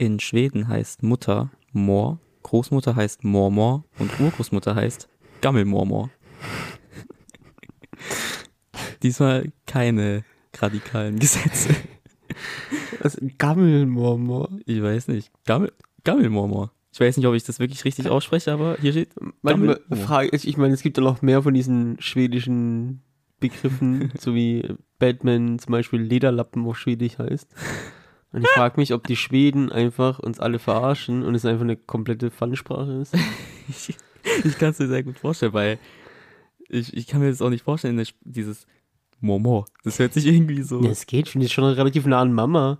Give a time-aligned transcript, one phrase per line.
[0.00, 5.08] In Schweden heißt Mutter Mor, Großmutter heißt Mormor und Urgroßmutter heißt
[5.40, 6.08] Gammelmormor.
[9.02, 10.24] Diesmal keine
[10.56, 11.74] radikalen Gesetze.
[13.00, 13.18] Was?
[13.38, 14.50] Gammelmormor.
[14.66, 15.32] Ich weiß nicht.
[15.44, 15.72] Gammel,
[16.04, 16.72] Gammelmormor.
[16.92, 19.10] Ich weiß nicht, ob ich das wirklich richtig ausspreche, aber hier steht
[19.42, 23.02] Manchmal frage ich, ich meine, es gibt ja noch mehr von diesen schwedischen
[23.40, 27.48] Begriffen, so wie Batman zum Beispiel Lederlappen auf Schwedisch heißt.
[28.32, 31.76] Und ich frage mich, ob die Schweden einfach uns alle verarschen und es einfach eine
[31.76, 33.14] komplette Fun-Sprache ist.
[33.70, 33.94] Ich,
[34.46, 35.78] ich kann es mir sehr gut vorstellen, weil
[36.70, 38.66] ich, ich kann mir das auch nicht vorstellen, dieses
[39.20, 39.66] Mormor.
[39.84, 40.82] Das hört sich irgendwie so.
[40.82, 42.78] Ja, es geht schon, die ist schon relativ nah an Mama.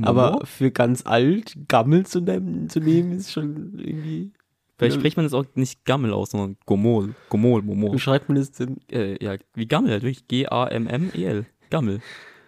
[0.00, 0.46] Aber Mormor?
[0.46, 4.32] für ganz alt, Gammel zu nehmen, zu nehmen ist schon irgendwie.
[4.78, 7.14] Vielleicht spricht man das auch nicht Gammel aus, sondern Gomol.
[7.28, 7.92] Gomol, Momor.
[7.92, 8.78] Wie schreibt man das denn?
[8.90, 10.26] Äh, ja, wie Gammel, halt wirklich.
[10.26, 11.44] G-A-M-M-E-L.
[11.68, 12.00] Gammel.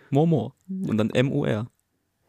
[0.08, 0.54] Mormor.
[0.68, 1.66] Und dann M-O-R.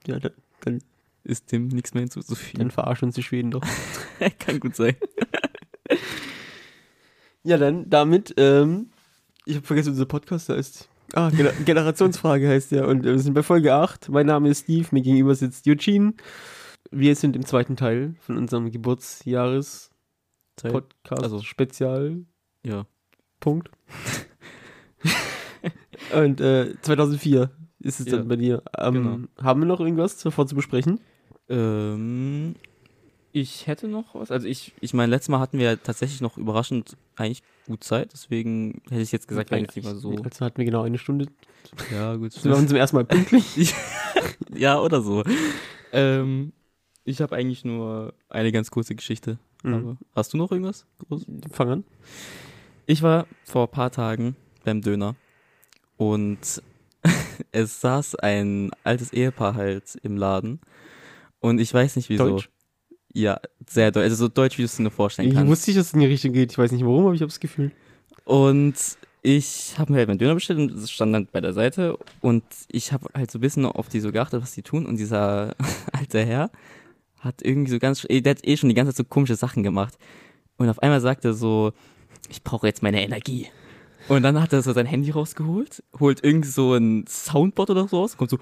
[0.08, 0.32] Ja, dann,
[0.62, 0.80] dann,
[1.24, 2.60] Ist dem nichts mehr hinzuzufügen.
[2.60, 3.64] dann verarschen uns die Schweden doch.
[4.40, 4.96] Kann gut sein.
[7.46, 8.90] Ja, dann damit, ähm,
[9.46, 10.88] ich habe vergessen, unser Podcast heißt.
[11.14, 12.88] Ah, Gener Generationsfrage heißt der.
[12.88, 14.08] Und wir sind bei Folge 8.
[14.10, 16.14] Mein Name ist Steve, mir gegenüber sitzt Eugene.
[16.92, 19.90] Wir sind im zweiten Teil von unserem Geburtsjahres
[20.56, 22.24] Podcast Also- Spezial
[22.66, 22.86] Ja.
[23.42, 23.70] Punkt.
[26.14, 27.52] Und äh, 2004
[27.84, 28.64] ist es Ja, dann bei dir.
[28.78, 29.20] Ähm, genau.
[29.42, 31.00] Haben wir noch irgendwas davor zu besprechen?
[31.50, 32.56] Ähm,
[33.32, 34.32] ich hätte noch was.
[34.32, 38.82] Also ich, ich meine, letztes Mal hatten wir tatsächlich noch überraschend eigentlich gut Zeit, deswegen
[38.90, 40.16] hätte ich jetzt gesagt, eigentlich lieber so.
[40.24, 41.28] Also hatten wir genau eine Stunde.
[41.92, 42.34] Ja, gut.
[42.34, 43.74] Sind wir uns zum ersten Mal pünktlich?
[44.56, 45.24] ja, oder so.
[45.92, 46.54] Ähm,
[47.06, 49.40] ich habe eigentlich nur eine ganz kurze Geschichte.
[49.64, 49.98] Mhm.
[50.16, 50.86] Hast du noch irgendwas?
[51.08, 51.26] Groß?
[51.52, 51.84] Fang an.
[52.86, 55.16] Ich war vor ein paar Tagen beim Döner
[55.98, 56.62] und
[57.52, 60.60] es saß ein altes Ehepaar halt im Laden
[61.40, 62.30] und ich weiß nicht wieso.
[62.30, 62.50] Deutsch?
[63.14, 64.04] Ja, sehr deutsch.
[64.04, 65.50] Also so deutsch, wie du es dir nur vorstellen Ich kannst.
[65.50, 66.52] wusste nicht, dass es in die Richtung geht.
[66.52, 67.72] Ich weiß nicht warum, aber ich habe das Gefühl.
[68.26, 68.76] Und
[69.22, 72.44] ich habe mir halt meinen Döner bestellt und es stand dann bei der Seite und
[72.70, 75.56] ich habe halt so ein bisschen auf die so geachtet, was die tun und dieser
[75.94, 76.52] alte Herr
[77.20, 79.98] hat irgendwie so ganz, der hat eh schon die ganze Zeit so komische Sachen gemacht
[80.58, 81.72] und auf einmal sagt er so,
[82.30, 83.48] ich brauche jetzt meine Energie.
[84.08, 88.02] Und dann hat er so sein Handy rausgeholt, holt irgendwie so ein Soundboard oder so
[88.02, 88.40] raus, kommt so,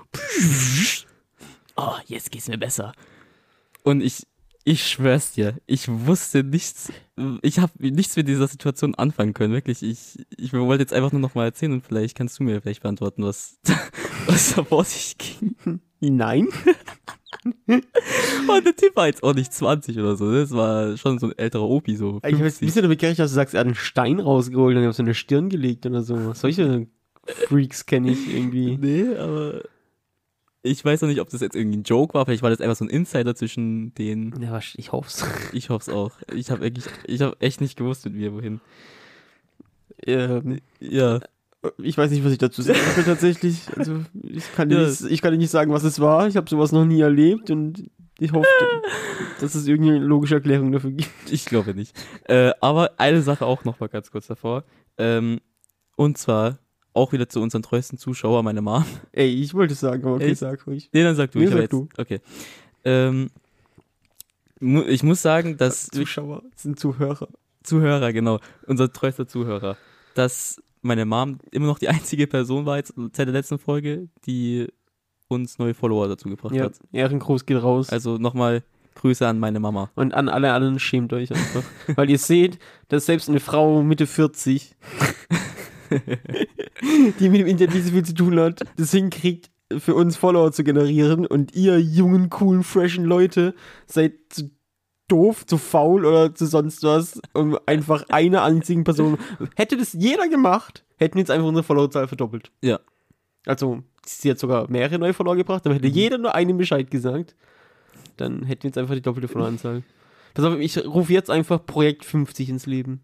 [1.76, 2.94] oh, jetzt geht's mir besser.
[3.84, 4.28] Und ich,
[4.64, 6.92] ich schwör's dir, ich wusste nichts,
[7.42, 9.84] ich habe nichts mit dieser Situation anfangen können, wirklich.
[9.84, 12.82] Ich, ich wollte jetzt einfach nur noch mal erzählen und vielleicht kannst du mir vielleicht
[12.82, 13.60] beantworten, was,
[14.26, 15.56] was da vor sich ging.
[16.00, 16.48] Nein.
[18.48, 20.42] Und der Typ war jetzt auch nicht 20 oder so, ne?
[20.42, 22.66] das war schon so ein älterer Opi, so Ich habe jetzt ein 50.
[22.68, 25.50] bisschen damit gerechnet, dass du sagst, er hat einen Stein rausgeholt und auf seine Stirn
[25.50, 26.34] gelegt oder so.
[26.34, 26.88] Solche
[27.48, 28.78] Freaks kenne ich irgendwie.
[28.82, 29.62] Nee, aber
[30.64, 32.76] ich weiß noch nicht, ob das jetzt irgendwie ein Joke war, vielleicht war das einfach
[32.76, 34.40] so ein Insider zwischen denen.
[34.42, 35.26] Ja, ich hoff's.
[35.54, 36.12] Ich hoffe es auch.
[36.34, 38.62] Ich habe wirklich, ich habe echt nicht gewusst mit mir, wohin.
[40.06, 41.20] Ähm, Ja,
[41.78, 43.62] ich weiß nicht, was ich dazu sagen will tatsächlich.
[43.78, 44.88] Also ich kann, dir Ja.
[44.88, 46.28] nicht, ich kann dir nicht sagen, was es war.
[46.28, 47.90] Ich habe sowas noch nie erlebt und
[48.20, 48.48] ich hoffe,
[49.40, 51.10] dass es irgendeine logische Erklärung dafür gibt.
[51.32, 51.96] Ich glaube nicht.
[52.26, 54.64] Äh, aber eine Sache auch noch mal ganz kurz davor.
[54.98, 55.40] Ähm,
[55.96, 56.60] und zwar
[56.94, 58.84] auch wieder zu unseren treuesten Zuschauer, meine Mom.
[59.12, 60.40] Ey, ich wollte es sagen, aber okay, Echt?
[60.40, 60.90] sag ruhig.
[60.94, 61.40] Nee, dann sag du.
[61.40, 61.88] Nee, ich sag jetzt, du.
[61.98, 62.20] Okay.
[62.84, 63.30] Ähm,
[64.60, 67.30] mu ich muss sagen, dass Zuschauer sind Zuhörer.
[67.64, 69.78] Zuhörer, genau, unser treuester Zuhörer,
[70.16, 74.68] dass meine Mom immer noch die einzige Person war jetzt seit der letzten Folge, die
[75.28, 76.80] uns neue Follower dazu gebracht Ja, hat.
[76.92, 77.90] Ehrengruß geht raus.
[77.90, 78.64] Also nochmal
[78.96, 79.90] Grüße an meine Mama.
[79.96, 81.64] Und an alle anderen schämt euch einfach.
[81.96, 82.60] Weil ihr seht,
[82.90, 84.76] dass selbst eine Frau Mitte 40,
[87.20, 90.52] die mit dem Internet nicht so viel zu tun hat, das hinkriegt, für uns Follower
[90.52, 91.26] zu generieren.
[91.26, 93.56] Und ihr jungen, coolen, freshen Leute
[93.88, 94.52] seid zu
[95.12, 99.18] doof, zu faul oder zu sonst was, um einfach eine einzige Person.
[99.56, 102.52] Hätte das jeder gemacht, hätten wir jetzt einfach unsere Followerzahl verdoppelt.
[102.62, 102.80] Ja.
[103.46, 107.36] Also, sie hat sogar mehrere neue Follower gebracht, aber hätte jeder nur einen Bescheid gesagt,
[108.18, 109.84] dann hätten wir jetzt einfach die doppelte Followeranzahl.
[110.34, 113.02] Pass auf, ich rufe jetzt einfach Projekt 50 ins Leben.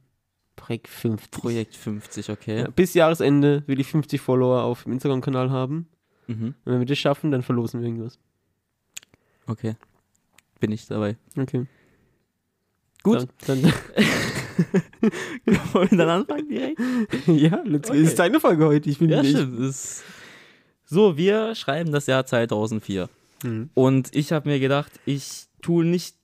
[0.56, 1.32] Projekt 50.
[1.32, 2.60] Projekt 50, okay.
[2.60, 5.88] Ja, bis Jahresende will ich 50 Follower auf dem Instagram-Kanal haben.
[6.28, 6.56] Mhm.
[6.64, 8.18] Und wenn wir das schaffen, dann verlosen wir irgendwas.
[9.46, 9.76] Okay.
[10.60, 11.18] Bin ich dabei.
[11.38, 11.68] Okay.
[13.08, 13.28] Gut.
[13.46, 13.74] Dann, dann,
[15.74, 16.80] Wollen wir dann anfangen direkt?
[17.28, 18.02] ja, let's Okay.
[18.02, 18.90] Ist deine Folge heute.
[18.90, 19.60] Ich bin Ja, stimmt.
[19.60, 20.04] Ist
[20.86, 23.10] so, wir schreiben das Jahr 2004.
[23.44, 23.70] Mhm.
[23.74, 26.16] Und ich habe mir gedacht, ich tue nicht,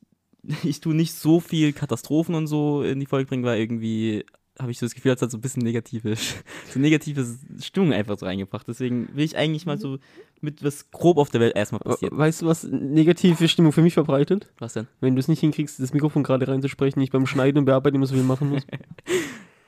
[0.63, 4.25] ich tue nicht so viel Katastrophen und so in die Folge bringen, weil irgendwie
[4.59, 6.15] habe ich so das Gefühl, es hat so ein bisschen negative,
[6.69, 7.25] so negative
[7.61, 8.67] Stimmung einfach so reingebracht.
[8.67, 9.97] Deswegen will ich eigentlich mal so
[10.41, 12.15] mit was grob auf der Welt erstmal passiert.
[12.15, 14.51] Weißt du, was negative Stimmung für mich verbreitet?
[14.59, 14.87] Was denn?
[14.99, 18.05] Wenn du es nicht hinkriegst, das Mikrofon gerade reinzusprechen, ich beim Schneiden und Bearbeiten immer
[18.05, 18.63] so viel machen muss.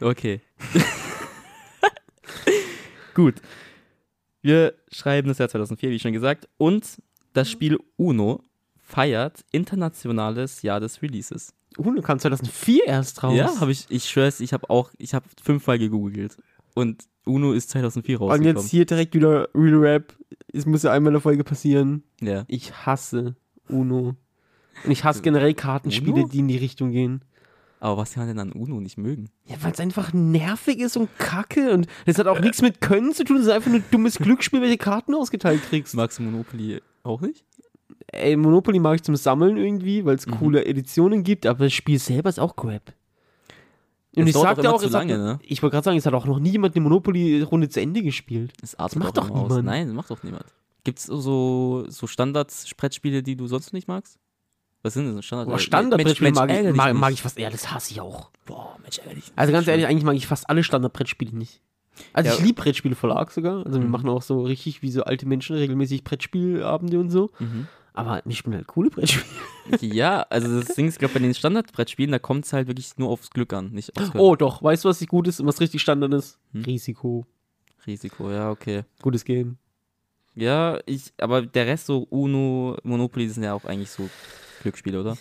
[0.01, 0.41] Okay.
[3.13, 3.35] Gut.
[4.41, 7.01] Wir schreiben das Jahr 2004, wie schon gesagt, und
[7.31, 8.43] das Spiel Uno
[8.85, 11.53] feiert internationales Jahr des Releases.
[11.77, 13.35] Uno kam 2004 erst raus.
[13.35, 16.37] Ja, habe ich, ich schwör's, ich habe auch, ich habe fünfmal gegoogelt.
[16.73, 18.55] Und Uno ist 2004 Und rausgekommen.
[18.57, 20.13] jetzt hier direkt wieder Real Rap.
[20.53, 22.03] Es muss ja einmal in der Folge passieren.
[22.21, 22.45] ja.
[22.47, 23.35] Ich hasse
[23.67, 24.15] Uno.
[24.83, 26.27] Und ich hasse generell Kartenspiele, Uno?
[26.27, 27.21] die in die Richtung gehen.
[27.79, 29.29] Aber was kann man denn an Uno nicht mögen?
[29.45, 31.71] Ja, weil es einfach nervig ist und kacke.
[31.71, 33.37] Und das hat auch nichts mit Können zu tun.
[33.37, 35.93] Es ist einfach nur ein dummes Glücksspiel, welche Karten du ausgeteilt kriegst.
[35.95, 37.43] Magst du Monopoly auch nicht?
[38.07, 40.31] Ey, Monopoly mag ich zum Sammeln irgendwie, weil es Mhm.
[40.31, 42.93] coole Editionen gibt, aber das Spiel selber ist auch Crap.
[44.15, 45.39] Und Das ich auch sagte auch, hat, lange, ne?
[45.41, 48.53] ich wollte gerade sagen, es hat auch noch nie jemand eine Monopoly-Runde zu Ende gespielt.
[48.61, 49.49] Das artet macht doch immer aus.
[49.49, 49.65] niemand.
[49.65, 50.45] Nein, das macht doch niemand.
[50.85, 54.17] Gibt es so, so Standard-Brettspiele, die du sonst nicht magst?
[54.83, 55.49] Was sind denn Standard?
[55.49, 58.29] Boah, Standardbrettspiele mag, ich, mag, mag ich fast, ja, das hasse ich auch.
[58.45, 61.59] Boah, Mensch, dich Also ganz ehrlich, eigentlich mag ich fast alle Standardbrettspiele nicht.
[62.13, 62.35] Also Ja.
[62.35, 63.65] ich liebe Brettspiele Verlag sogar.
[63.65, 63.91] Also wir Mhm.
[63.91, 67.31] machen auch so richtig wie so alte Menschen regelmäßig Brettspielabende und so.
[67.39, 67.67] Mhm.
[67.95, 69.25] Aber wir spielen halt coole Brettspiele.
[69.81, 73.09] Ja, also das Ding ist, glaube bei den Standardbrettspielen, da kommt es halt wirklich nur
[73.09, 73.93] aufs Glück an, nicht.
[74.13, 76.37] Oh doch, weißt du, was nicht gut ist und was richtig Standard ist?
[76.53, 76.65] Hm?
[76.65, 77.25] Risiko.
[77.87, 78.83] Risiko, ja, okay.
[79.01, 79.57] Gutes Game.
[80.35, 84.07] Ja, ich, aber der Rest so Uno, Monopoly sind ja auch eigentlich so
[84.61, 85.17] Glücksspiele, oder?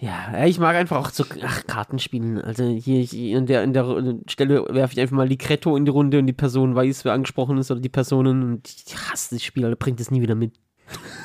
[0.00, 2.40] Ja, ich mag einfach auch so ach, Kartenspielen.
[2.40, 5.90] Also hier ich, in, der, in der Stelle werfe ich einfach mal Ligretto in die
[5.90, 9.42] Runde und die Person weiß, wer angesprochen ist oder die Personen und ich hasse das
[9.42, 10.52] Spiel, aber bringt es nie wieder mit.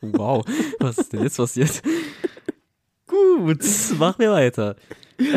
[0.00, 0.44] Wow,
[0.78, 1.82] was ist denn jetzt passiert?
[3.06, 3.62] Gut,
[3.98, 4.76] machen wir weiter.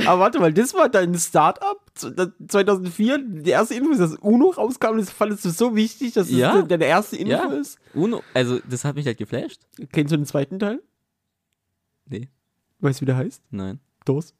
[0.06, 4.98] Aber warte mal, das war dein Startup 2004, die erste Info ist, dass Uno rauskam,
[4.98, 6.60] das fandest du so wichtig, dass Ja.
[6.60, 7.52] es deine erste Info Ja.
[7.52, 7.78] ist.
[7.94, 9.62] Uno, also das hat mich halt geflasht.
[9.92, 10.82] Kennst du den zweiten Teil?
[12.06, 12.30] Nee.
[12.80, 13.42] Weißt du, wie der heißt?
[13.52, 13.80] Nein.
[14.06, 14.34] DOS.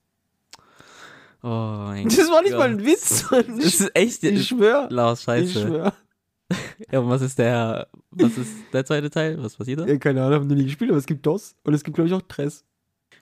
[1.42, 2.60] Oh mein Das war nicht Gott.
[2.60, 3.26] mal ein Witz.
[3.30, 4.88] Das ist echt, Ich schwör.
[4.90, 5.62] Lars, Ich scheiße.
[5.62, 5.94] schwör.
[6.92, 9.42] Ja, und was ist der, was ist der zweite Teil?
[9.42, 9.86] Was passiert da?
[9.86, 12.08] Ja, keine Ahnung, hab noch nie gespielt, aber es gibt DOS und es gibt, glaube
[12.08, 12.66] ich, auch Tress.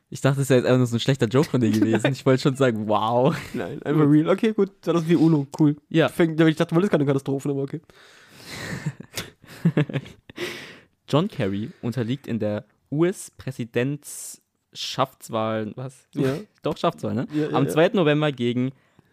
[0.10, 2.12] Ich dachte, das wäre jetzt einfach nur so ein schlechter Joke von dir gewesen.
[2.12, 3.36] Ich wollte schon sagen, wow.
[3.54, 4.30] Nein, einfach real.
[4.30, 5.76] Okay, gut, 2004 Uno, cool.
[5.90, 6.08] Ja.
[6.08, 7.82] Ich dachte, das ist keine Katastrophe, aber okay.
[11.08, 16.08] John Kerry unterliegt in der US-Präsidentschaftswahl, was?
[16.14, 16.36] Ja.
[16.62, 17.28] Doch, Schaftswahl, ne?
[17.34, 17.70] Ja, ja, Am ja.
[17.70, 17.90] 2.
[17.94, 18.72] November gegen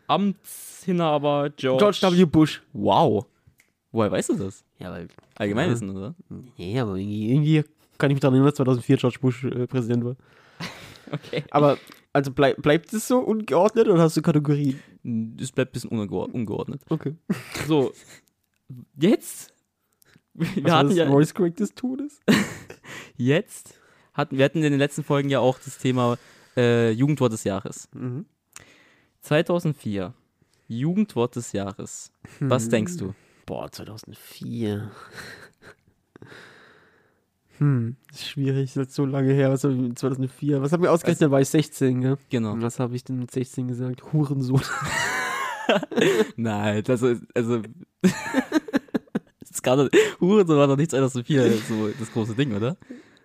[0.08, 1.98] Amtsinhaber George.
[2.00, 2.24] George W.
[2.24, 2.62] Bush.
[2.72, 3.26] Wow.
[3.92, 4.64] Woher weißt du das?
[4.78, 5.08] Ja, weil.
[5.36, 6.14] Allgemeinwissen, oder?
[6.58, 7.64] Nee, aber irgendwie, irgendwie
[7.98, 10.16] kann ich mich daran erinnern, dass 2004 George Bush äh, Präsident war.
[11.10, 11.42] Okay.
[11.52, 11.78] Aber,
[12.12, 14.78] also bleib, bleibt es so ungeordnet oder hast du Kategorien?
[15.02, 16.82] Das bleibt ein bisschen ungeor- ungeordnet.
[16.90, 17.14] Okay.
[17.66, 17.94] So,
[19.00, 19.54] jetzt.
[20.34, 22.20] Wir Was hatten das ja Voice Crack des Todes?
[23.16, 23.80] jetzt,
[24.12, 26.18] hatten, wir hatten in den letzten Folgen ja auch das Thema
[26.58, 27.88] äh, Jugendwort des Jahres.
[27.94, 28.26] Mhm.
[29.22, 30.12] 2004,
[30.68, 32.12] Jugendwort des Jahres.
[32.40, 32.70] Was Hm.
[32.70, 33.14] denkst du?
[33.48, 34.90] Boah, 2004.
[37.56, 39.50] Hm, ist schwierig, das ist so lange her.
[39.50, 40.60] Was hab ich mit 2004?
[40.60, 41.22] Was haben wir ausgerechnet?
[41.22, 42.18] Da war ich 16, gell?
[42.28, 42.52] Genau.
[42.52, 44.12] Und was habe ich denn mit 16 gesagt?
[44.12, 44.60] Hurensohn.
[46.36, 47.62] Nein, das ist, also.
[48.02, 49.88] das gerade,
[50.20, 52.76] Hurensohn war doch nicht 2004 so das große Ding, oder?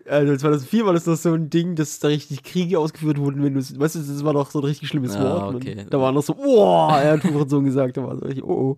[0.08, 3.56] Also 2004 war das doch so ein Ding, dass da richtig Kriege ausgeführt wurden, wenn
[3.56, 5.56] du weißt du, das war doch so ein richtig schlimmes Ah, Wort.
[5.56, 5.86] okay.
[5.90, 8.78] Da war noch so, boah, er hat Hurensohn gesagt, da war so richtig, oh,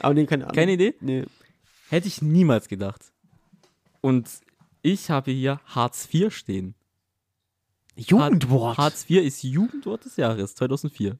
[0.00, 0.54] Aber nee, keine Ahnung.
[0.54, 0.94] Keine Idee?
[1.00, 1.24] Nee.
[1.88, 3.12] Hätte ich niemals gedacht.
[4.00, 4.28] Und
[4.82, 6.74] ich habe hier Hartz IV stehen.
[7.96, 8.78] Jugendwort.
[8.78, 11.18] Hartz IV ist Jugendwort des Jahres 2004.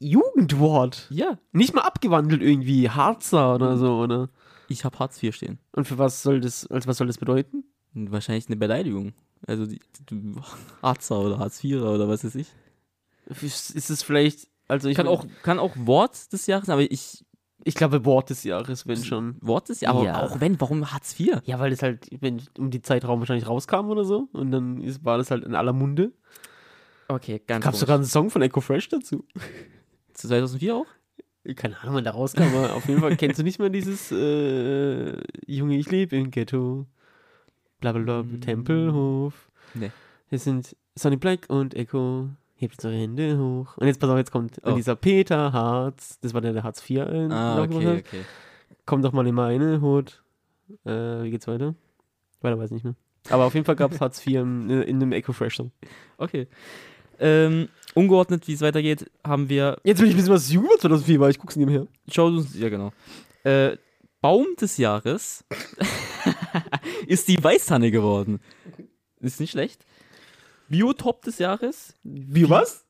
[0.00, 1.06] Jugendwort.
[1.10, 4.28] Ja, Nicht mal abgewandelt irgendwie, Harzer oder so, oder?
[4.70, 5.58] ich habe Hartz IV stehen.
[5.72, 7.64] Und für was soll das, als was soll das bedeuten?
[7.94, 9.14] Wahrscheinlich eine Beleidigung.
[9.46, 10.34] Also die, die
[10.82, 12.48] Harzer oder Hartz IV oder was weiß ich.
[13.42, 17.24] Ist ist es vielleicht, also ich Kann auch, kann auch Wort des Jahres, aber ich.
[17.68, 19.36] Ich glaube Wort des Jahres, wenn schon.
[19.40, 20.22] Wort des Jahres, aber Ja.
[20.22, 21.40] auch wenn, warum Hartz IV?
[21.44, 24.28] Ja, weil das halt, wenn um die Zeitraum wahrscheinlich rauskam oder so.
[24.32, 26.12] Und dann ist, war das halt in aller Munde.
[27.08, 29.24] Okay, ganz Gab es sogar einen Song von Echo Fresh dazu.
[30.14, 30.86] 2004 auch?
[31.56, 35.16] Keine Ahnung, wann der rauskam, aber auf jeden Fall kennst du nicht mehr dieses äh,
[35.46, 36.86] Junge, ich lebe im Ghetto.
[37.80, 38.40] Blablabla, Mm.
[38.40, 39.48] Tempelhof.
[39.74, 39.90] Nee.
[40.28, 42.28] Wir sind Sonny Black und Echo.
[42.60, 43.76] Hebt eure Hände hoch.
[43.76, 44.72] Und jetzt pass auf, jetzt kommt Oh.
[44.72, 46.18] dieser Peter Harz.
[46.20, 46.98] Das war der, der Hartz IV.
[46.98, 47.98] Äh, Ah, okay, hat.
[47.98, 48.24] okay.
[48.84, 50.22] Komm doch mal in meine Hut.
[50.84, 51.74] Äh, wie geht's weiter?
[52.40, 52.94] Weiter weiß ich nicht mehr.
[53.30, 55.70] Aber auf jeden Fall gab es Hartz IV äh, in einem Echo Fresh Song.
[56.16, 56.48] Okay.
[57.20, 61.20] Ähm, ungeordnet, wie es weitergeht, haben wir Jetzt bin ich ein bisschen was jünger 2004
[61.20, 61.28] war.
[61.30, 61.86] Ich guck's nebenher.
[62.10, 62.92] Schau uns, ja genau.
[63.44, 63.76] Äh,
[64.20, 65.44] Baum des Jahres
[67.06, 68.40] ist die Weißtanne geworden.
[69.20, 69.84] Ist nicht schlecht.
[70.68, 71.94] Biotop des Jahres.
[72.02, 72.86] Wie was?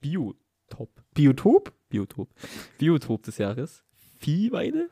[0.00, 0.90] Biotop.
[1.14, 1.72] Biotop?
[1.88, 2.28] Biotop.
[2.78, 3.84] Biotop des Jahres.
[4.18, 4.90] Viehweide?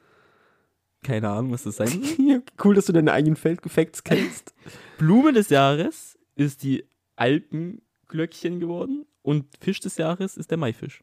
[1.02, 2.42] Keine Ahnung, was das sein soll.
[2.62, 4.54] Cool, dass du deine eigenen Feldgefacts kennst.
[4.98, 6.84] Blume des Jahres ist die
[7.16, 9.06] Alpenglöckchen geworden.
[9.22, 11.02] Und Fisch des Jahres ist der Maifisch.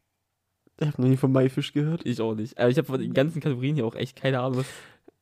[0.80, 2.04] Ich habe noch nie von Maifisch gehört.
[2.04, 2.58] Ich auch nicht.
[2.58, 4.66] Aber ich habe von den ganzen Kategorien hier auch echt keine Ahnung, was.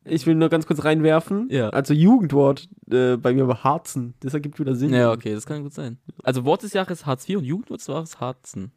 [0.04, 1.48] Ich will nur ganz kurz reinwerfen.
[1.50, 1.68] Ja.
[1.70, 4.14] Also Jugendwort äh, bei mir war Harzen.
[4.20, 4.92] Das ergibt wieder Sinn.
[4.92, 5.98] Ja, okay, das kann gut sein.
[6.24, 8.72] Also Wort des Jahres Hartz IV und Jugendwort des Jahres Harzen.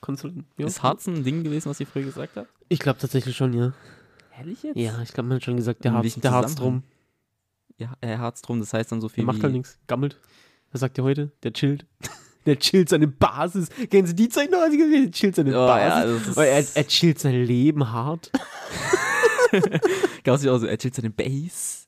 [0.00, 0.66] Kannst du, ja.
[0.66, 2.48] Ist Harzen ein Ding gewesen, was ihr früher gesagt habt?
[2.68, 3.72] Ich glaube tatsächlich schon, ja.
[4.38, 4.76] Ehrlich jetzt?
[4.76, 6.84] Ja, ich glaube, man hat schon gesagt, der Harz, der Harz drum.
[7.76, 9.42] Ja, äh, Harz drum, das heißt dann so Der viel macht wie...
[9.42, 9.78] halt nichts.
[9.86, 10.18] Gammelt.
[10.72, 11.32] Was sagt ihr heute?
[11.42, 11.84] Der chillt.
[12.46, 13.68] Der chillt seine Basis.
[13.90, 14.60] Kennen Sie die Zeit noch?
[14.62, 15.02] als ich gesagt habe?
[15.04, 16.36] Der chillt seine Oh, ja, Basis.
[16.36, 18.30] Weil er, er chillt sein Leben hart.
[20.24, 21.86] Gab's nicht auch so, er chillt seine Base.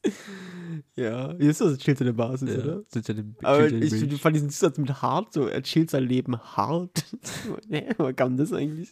[0.97, 2.83] Ja, ist das chillt seine Basis, Ja, oder?
[2.93, 4.19] chillt seine, Aber chillt ich Base.
[4.19, 7.05] fand diesen Zusatz mit hart so, er chillt sein Leben hart.
[7.99, 8.91] Woher kam das eigentlich?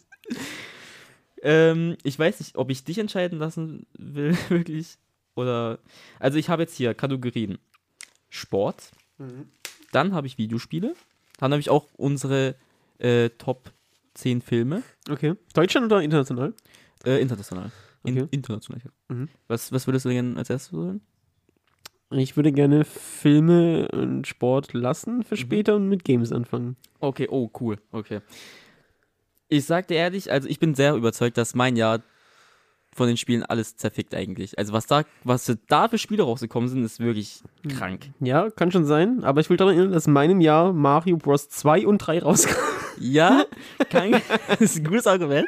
[1.43, 4.97] Ähm, ich weiß nicht, ob ich dich entscheiden lassen will, wirklich.
[5.35, 5.79] Oder.
[6.19, 7.57] Also, ich habe jetzt hier Kategorien:
[8.29, 8.91] Sport.
[9.91, 10.93] Dann habe ich Videospiele.
[11.39, 12.55] Dann habe ich auch unsere
[12.99, 13.71] äh, Top
[14.13, 14.83] 10 Filme.
[15.09, 15.33] Okay.
[15.53, 16.53] Deutschland oder international?
[17.05, 17.71] Äh, international.
[18.03, 18.27] In, Okay.
[18.31, 18.81] International.
[19.09, 19.29] Mhm.
[19.47, 21.01] Was, was würdest du denn als erstes sagen?
[22.13, 25.23] Ich würde gerne Filme und Sport lassen Mhm.
[25.23, 26.75] für später und mit Games anfangen.
[26.99, 27.77] Okay, oh, cool.
[27.91, 28.19] Okay.
[29.47, 32.01] Ich sag dir ehrlich, also ich bin sehr überzeugt, dass mein Jahr
[32.93, 34.57] von den Spielen alles zerfickt eigentlich.
[34.57, 38.09] Also was da, was da für Spiele rausgekommen sind, ist wirklich krank.
[38.19, 41.49] Ja, kann schon sein, aber ich will daran erinnern, dass in meinem Jahr Mario Bros.
[41.49, 42.59] 2 und 3 rauskamen.
[42.99, 43.45] Ja,
[43.89, 44.11] kann,
[44.49, 45.47] das ist ein gutes Argument.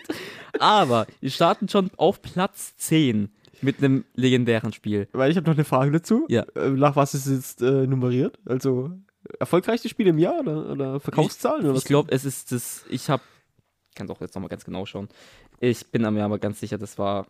[0.59, 3.29] Aber wir starten schon auf Platz 10
[3.61, 5.07] mit einem legendären Spiel.
[5.13, 6.25] Weil ich habe noch eine Frage dazu.
[6.29, 6.43] Ja.
[6.55, 8.39] Äh, Nach was ist es jetzt äh, nummeriert?
[8.45, 8.91] Also
[9.39, 11.65] erfolgreichste Spiele im Jahr oder, oder Verkaufszahlen?
[11.65, 13.23] oder Ich glaube, es ist das, ich habe,
[13.95, 15.07] kann auch jetzt nochmal ganz genau schauen.
[15.65, 17.25] Ich bin mir aber ganz sicher, das war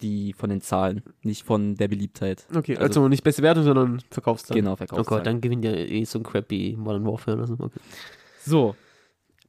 [0.00, 2.46] die von den Zahlen, nicht von der Beliebtheit.
[2.54, 4.62] Okay, also- also, nicht beste Wertung, sondern Verkaufszahlen.
[4.62, 5.18] Genau, Oh Verkaufszahlen.
[5.20, 7.54] Gott, dann gewinnt ja eh so ein crappy Modern Warfare oder so.
[7.58, 7.78] Okay.
[8.44, 8.76] So,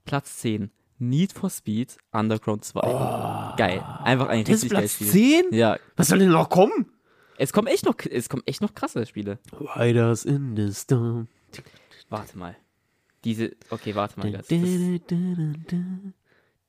[0.04, 0.72] Platz 10.
[1.00, 2.82] Need for Speed Underground 2.
[3.56, 3.82] Geil.
[4.04, 4.44] Einfach ein Oh.
[4.44, 5.42] Das ist richtig geiles Platz Spiel.
[5.52, 5.54] 10?
[5.58, 6.88] Ja, Was soll denn noch kommen?
[7.38, 9.40] es kommen echt noch, es kommen echt noch krasse Spiele.
[9.78, 11.28] Riders in the Storm.
[12.10, 12.58] Warte mal.
[13.24, 14.32] Diese, okay, warte mal.
[14.32, 14.60] Das, das,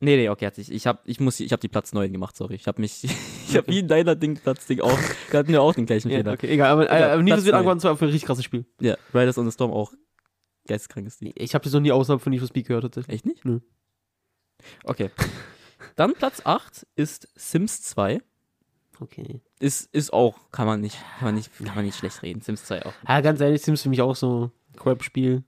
[0.00, 2.36] nee, nee, okay, hat sich, ich hab, ich muss, ich hab die Platz 9 gemacht,
[2.36, 2.54] sorry.
[2.54, 3.04] Ich hab mich,
[3.48, 4.98] ich hab wie in deiner Ding, Platz Ding auch,
[5.30, 6.32] wir hatten ja auch den gleichen Ja, Fehler.
[6.32, 6.70] okay, egal.
[6.70, 7.60] Aber, Egal, äh, aber Need for Platz Speed neun.
[7.60, 8.64] Underground 2 war ein richtig krasses Spiel.
[8.80, 9.92] Ja, Riders on the Storm auch
[10.66, 11.34] geisteskrankes Lied.
[11.38, 13.14] Ich habe das noch nie außerhalb von Need for Speed gehört tatsächlich.
[13.14, 13.44] Echt nicht?
[13.44, 13.60] Nö.
[14.84, 15.10] Okay.
[15.96, 18.20] Dann Platz 8 ist Sims 2.
[19.00, 19.40] Okay.
[19.60, 22.40] Ist, ist auch, kann man nicht, kann man nicht, kann man nicht schlecht reden.
[22.42, 22.92] Sims 2 auch.
[23.08, 25.44] Ja, ganz ehrlich, Sims für mich auch so ein Crap-Spiel.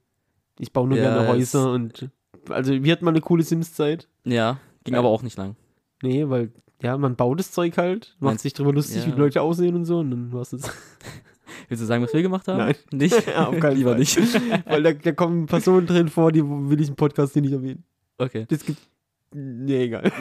[0.59, 2.09] Ich baue nur Ja, gerne Häuser und.
[2.49, 4.07] Also, wir hatten mal eine coole Sims-Zeit.
[4.23, 4.99] Ja, ging Ja.
[4.99, 5.55] aber auch nicht lang.
[6.03, 9.07] Nee, weil, ja, man baut das Zeug halt, macht Meinst- sich drüber lustig, ja.
[9.07, 10.63] wie die Leute aussehen und so, und dann war's das.
[11.67, 12.57] Willst du sagen, was wir gemacht haben?
[12.57, 12.75] Nein.
[12.91, 13.27] Nicht?
[13.27, 13.99] Ja, auf keinen Lieber Fall.
[13.99, 14.17] nicht.
[14.67, 17.83] weil da, da kommen Personen drin vor, die will ich im Podcast hier nicht erwähnen.
[18.17, 18.45] Okay.
[18.49, 18.79] Das gibt.
[19.33, 20.11] Nee, egal.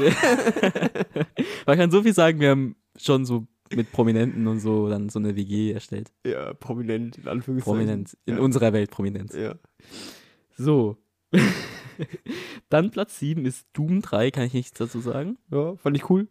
[1.66, 5.18] Man kann so viel sagen, wir haben schon so mit Prominenten und so dann so
[5.18, 6.10] eine WG erstellt.
[6.26, 7.76] Ja, prominent, in Anführungszeichen.
[7.78, 8.16] Prominent.
[8.26, 8.40] In ja.
[8.40, 9.34] unserer Welt Prominenz.
[9.34, 9.54] Ja.
[10.56, 10.96] So.
[12.68, 15.38] dann Platz 7 ist Doom 3, kann ich nichts dazu sagen.
[15.50, 16.28] ja, fand ich cool.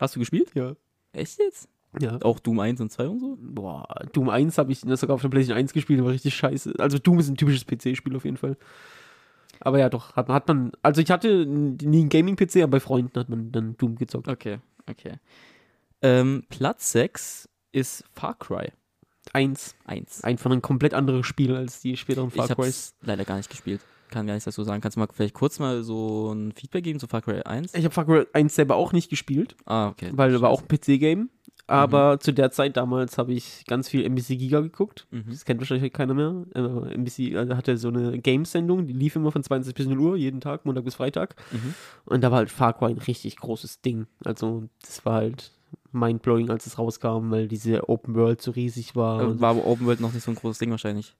[0.00, 0.50] Hast du gespielt?
[0.54, 0.74] Ja.
[1.12, 1.68] Echt jetzt?
[2.00, 2.18] Ja.
[2.22, 3.36] Auch Doom 1 und 2 und so?
[3.38, 6.74] Boah, Doom 1 habe ich sogar auf der PlayStation 1 gespielt, war richtig scheiße.
[6.78, 8.56] Also Doom ist ein typisches PC-Spiel auf jeden Fall.
[9.60, 13.18] Aber ja, doch, hat, hat man, also ich hatte nie einen Gaming-PC, aber bei Freunden
[13.18, 14.26] hat man dann Doom gezockt.
[14.26, 15.18] Okay, okay.
[16.00, 18.72] Ähm, Platz 6 ist Far Cry
[19.32, 19.76] Eins.
[19.86, 20.24] 1.
[20.24, 22.68] Einfach ein komplett anderes Spiel als die späteren Far ich habe Crys.
[22.68, 23.80] es leider gar nicht gespielt.
[24.12, 24.80] Kann gar nichts dazu sagen.
[24.80, 27.74] Kannst du mal vielleicht kurz mal so ein Feedback geben zu Far Cry 1?
[27.74, 30.10] Ich habe Far Cry 1 selber auch nicht gespielt, Ah, okay.
[30.12, 31.30] weil war auch ein PC-Game.
[31.68, 32.20] Aber Mhm.
[32.20, 35.06] zu der Zeit damals habe ich ganz viel NBC Giga geguckt.
[35.10, 35.24] Mhm.
[35.30, 36.44] Das kennt wahrscheinlich keiner mehr.
[36.54, 40.16] Äh, NBC also hatte so eine Games-Sendung, die lief immer von 20 bis 0 Uhr,
[40.16, 41.36] jeden Tag, Montag bis Freitag.
[41.52, 41.74] Mhm.
[42.04, 44.06] Und da war halt Far Cry ein richtig großes Ding.
[44.24, 45.52] Also, das war halt
[45.92, 49.22] mindblowing, als es rauskam, weil diese Open World so riesig war.
[49.22, 51.14] Äh, War aber Open World noch nicht so ein großes Ding wahrscheinlich.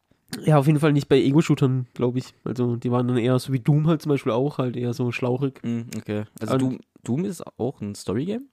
[0.44, 2.34] Ja, auf jeden Fall nicht bei Ego-Shootern, glaube ich.
[2.44, 5.12] Also, die waren dann eher so wie Doom halt zum Beispiel auch, halt eher so
[5.12, 5.62] schlauchig.
[5.62, 6.24] Mhm, okay.
[6.40, 8.48] Also Doom, Doom ist auch ein Story-Game?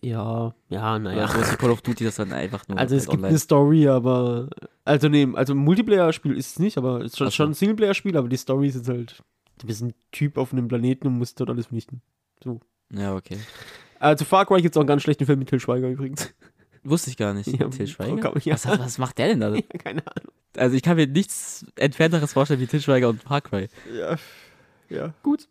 [0.00, 1.22] Ja, ja, naja.
[1.22, 3.28] Ja, sowas wie Call of Duty, das dann einfach nur Also es halt gibt online.
[3.30, 4.48] eine Story, aber
[4.84, 7.30] also nee, also ein Multiplayer-Spiel ist es nicht, aber es ist schon, so.
[7.32, 9.22] schon ein Singleplayer-Spiel, aber die Story ist jetzt halt
[9.62, 12.02] Du bist ein Typ auf einem Planeten und musst dort alles vernichten.
[12.90, 13.38] Ja, okay.
[14.16, 16.34] Zu Far Cry gibt es auch einen ganz schlechten Film mit Till Schweiger übrigens.
[16.84, 17.46] Wusste ich gar nicht.
[17.46, 18.36] Ja, Till Schweiger?
[18.44, 18.54] Ja.
[18.54, 19.54] Was, was macht der denn da?
[19.54, 20.32] ja, keine Ahnung.
[20.56, 23.68] Also ich kann mir nichts entfernteres vorstellen wie Till Schweiger und Cry.
[23.96, 24.16] Ja,
[24.88, 25.14] ja.
[25.22, 25.48] Gut.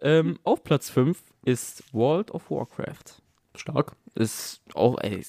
[0.00, 3.22] Ähm, auf Platz 5 ist World of Warcraft.
[3.54, 3.92] Stark.
[4.14, 5.24] Ist auch, ey,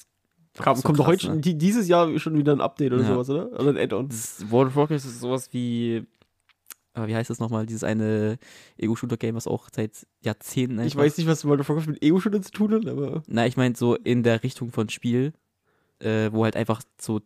[0.58, 1.40] Kam, so kommt doch krass, heute ne?
[1.40, 3.08] die, dieses Jahr schon wieder ein Update oder Ja.
[3.08, 3.52] sowas, oder?
[3.60, 4.08] Oder ein Add-on.
[4.50, 6.06] World of Warcraft ist sowas wie,
[7.04, 8.38] wie heißt das nochmal, dieses eine
[8.78, 12.40] Ego-Shooter-Game, was auch seit Jahrzehnten Ich einfach- weiß nicht, was World of Warcraft mit Ego-Shooter
[12.42, 13.22] zu tun hat, aber.
[13.26, 15.32] Na, ich meine so in der Richtung von Spiel,
[15.98, 17.20] äh, wo halt einfach so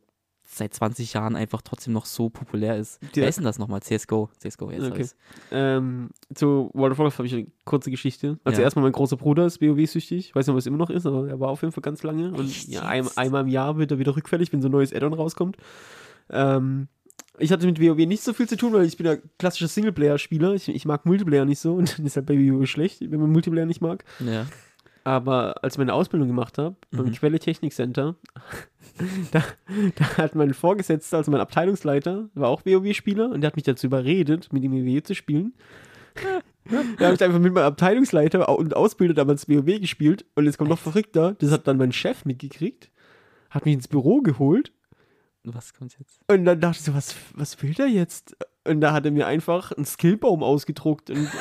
[0.52, 2.98] seit 20 Jahren einfach trotzdem noch so populär ist.
[3.14, 3.82] Die- Wer ist denn das nochmal?
[3.82, 4.30] CSGO.
[4.38, 5.06] CSGO, jetzt Okay.
[5.52, 8.40] Ähm, zu World of Warcraft habe ich eine kurze Geschichte.
[8.42, 8.64] Also Ja.
[8.64, 10.26] erstmal mein großer Bruder ist WoW-süchtig.
[10.30, 12.02] Ich weiß nicht, ob es immer noch ist, aber er war auf jeden Fall ganz
[12.02, 12.32] lange.
[12.32, 15.12] Und ja, ein, einmal im Jahr wird er wieder rückfällig, wenn so ein neues Add-on
[15.12, 15.56] rauskommt.
[16.30, 16.88] Ähm,
[17.38, 20.54] ich hatte mit WoW nicht so viel zu tun, weil ich bin ja klassischer Singleplayer-Spieler.
[20.54, 23.80] Ich, ich mag Multiplayer nicht so und deshalb bei WoW schlecht, wenn man Multiplayer nicht
[23.80, 24.04] mag.
[24.20, 24.46] Ja.
[25.02, 27.12] Aber als ich meine Ausbildung gemacht habe, beim Mhm.
[27.12, 28.16] Quelle Technik Center,
[29.32, 29.42] da,
[29.96, 33.86] da hat mein Vorgesetzter, also mein Abteilungsleiter, war auch WoW-Spieler und der hat mich dazu
[33.86, 35.54] überredet, mit ihm WoW zu spielen.
[36.98, 40.70] Da habe ich einfach mit meinem Abteilungsleiter und Ausbilder damals WoW gespielt und jetzt kommt
[40.70, 42.90] noch verrückter, das hat dann mein Chef mitgekriegt,
[43.48, 44.70] hat mich ins Büro geholt
[45.44, 46.20] Was kommt jetzt?
[46.28, 48.36] und dann dachte ich so, was, was will der jetzt?
[48.64, 51.28] Und da hat er mir einfach einen Skillbaum ausgedruckt und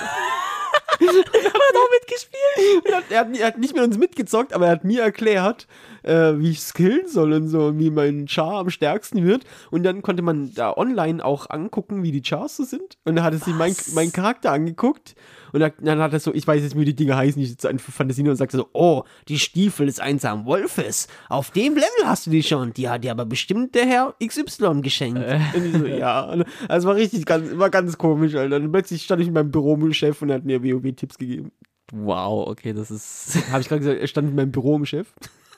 [0.99, 2.85] hat auch mitgespielt.
[2.85, 5.67] Er hat, er, hat, er hat nicht mit uns mitgezockt, aber er hat mir erklärt,
[6.03, 9.45] äh, wie ich skillen soll und so, und wie mein Char am stärksten wird.
[9.71, 12.97] Und dann konnte man da online auch angucken, wie die Chars so sind.
[13.03, 15.15] Und dann hat er sich mein, meinen Charakter angeguckt.
[15.51, 17.93] Und dann, hat er so, ich weiß jetzt, wie die Dinge heißen, ich jetzt einfach
[17.93, 21.07] Fantasie und sagte so, oh, die Stiefel des einsamen Wolfes.
[21.29, 22.73] Auf dem Level hast du die schon.
[22.73, 25.23] Die hat dir aber bestimmt der Herr XY geschenkt.
[25.53, 26.43] Ich so, ja.
[26.67, 28.57] Also war richtig, ganz, war ganz komisch, Alter.
[28.57, 31.17] Und plötzlich stand ich in meinem Büro mit dem Chef und er hat mir WoW-Tipps
[31.17, 31.51] gegeben.
[31.91, 33.37] Wow, okay, das ist.
[33.51, 35.07] Habe ich gerade gesagt, er stand in meinem Büro mit dem Chef.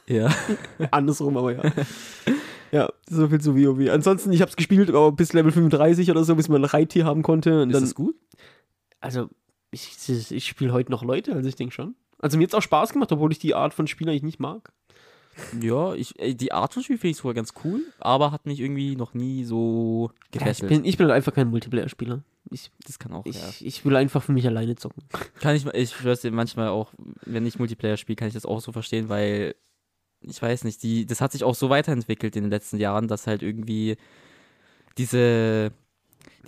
[0.07, 0.29] ja.
[0.91, 1.71] Andersrum, aber ja.
[2.71, 3.89] Ja, so viel zu WoW.
[3.89, 7.03] Ansonsten, ich habe es gespielt, aber bis Level 35 oder so, bis man ein Reittier
[7.05, 7.61] haben konnte.
[7.61, 8.15] Und Ist dann, das gut?
[9.01, 9.27] also,
[9.71, 11.95] ich, ich spiele heute noch Leute, also ich denke schon.
[12.19, 14.39] Also mir hat es auch Spaß gemacht, obwohl ich die Art von Spiel eigentlich nicht
[14.39, 14.71] mag.
[15.61, 18.95] Ja, ich, die Art von Spiel finde ich sogar ganz cool, aber hat mich irgendwie
[18.95, 20.69] noch nie so Ja, ich, gefesselt.
[20.69, 22.21] bin, ich bin halt einfach kein Multiplayer-Spieler.
[22.49, 23.49] Ich, das kann auch, ich, ja.
[23.61, 25.03] ich will einfach für mich alleine zocken.
[25.39, 26.93] Kann ich, ich schwör's dir manchmal auch,
[27.25, 29.55] wenn ich Multiplayer spiele, kann ich das auch so verstehen, weil
[30.21, 33.25] ich weiß nicht, die, das hat sich auch so weiterentwickelt in den letzten Jahren, dass
[33.25, 33.95] halt irgendwie
[34.97, 35.71] diese,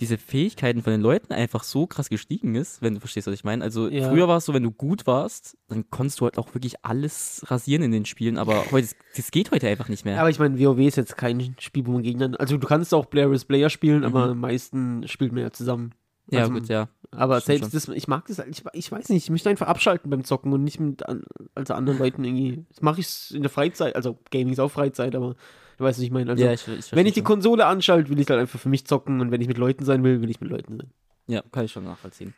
[0.00, 3.44] diese Fähigkeiten von den Leuten einfach so krass gestiegen ist, wenn du verstehst, was ich
[3.44, 3.62] meine.
[3.64, 4.08] Also Ja.
[4.10, 7.42] früher war es so, wenn du gut warst, dann konntest du halt auch wirklich alles
[7.48, 10.18] rasieren in den Spielen, aber heute, das geht heute einfach nicht mehr.
[10.20, 12.40] Aber ich meine, WoW ist jetzt kein Spiel, wo man gegeneinander.
[12.40, 13.44] Also du kannst auch Player vs.
[13.44, 14.30] Player spielen, aber Mhm.
[14.32, 15.92] am meisten spielt man ja zusammen.
[16.30, 16.88] ja, also- gut, ja.
[17.10, 20.10] Aber selbst das, ich mag das, halt- ich, ich weiß nicht, ich möchte einfach abschalten
[20.10, 21.22] beim Zocken und nicht mit an,
[21.54, 22.64] also anderen Leuten irgendwie.
[22.70, 25.36] Das mache ich in der Freizeit, also Gaming ist auch Freizeit, aber
[25.76, 26.30] du weißt, was ich meine.
[26.30, 28.86] Also, ja, ich, ich wenn ich die Konsole anschalte, will ich halt einfach für mich
[28.86, 30.90] zocken und wenn ich mit Leuten sein will, will ich mit Leuten sein.
[31.26, 32.34] Ja, kann ich schon nachvollziehen.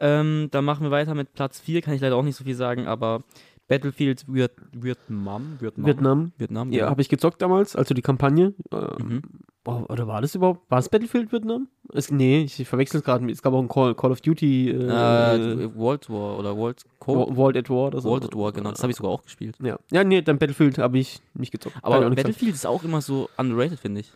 [0.00, 2.54] Ähm, dann machen wir weiter mit Platz 4, kann ich leider auch nicht so viel
[2.54, 3.22] sagen, aber
[3.68, 8.54] Battlefield Viet Vietnam, Vietnam, Vietnam, Vietnam, ja, habe ich gezockt damals, also die Kampagne.
[8.70, 9.22] Äh, Mhm.
[9.64, 11.68] Oh, oder war das überhaupt, war es Battlefield Vietnam?
[11.92, 14.74] Es, nee, ich verwechsel es gerade, es gab auch ein Call, Call of Duty, äh,
[14.74, 18.08] Äh, World War oder World Cold, World at War oder so.
[18.08, 19.56] World at War, genau, das habe ich sogar auch gespielt.
[19.62, 21.76] Ja, ja nee, dann Battlefield habe ich nicht gezockt.
[21.82, 22.08] Aber.
[22.10, 24.12] Battlefield ist auch immer so underrated, finde ich.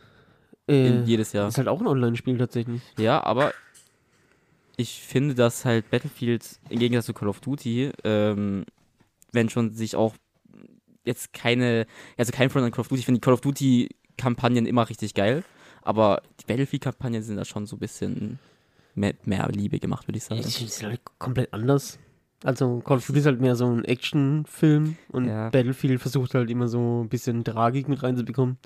[0.69, 1.49] äh, jedes Jahr.
[1.49, 2.83] ist halt auch ein Online-Spiel tatsächlich.
[2.99, 3.53] Ja, aber
[4.77, 8.65] ich finde, dass halt Battlefield im Gegensatz zu Call of Duty, ähm,
[9.33, 10.15] wenn schon sich auch
[11.05, 14.67] jetzt keine, also kein Front an Call of Duty, ich finde Call of Duty Kampagnen
[14.67, 15.43] immer richtig geil,
[15.83, 18.39] aber die Battlefield-Kampagnen sind da schon so ein bisschen
[18.95, 20.41] mehr, mehr Liebe gemacht, würde ich sagen.
[20.41, 21.99] Ich, ist halt komplett anders.
[22.45, 25.51] Also Call of Duty ist halt mehr so ein Actionfilm und Ja.
[25.51, 28.59] Battlefield versucht halt immer so ein bisschen Tragik mit reinzubekommen.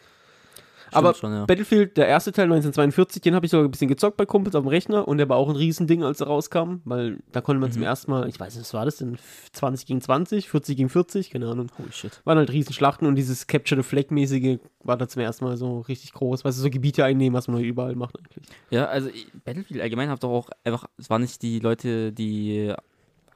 [0.96, 1.44] Aber schon, ja.
[1.46, 4.62] Battlefield, der erste Teil 1942, den habe ich sogar ein bisschen gezockt bei Kumpels auf
[4.64, 7.72] dem Rechner und der war auch ein Riesending, als er rauskam, weil da konnte man
[7.72, 7.87] zum Mhm.
[7.87, 9.16] ersten Mal, ich weiß nicht, was war das denn,
[9.52, 11.68] 20 gegen 20, 40 gegen 40, keine Ahnung.
[11.78, 12.20] Holy shit.
[12.24, 16.12] Waren halt Riesenschlachten und dieses Capture the Flag-mäßige war da zum ersten Mal so richtig
[16.12, 18.44] groß, weil sie so Gebiete einnehmen, was man heute überall macht eigentlich.
[18.70, 19.09] Ja, also
[19.44, 22.72] Battlefield allgemein hat doch auch einfach, es waren nicht die Leute, die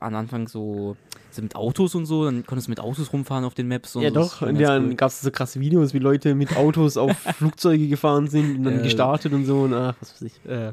[0.01, 0.97] am Anfang so,
[1.31, 4.03] so mit Autos und so, dann konntest du mit Autos rumfahren auf den Maps und
[4.03, 4.43] ja, doch.
[4.43, 4.95] Und dann cool.
[4.95, 8.81] gab es so krasse Videos, wie Leute mit Autos auf Flugzeuge gefahren sind und dann
[8.81, 8.83] Äh.
[8.83, 9.63] gestartet und so.
[9.63, 10.45] Und ach, was weiß ich.
[10.51, 10.73] Äh,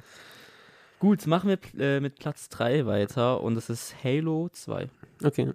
[1.00, 4.90] gut, machen wir äh, mit Platz 3 weiter und das ist Halo 2.
[5.24, 5.52] Okay.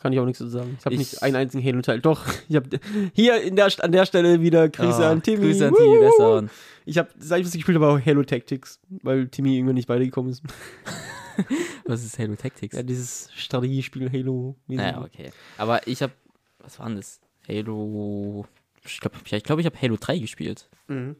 [0.00, 0.76] Kann ich auch nichts zu sagen.
[0.78, 2.00] Ich habe Ich- nicht einen einzigen Halo-Teil.
[2.00, 2.68] Doch, ich habe
[3.14, 5.38] hier in der, an der Stelle wieder Grüße Ah, an Timmy.
[5.46, 5.74] Grüße an.
[5.74, 6.44] Timmy Besser.
[6.86, 10.30] Ich habe, seit ich das gespielt habe, auch Halo Tactics, weil Timmy irgendwann nicht weitergekommen
[10.30, 10.42] ist.
[11.86, 12.76] Was ist Halo Tactics?
[12.76, 14.56] Ja, dieses Strategiespiel Halo.
[14.66, 15.30] naja, okay.
[15.56, 16.12] Aber ich habe,
[16.58, 17.20] was war denn das?
[17.48, 18.46] Halo,
[18.84, 20.68] ich glaube, ich, glaub, ich habe Halo 3 gespielt.
[20.88, 21.16] Mhm.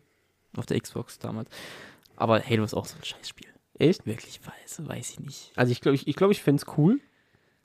[0.56, 1.48] Auf der Xbox damals.
[2.16, 3.48] Aber Halo ist auch so ein Scheißspiel.
[3.78, 4.06] Echt?
[4.06, 5.52] Wirklich, weiß, weiß ich nicht.
[5.54, 7.00] Also ich glaube, ich, ich, glaub, ich fände es cool,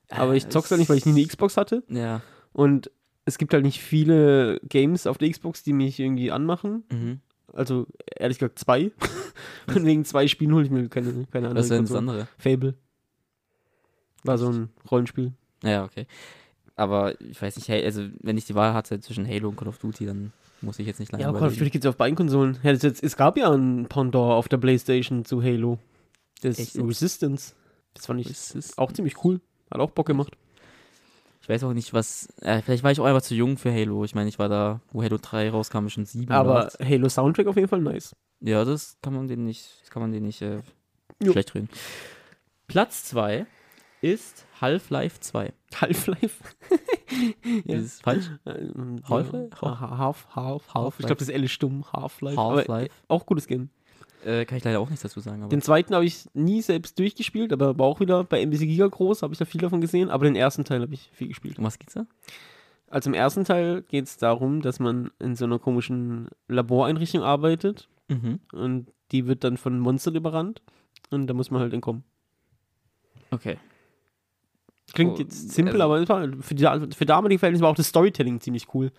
[0.09, 1.83] aber Äh, ich zock's halt nicht, weil ich nie eine Xbox hatte.
[1.89, 2.21] Ja.
[2.51, 2.91] Und
[3.25, 6.83] es gibt halt nicht viele Games auf der Xbox, die mich irgendwie anmachen.
[6.91, 7.21] Mhm.
[7.51, 8.91] Also ehrlich gesagt zwei.
[9.67, 12.27] Und wegen zwei Spielen hole ich mir keine, keine andere Was ist denn das andere?
[12.37, 12.75] Fable.
[14.23, 15.33] War so ein Rollenspiel.
[15.63, 16.07] Ja, okay.
[16.75, 19.77] Aber ich weiß nicht, also wenn ich die Wahl hatte zwischen Halo und Call of
[19.77, 21.57] Duty, dann muss ich jetzt nicht lange Ja, aber Call of.
[21.57, 22.57] Duty gibt es auf beiden Konsolen.
[22.63, 25.77] Ja, jetzt, es gab ja ein Pendant auf der Playstation zu Halo.
[26.41, 26.77] Das Echt?
[26.77, 27.53] Resistance.
[27.93, 29.39] Das fand ich Es ist- auch ziemlich cool.
[29.69, 30.35] Hat auch Bock gemacht.
[31.43, 32.29] Ich weiß auch nicht, was.
[32.41, 34.05] Äh, vielleicht war ich auch einfach zu jung für Halo.
[34.05, 36.31] Ich meine, ich war da, wo Halo 3 rauskam, schon sieben.
[36.31, 36.69] Aber.
[36.81, 38.15] Halo Soundtrack auf jeden Fall nice.
[38.39, 40.61] Ja, das kann man den nicht, das kann man den nicht äh,
[41.21, 41.67] schlecht reden.
[42.67, 43.45] Platz 2
[43.99, 45.51] ist Half-Life 2.
[45.81, 46.43] Half-Life.
[47.65, 47.75] Ja.
[47.75, 48.31] Ist falsch?
[48.45, 49.49] Ähm, Half-Life?
[49.61, 49.79] ja.
[49.97, 50.99] Half, Half, Half.
[50.99, 51.85] Ich glaube, das L ist stumm.
[51.91, 52.37] Half-Life.
[52.37, 52.93] Half-Life.
[53.09, 53.69] auch gutes Game.
[54.25, 55.49] Äh, kann ich leider auch nichts dazu sagen.
[55.49, 59.21] Den zweiten habe ich nie selbst durchgespielt, aber war auch wieder bei MBC Giga groß,
[59.23, 60.09] habe ich da viel davon gesehen.
[60.09, 61.59] Aber den ersten Teil habe ich viel gespielt.
[61.59, 62.05] um was geht's da?
[62.89, 67.89] Also im ersten Teil geht es darum, dass man in so einer komischen Laboreinrichtung arbeitet
[68.09, 68.39] Mhm.
[68.51, 70.61] und die wird dann von Monstern überrannt
[71.09, 72.03] und da muss man halt entkommen.
[73.31, 73.57] Okay.
[74.93, 78.39] Klingt Oh, jetzt simpel, also- aber für, die, für damalige Verhältnisse war auch das Storytelling
[78.41, 78.91] ziemlich cool.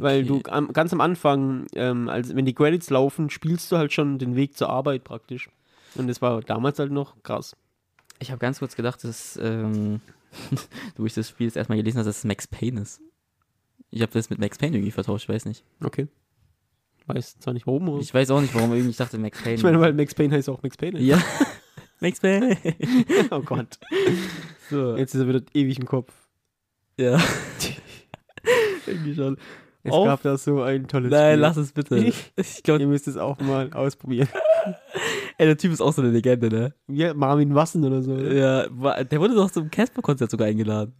[0.00, 0.42] Weil Okay.
[0.42, 4.18] du am, ganz am Anfang, ähm, als, wenn die Credits laufen, spielst du halt schon
[4.18, 5.48] den Weg zur Arbeit praktisch.
[5.94, 7.56] Und das war damals halt noch krass.
[8.20, 10.00] Ich habe ganz kurz gedacht, dass ähm,
[10.96, 13.00] du ich das Spiel jetzt erstmal gelesen hast, dass es Max Payne ist.
[13.90, 15.64] Ich habe das mit Max Payne irgendwie vertauscht, ich weiß nicht.
[15.82, 16.08] Okay.
[17.06, 19.54] Weiß zwar nicht warum, aber Ich weiß auch nicht, warum irgendwie ich dachte Max Payne.
[19.56, 21.00] ich meine, weil Max Payne heißt auch Max Payne.
[21.00, 21.18] ja.
[22.00, 22.56] Max Payne.
[23.30, 23.78] oh Gott.
[24.70, 24.94] so.
[24.96, 26.12] Jetzt ist er wieder ewig im Kopf.
[26.98, 27.18] Ja.
[28.86, 29.36] irgendwie schon.
[29.84, 31.40] Es Auf- gab da so ein tolles Nein, Spiel.
[31.40, 31.96] lass es bitte.
[31.98, 34.28] Ich glaube, Ihr müsst es auch mal ausprobieren.
[35.38, 36.74] ey, der Typ ist auch so eine Legende, ne?
[36.88, 38.14] Wie Marvin Wassen oder so.
[38.16, 40.94] Ja, der wurde doch zum Casper-Konzert sogar eingeladen.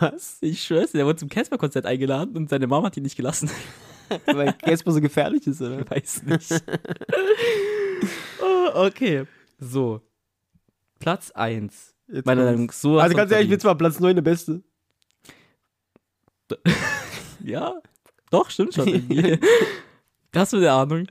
[0.00, 0.38] Was?
[0.40, 3.50] Ich schwör's dir, der wurde zum Casper-Konzert eingeladen und seine Mama hat ihn nicht gelassen.
[4.26, 5.80] Weil Casper so gefährlich ist, oder?
[5.80, 6.50] Ich weiß nicht.
[8.42, 9.24] oh, okay.
[9.58, 10.00] So.
[10.98, 11.94] Platz 1.
[12.08, 12.26] Jetzt.
[12.26, 12.98] Meinung so.
[12.98, 14.62] Also ganz ehrlich, jetzt war Platz 9 der Beste.
[17.42, 17.80] Ja,
[18.32, 18.88] doch, stimmt schon.
[18.88, 19.38] irgendwie.
[20.34, 21.06] Hast du eine Ahnung?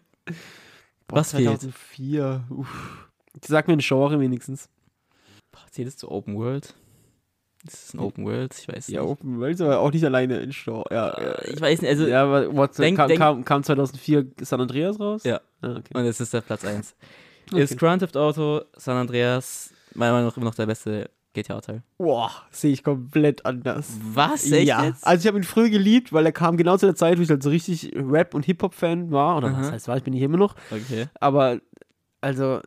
[1.07, 1.47] Was fehlt?
[1.61, 2.43] 2004.
[2.49, 3.07] Uff.
[3.45, 4.69] Sag mir ein Genre wenigstens.
[5.51, 6.73] Boah, Zählt es zu Open World?
[7.63, 9.09] Das ist ein Open World, ich weiß Ja, nicht.
[9.11, 10.83] Open World ist aber auch nicht alleine in Genre.
[10.89, 11.31] Ja, ja.
[11.33, 12.07] Äh, Ich weiß nicht, also.
[12.07, 15.23] ja aber what, denk- kam, denk- kam, kam 2004 San Andreas raus?
[15.23, 15.41] Ja.
[15.61, 15.93] Ah, okay.
[15.93, 16.95] Und es ist der Platz 1.
[17.51, 17.61] Okay.
[17.61, 21.83] Ist Grand Theft Auto, San Andreas, meiner Meinung nach immer noch der beste GTA-Teil.
[21.97, 23.97] Boah, sehe ich komplett anders.
[24.13, 24.49] Was?
[24.49, 27.21] ja, also ich habe ihn früh geliebt, weil er kam genau zu der Zeit, wo
[27.21, 29.37] ich halt so richtig Rap- und Hip-Hop-Fan war.
[29.37, 29.71] Oder was Aha.
[29.73, 30.55] heißt war, ich bin ich immer noch.
[30.69, 31.07] Okay.
[31.19, 31.59] Aber,
[32.19, 32.59] also,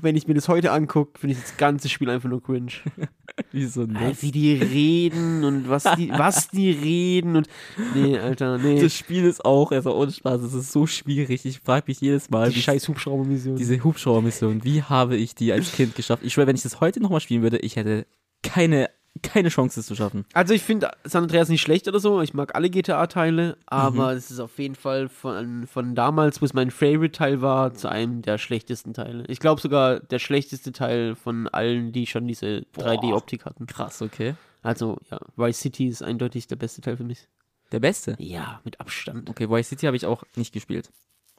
[0.00, 2.72] wenn ich mir das heute angucke, finde ich das ganze Spiel einfach nur cringe.
[3.52, 4.22] Wieso Äh, nicht?
[4.22, 7.48] Wie die reden und was die, was die reden und.
[7.94, 8.80] Nee, Alter, nee.
[8.80, 11.44] Das Spiel ist auch, also ohne Spaß, es ist so schwierig.
[11.44, 13.56] Ich frage mich jedes Mal, die wie scheiß Hubschraubermission.
[13.56, 16.22] diese Hubschraubermission, wie habe ich die als Kind geschafft?
[16.24, 18.06] Ich schwöre, wenn ich das heute nochmal spielen würde, ich hätte
[18.42, 18.90] keine,
[19.22, 20.24] keine Chance, es zu schaffen.
[20.32, 22.20] Also ich finde San Andreas nicht schlecht oder so.
[22.22, 23.56] Ich mag alle GTA-Teile, Mhm.
[23.66, 27.88] aber es ist auf jeden Fall von, von damals, wo es mein Favorite-Teil war, zu
[27.88, 29.24] einem der schlechtesten Teile.
[29.28, 32.84] Ich glaube sogar der schlechteste Teil von allen, die schon diese Boah.
[32.86, 33.66] 3D-Optik hatten.
[33.66, 34.34] Krass, okay.
[34.62, 37.28] Also ja, Vice City ist eindeutig der beste Teil für mich.
[37.72, 38.16] Der beste.
[38.18, 39.28] Ja, mit Abstand.
[39.30, 40.90] Okay, Vice City habe ich auch nicht gespielt.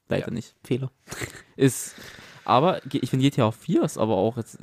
[0.10, 0.34] Leider Ja.
[0.34, 0.56] nicht.
[0.64, 0.92] Fehler.
[1.56, 1.96] Ist,
[2.46, 4.58] aber ich finde GTA 4 ist aber auch jetzt.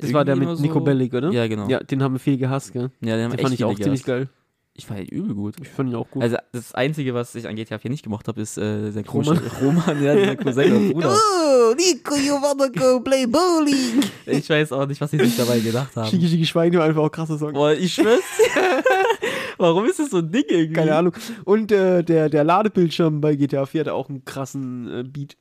[0.00, 1.30] Das war der mit immer Nico Bellic, oder?
[1.30, 1.68] Ja, genau.
[1.68, 2.90] Ja, den haben wir viel gehasst, gell?
[3.00, 4.28] Ja, den haben Den echt fand ich auch viele ziemlich gehasst.
[4.28, 4.28] geil.
[4.72, 5.56] Ich fand ihn übel gut.
[5.60, 6.22] Ich fand ihn auch gut.
[6.22, 9.38] Also das Einzige, was ich an GTA 4 nicht gemocht habe, ist äh, sein Roman.
[9.60, 11.16] Roman, ja, dieser Cousin und Bruder.
[11.62, 14.02] Oh, Nico, you wanna go play bowling?
[14.26, 16.08] Ich weiß auch nicht, was sie sich dabei gedacht haben.
[16.08, 17.52] Schicki, schicki, Schweine war einfach auch krasser Song.
[17.52, 18.22] Boah, ich schwör's.
[19.58, 20.72] Warum ist das so ein Ding irgendwie?
[20.72, 21.12] Keine Ahnung.
[21.44, 25.36] Und äh, der, der Ladebildschirm bei GTA 4 hatte auch einen krassen äh, Beat.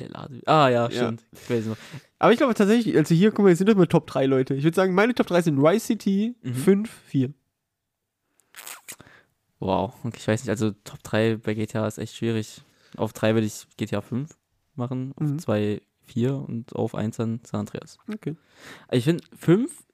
[0.00, 0.40] Der Lade.
[0.46, 0.90] Ah ja, Ja.
[0.90, 1.24] stimmt.
[1.32, 1.76] Ich weiß noch.
[2.18, 4.54] Aber ich glaube tatsächlich, also hier, guck mal, jetzt sind doch mal Top 3 Leute.
[4.54, 6.54] Ich würde sagen, meine Top 3 sind Vice City, Mhm.
[6.54, 7.32] 5, 4.
[9.60, 12.62] Wow, okay, ich weiß nicht, also Top 3 bei GTA ist echt schwierig.
[12.96, 14.30] Auf 3 würde ich GTA 5
[14.74, 15.38] machen, auf Mhm.
[15.38, 17.96] 2 4 und auf 1 dann San Andreas.
[18.12, 18.36] Okay.
[18.90, 19.84] Ich finde, 5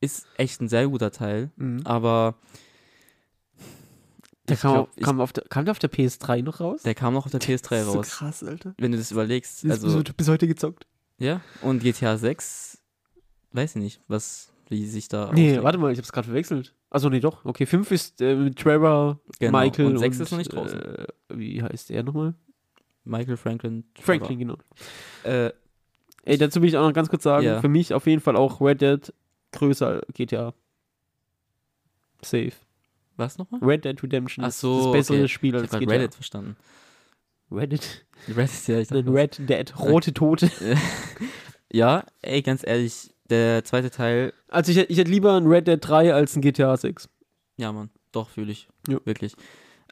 [0.00, 1.80] ist echt ein sehr guter Teil, Mhm.
[1.84, 2.36] aber
[4.48, 6.82] Der kam, glaub, auf, kam, auf der, kam der auf der PS3 noch raus?
[6.82, 8.10] der kam noch auf der PS3 Das ist so raus.
[8.10, 8.74] krass, Alter.
[8.78, 10.86] Wenn du das überlegst, also bis, bis heute gezockt.
[11.18, 12.78] ja, und GTA 6
[13.52, 15.30] weiß ich nicht, was, wie sich da.
[15.32, 15.64] Nee, ausdenken.
[15.64, 16.74] warte mal, ich hab's gerade verwechselt.
[16.90, 17.44] Achso, nee, doch.
[17.44, 20.80] Okay, 5 ist äh, mit Trevor, Genau, Michael und sechs ist noch nicht draußen.
[20.80, 22.34] Äh, wie heißt er nochmal?
[23.04, 23.84] Michael Franklin.
[24.00, 24.56] Franklin, genau.
[25.24, 25.50] Äh,
[26.24, 27.60] Ey, dazu will ich auch noch ganz kurz sagen, Ja.
[27.60, 29.12] für mich auf jeden Fall auch Red Dead
[29.52, 30.54] größer GTA.
[32.22, 32.52] Safe.
[33.16, 33.60] Was nochmal?
[33.62, 35.28] Red Dead Redemption Ach ist so, das bessere okay.
[35.28, 35.92] Spiel Ich als grad GTA.
[35.94, 36.56] Reddit verstanden.
[37.50, 38.06] Reddit?
[38.28, 40.50] Reddit, ja, ich dachte, Red Dead, rote Tote.
[41.72, 45.78] Ja, ey, ganz ehrlich, der zweite Teil, Also ich, ich hätte lieber ein Red Dead
[45.80, 47.08] 3 als ein GTA 6.
[47.56, 48.68] ja, Mann, doch, fühle ich.
[48.88, 48.98] Ja.
[49.04, 49.34] Wirklich.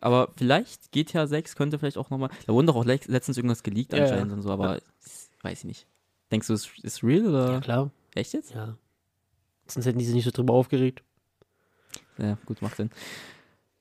[0.01, 2.31] Aber vielleicht GTA 6 könnte vielleicht auch nochmal.
[2.47, 4.05] Da wurden doch auch le letztens irgendwas geleakt Ja, ja.
[4.05, 4.79] anscheinend und so, aber
[5.43, 5.87] weiß ich nicht.
[6.31, 7.61] Denkst du, es ist real oder?
[7.61, 7.91] klar.
[8.15, 8.55] Echt jetzt?
[8.55, 8.77] Ja.
[9.67, 11.03] Sonst hätten die sich nicht so drüber aufgeregt.
[12.18, 12.90] Ja, gut, macht Sinn.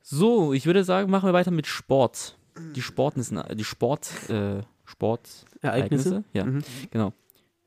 [0.01, 2.37] So, ich würde sagen, machen wir weiter mit Sport.
[2.75, 5.27] Die Sportnissen, die Sport, äh, Sport
[5.61, 6.23] Ereignisse?
[6.33, 6.63] Ja, Mhm.
[6.91, 7.13] genau.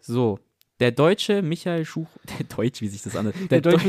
[0.00, 0.38] So,
[0.79, 3.35] der deutsche Michael Schuch, der Deutsch, wie sich das anhört.
[3.50, 3.88] Der, Der, deutsche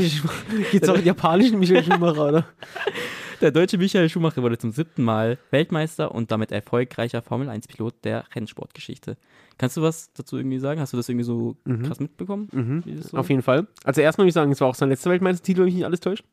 [0.72, 2.46] Geht's auch den japanischen Michael Schumacher, oder?
[3.40, 9.16] der deutsche Michael Schumacher wurde zum siebten Mal Weltmeister und damit erfolgreicher Formel-1-Pilot der Rennsportgeschichte.
[9.58, 10.80] Kannst du was dazu irgendwie sagen?
[10.80, 11.82] Hast du das irgendwie so Mhm.
[11.84, 12.48] krass mitbekommen?
[12.52, 13.02] Mhm.
[13.02, 13.16] So?
[13.18, 13.66] Auf jeden Fall.
[13.84, 16.00] Also erstmal muss ich sagen, es war auch sein letzter Weltmeistertitel, wenn mich nicht alles
[16.00, 16.24] täuscht.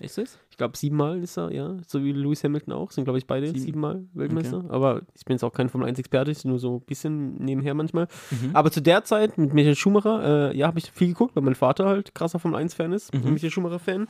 [0.00, 0.38] Ist es?
[0.50, 1.76] Ich glaube, siebenmal ist er, ja.
[1.86, 2.90] So wie Lewis Hamilton auch.
[2.90, 3.58] Sind, glaube ich, beide Sieben.
[3.60, 4.64] siebenmal Weltmeister.
[4.68, 8.08] Aber ich bin jetzt auch kein Formel-1-Experte, ich nur so ein bisschen nebenher manchmal.
[8.30, 8.50] Mhm.
[8.54, 11.54] Aber zu der Zeit mit Michael Schumacher, äh, ja, habe ich viel geguckt, weil mein
[11.54, 13.32] Vater halt krasser Formel-1-Fan ist, Mhm.
[13.34, 14.08] Michael Schumacher-Fan.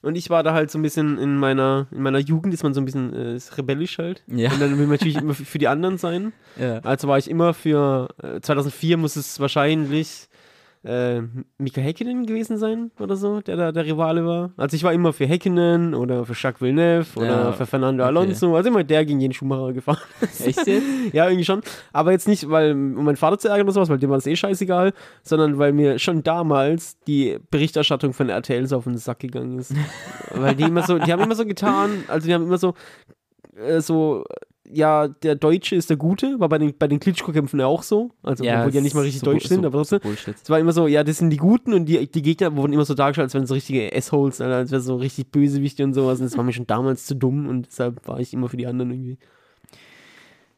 [0.00, 2.72] Und ich war da halt so ein bisschen in meiner, in meiner Jugend, ist man
[2.72, 4.22] so ein bisschen äh, rebellisch halt.
[4.28, 4.52] Ja.
[4.52, 6.32] Und dann will man natürlich immer für für die anderen sein.
[6.56, 6.78] ja.
[6.80, 10.28] Also war ich immer für, äh, 2004 muss es wahrscheinlich
[10.84, 11.22] äh,
[11.58, 14.52] Mika Häkkinen gewesen sein oder so, der da der Rivale war.
[14.56, 18.08] Also ich war immer für Häkkinen oder für Jacques Villeneuve oder Ja, für Fernando okay.
[18.08, 18.56] Alonso.
[18.56, 19.98] Also immer der gegen jeden Schumacher gefahren.
[20.44, 20.86] Echt jetzt?
[21.12, 21.62] ja, irgendwie schon.
[21.92, 24.26] Aber jetzt nicht, weil, um meinen Vater zu ärgern oder sowas, weil dem war das
[24.26, 29.20] eh scheißegal, sondern weil mir schon damals die Berichterstattung von RTL so auf den Sack
[29.20, 29.74] gegangen ist.
[30.30, 32.74] weil die immer so, die haben immer so getan, also die haben immer so,
[33.56, 34.24] äh, so,
[34.72, 38.10] ja, der Deutsche ist der Gute, war bei den, bei den Klitschko-Kämpfen ja auch so.
[38.22, 40.00] Also, obwohl die ja nicht mal richtig so, deutsch so, sind, aber trotzdem.
[40.02, 40.30] So.
[40.30, 42.84] Es war immer so, ja, das sind die Guten und die, die Gegner wurden immer
[42.84, 46.20] so dargestellt, als wären so richtige Assholes, als wären so richtig Bösewichte und sowas.
[46.20, 48.66] Und das war mir schon damals zu dumm und deshalb war ich immer für die
[48.66, 49.18] anderen irgendwie.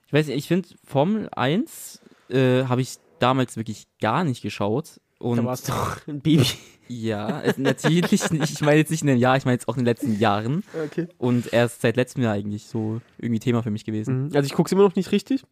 [0.07, 5.01] Ich weiß nicht, ich finde Formel 1 äh, habe ich damals wirklich gar nicht geschaut.
[5.21, 6.47] Und da warst du doch ein Baby.
[6.89, 8.51] ja, es, natürlich nicht.
[8.53, 10.65] Ich meine jetzt nicht in dem Jahr, ich meine jetzt auch in den letzten Jahren.
[10.87, 11.07] Okay.
[11.19, 14.25] Und erst seit letztem Jahr eigentlich so irgendwie Thema für mich gewesen.
[14.29, 14.31] Mhm.
[14.35, 15.45] Also ich guck's immer noch nicht richtig.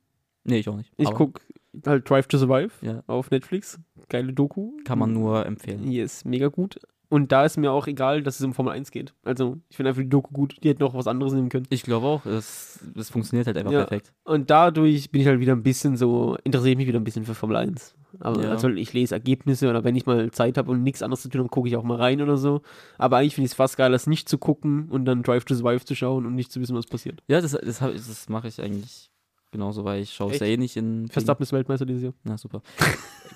[0.44, 0.90] Nee, ich auch nicht.
[0.96, 1.40] Ich Aber guck
[1.86, 3.02] halt Drive to Survive Ja.
[3.06, 3.78] auf Netflix.
[4.08, 4.72] Geile Doku.
[4.84, 5.90] Kann man nur empfehlen.
[5.90, 6.80] Yes, mega gut.
[7.10, 9.14] Und da ist mir auch egal, dass es um Formel 1 geht.
[9.24, 10.56] Also, ich finde einfach die Doku gut.
[10.62, 11.66] Die hätten auch was anderes nehmen können.
[11.70, 13.84] Ich glaube auch, das, das funktioniert halt einfach Ja.
[13.84, 14.12] perfekt.
[14.24, 17.24] Und dadurch bin ich halt wieder ein bisschen so, interessiere ich mich wieder ein bisschen
[17.24, 17.94] für Formel 1.
[18.20, 18.50] Aber Ja.
[18.50, 21.40] also ich lese Ergebnisse oder wenn ich mal Zeit habe und nichts anderes zu tun
[21.40, 22.62] habe, gucke ich auch mal rein oder so.
[22.98, 25.54] Aber eigentlich finde ich es fast geil, das nicht zu gucken und dann Drive to
[25.54, 27.22] Survive zu schauen und nicht zu wissen, was passiert.
[27.28, 29.10] Ja, das, das, das mache ich eigentlich
[29.50, 31.08] genauso, weil ich schaue es ja eh nicht in.
[31.08, 32.12] Verstappen ist Weltmeister dieses Jahr.
[32.24, 32.62] Na super.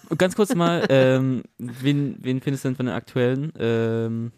[0.08, 4.32] Und ganz kurz mal, ähm, wen, wen findest du denn von den aktuellen, ähm,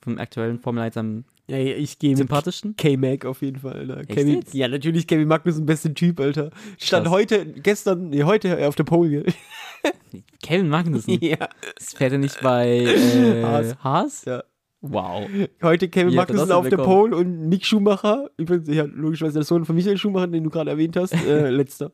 [0.00, 2.28] vom aktuellen Formel 1 am Ja, ich gehe mit?
[2.76, 4.04] K-Mac auf jeden Fall, Alter.
[4.04, 6.50] Kevin, ja, natürlich Kevin Magnussen, bester Typ, Alter.
[6.78, 7.12] Stand Krass.
[7.12, 9.24] heute, gestern, nee, heute auf der Pole.
[10.42, 11.18] Kevin Magnussen.
[11.20, 11.48] ja.
[11.76, 13.76] Das fährt er nicht bei äh, Haas.
[13.82, 14.24] Haas?
[14.24, 14.44] Ja.
[14.80, 15.28] Wow.
[15.62, 16.76] Heute Kevin Magnussen auf der?
[16.76, 20.70] Pole und Mick Schumacher, übrigens, ja, logischerweise der Sohn von Michael Schumacher, den du gerade
[20.70, 21.90] erwähnt hast, äh, letzter.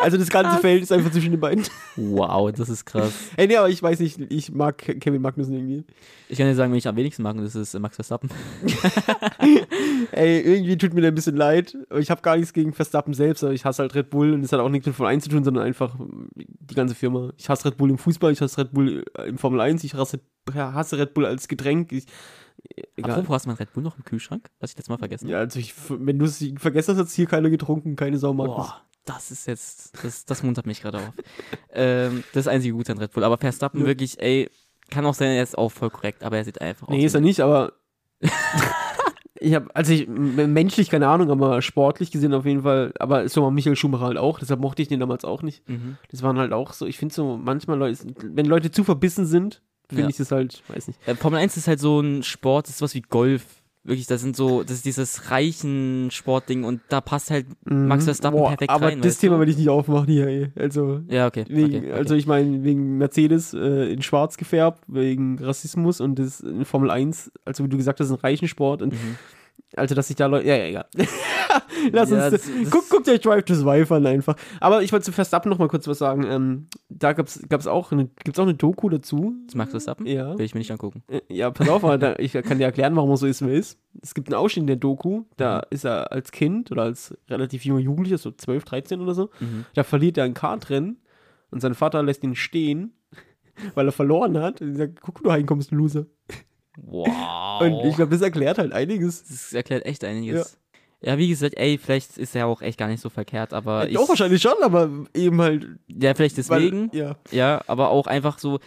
[0.00, 1.64] Also das ganze Feld ist einfach zwischen den beiden.
[1.96, 3.12] Wow, das ist krass.
[3.36, 5.84] Ey, nee, aber ich weiß nicht, ich mag Kevin Magnussen irgendwie.
[6.28, 8.30] Ich kann dir sagen, wen ich am wenigsten mag, und das ist Max Verstappen.
[10.12, 11.76] Ey, irgendwie tut mir der ein bisschen leid.
[11.98, 14.52] Ich habe gar nichts gegen Verstappen selbst, aber ich hasse halt Red Bull und das
[14.52, 15.94] hat auch nichts mit Formel 1 zu tun, sondern einfach
[16.34, 17.32] die ganze Firma.
[17.36, 19.94] Ich hasse Red Bull im Fußball, ich hasse Red Bull äh, im Formel 1, ich
[19.94, 20.20] hasse,
[20.54, 21.92] hasse Red Bull als Getränk.
[21.92, 22.06] Ich,
[22.96, 23.12] egal.
[23.12, 24.48] Apropos, hast du mal Red Bull noch im Kühlschrank?
[24.60, 25.28] Hast ich jetzt mal vergessen?
[25.28, 28.46] Ja, also ich, wenn du es vergessen hast, hat hier keiner getrunken, keine Sau mag
[28.46, 28.56] das.
[28.56, 28.82] Boah,
[29.14, 31.12] das ist jetzt, das, das muntert mich gerade auf.
[31.72, 33.24] ähm, das einzige Gute an Red Bull.
[33.24, 33.86] Aber Verstappen Ja.
[33.86, 34.48] wirklich, ey,
[34.90, 36.94] kann auch sein, er ist auch voll korrekt, aber er sieht einfach aus.
[36.94, 37.72] Nee, ist er nicht, aber
[39.40, 43.42] ich habe, also ich, menschlich keine Ahnung, aber sportlich gesehen auf jeden Fall, aber so
[43.42, 45.66] war Michael Schumacher halt auch, deshalb mochte ich den damals auch nicht.
[45.68, 45.96] Mhm.
[46.10, 49.62] Das waren halt auch so, ich finde so, manchmal Leute, wenn Leute zu verbissen sind,
[49.88, 50.08] finde Ja.
[50.08, 50.98] ich das halt, weiß nicht.
[51.08, 53.59] Äh, Formel 1 ist halt so ein Sport, das ist was wie Golf.
[53.82, 58.38] Wirklich, das sind so, das ist dieses reichen Sportding und da passt halt Max Verstappen
[58.38, 58.98] Boah, perfekt aber rein.
[59.00, 60.52] das weißt Thema will ich nicht aufmachen hier, ey.
[60.54, 61.46] Also, Ja, okay.
[61.48, 61.92] wegen, okay, okay.
[61.92, 66.90] also ich meine, wegen Mercedes äh, in schwarz gefärbt, wegen Rassismus und das in Formel
[66.90, 69.16] 1, also wie du gesagt hast, ein reichen Sport und mhm.
[69.76, 70.46] Also, dass sich da Leute.
[70.48, 70.86] Ja, ja, egal.
[71.92, 72.32] Lass Ja, uns.
[72.32, 74.36] das- das- guckt, euch Drive to Survive an einfach.
[74.60, 76.24] Aber ich wollte zu Verstappen noch mal kurz was sagen.
[76.24, 79.34] Ähm, da gab's, gab's auch eine, gibt's auch eine Doku dazu.
[79.46, 80.06] Das Max Verstappen?
[80.06, 80.36] Ja.
[80.38, 81.02] Will ich mir nicht angucken.
[81.08, 83.54] Äh, Ja, pass auf, da, ich kann dir erklären, warum er so ist, wie er
[83.54, 83.78] ist.
[84.02, 87.64] Es gibt einen Ausschnitt in der Doku, da ist er als Kind oder als relativ
[87.64, 89.64] junger Jugendlicher, so 12, 13 oder so, Mhm.
[89.74, 90.98] da verliert er ein Kartrennen
[91.50, 92.92] und sein Vater lässt ihn stehen,
[93.74, 94.60] weil er verloren hat.
[94.60, 96.06] Und sagt, guck, du heimkommst, Loser.
[96.86, 97.60] Wow.
[97.60, 99.24] Und ich glaube, das erklärt halt einiges.
[99.24, 100.58] das erklärt echt einiges.
[101.02, 101.16] Ja.
[101.18, 103.94] wie gesagt, ey, vielleicht ist er auch echt gar nicht so verkehrt, aber ich.
[103.94, 105.66] Doch, wahrscheinlich schon, aber eben halt.
[105.88, 106.92] Ja, vielleicht deswegen.
[106.92, 107.16] Weil, ja.
[107.30, 108.60] Ja, aber auch einfach so,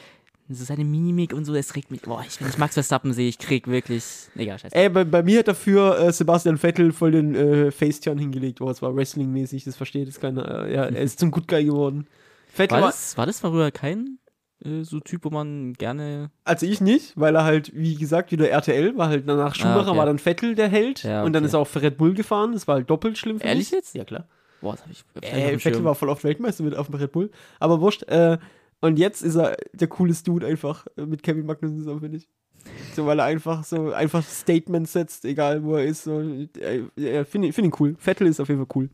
[0.49, 2.01] so seine Mimik und so, das regt mich.
[2.01, 4.03] Boah, ich, wenn ich Max Verstappen sehe, ich krieg wirklich.
[4.35, 4.75] Egal, scheiße.
[4.75, 8.61] Ey, bei, bei mir hat dafür äh, Sebastian Vettel voll den äh, Faceturn hingelegt.
[8.61, 10.65] Oh, es war Wrestling-mäßig, das versteht jetzt keiner.
[10.65, 12.07] Äh, ja, er ist zum Good Guy geworden.
[12.47, 14.19] Vettel War war, das, war das früher kein
[14.83, 16.31] so Typ, wo man gerne.
[16.45, 19.97] also ich nicht, weil er halt, wie gesagt, wieder RTL war halt danach Schumacher, okay.
[19.97, 21.47] war dann Vettel der Held Ja, und dann okay.
[21.47, 22.53] ist er auch für Red Bull gefahren.
[22.53, 23.71] Das war halt doppelt schlimm für Ehrlich mich.
[23.71, 23.95] jetzt?
[23.95, 24.27] Ja, klar.
[24.61, 25.03] Boah, das hab ich.
[25.21, 27.29] Äh, auf Vettel war voll oft Weltmeister mit auf dem Red Bull.
[27.59, 28.03] Aber wurscht.
[28.03, 28.37] Äh,
[28.79, 32.29] und jetzt ist er der coolste Dude einfach äh, mit Kevin Magnussen zusammen, finde ich.
[32.95, 36.03] So, weil er einfach so einfach Statements setzt, egal wo er ist.
[36.03, 37.95] So, äh, äh, finde find ihn cool.
[37.97, 38.89] Vettel ist auf jeden Fall cool.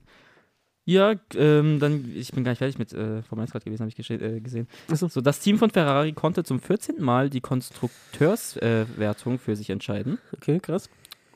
[0.89, 3.91] Ja, ähm, dann, ich bin gar nicht fertig mit äh, Formel 1 gerade gewesen, habe
[3.95, 4.67] ich äh, gesehen.
[4.89, 5.07] Achso.
[5.07, 6.99] So, das Team von Ferrari konnte zum 14.
[6.99, 10.17] Mal die Konstrukteurswertung äh, für sich entscheiden.
[10.33, 10.89] Okay, krass.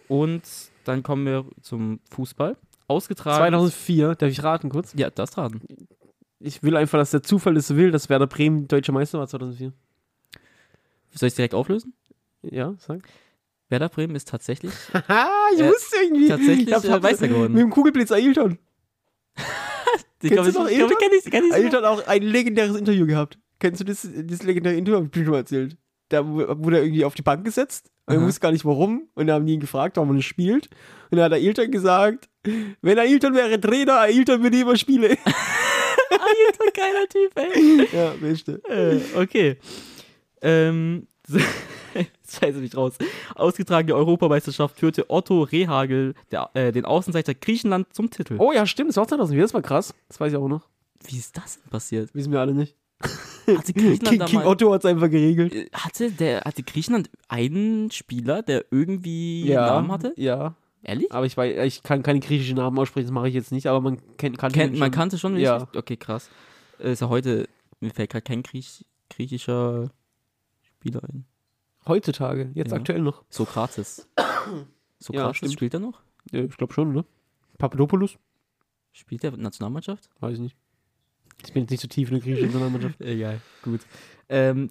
[0.07, 0.41] Und
[0.85, 2.57] dann kommen wir zum Fußball.
[2.87, 3.37] Ausgetragen.
[3.37, 4.93] 2004, darf ich raten kurz?
[4.95, 5.61] Ja, das raten.
[6.39, 9.27] Ich will einfach, dass der Zufall es so will, dass Werder Bremen deutscher Meister war
[9.27, 9.71] 2004.
[11.13, 11.93] Soll ich direkt auflösen?
[12.41, 13.07] Ja, sag.
[13.69, 16.27] Werder Bremen ist tatsächlich Haha, ich Äh, wusste irgendwie.
[16.27, 17.53] tatsächlich, Ich hab- äh, Meister geworden.
[17.53, 18.57] Mit dem Kugelblitz Ailton.
[20.25, 20.97] Ich noch ich, glaub, ich Ailton?
[20.99, 23.37] kenn ich, kenn ich Ailton hat auch ein legendäres Interview gehabt.
[23.59, 24.99] Kennst du das, das legendäre Interview?
[24.99, 25.75] Hab ich dir schon mal erzählt.
[26.07, 27.91] Da wu- wurde er irgendwie auf die Bank gesetzt.
[28.05, 29.09] Und er wusste gar nicht warum.
[29.15, 30.69] Und da haben die ihn gefragt, warum er nicht spielt.
[31.11, 32.29] Und da hat Ailton gesagt,
[32.81, 35.03] wenn Ailton wäre Trainer, Ailton würde immer spielen.
[36.09, 37.87] Alter, geiler Typ, ey.
[37.93, 38.61] ja, beste.
[38.69, 39.57] Äh, okay.
[40.41, 41.07] Ähm,
[42.29, 42.97] scheiße mich raus.
[43.35, 48.35] Ausgetragene Europameisterschaft führte Otto Rehagel der, äh, den Außenseiter Griechenland zum Titel.
[48.39, 49.93] Oh ja, stimmt, das war 2004, das war krass.
[50.07, 50.67] Das weiß ich auch noch.
[51.05, 52.13] Wie ist das denn passiert?
[52.15, 52.75] Wissen wir alle nicht.
[53.47, 55.53] Hatte Griechenland King, King Otto hat es einfach geregelt.
[55.53, 60.13] Äh, Hatte, der, hatte Griechenland einen Spieler, der irgendwie einen Namen hatte?
[60.15, 61.11] Ja, Ehrlich?
[61.11, 63.81] aber ich weiß, ich kann keine griechischen Namen aussprechen, das mache ich jetzt nicht, aber
[63.81, 65.67] man kennt kann Kennt, ihn man kannte schon, Ja.
[65.71, 66.29] ich, okay, krass.
[66.79, 67.47] Äh, Ist ja heute,
[67.81, 69.89] mir fällt gerade kein Griech, griechischer
[70.61, 71.25] Spieler ein.
[71.87, 72.77] Heutzutage, jetzt Ja.
[72.77, 73.23] aktuell noch.
[73.29, 74.07] Sokrates.
[74.99, 76.01] Sokrates Ja, spielt er noch?
[76.31, 77.05] Ja, ich glaube schon, ne?
[77.57, 78.17] Papadopoulos?
[78.91, 80.09] Spielt er Nationalmannschaft?
[80.19, 80.57] Weiß ich nicht.
[81.45, 83.01] Ich bin jetzt nicht so tief in der griechischen Nationalmannschaft.
[83.01, 83.81] Egal, gut.
[84.29, 84.69] Ähm,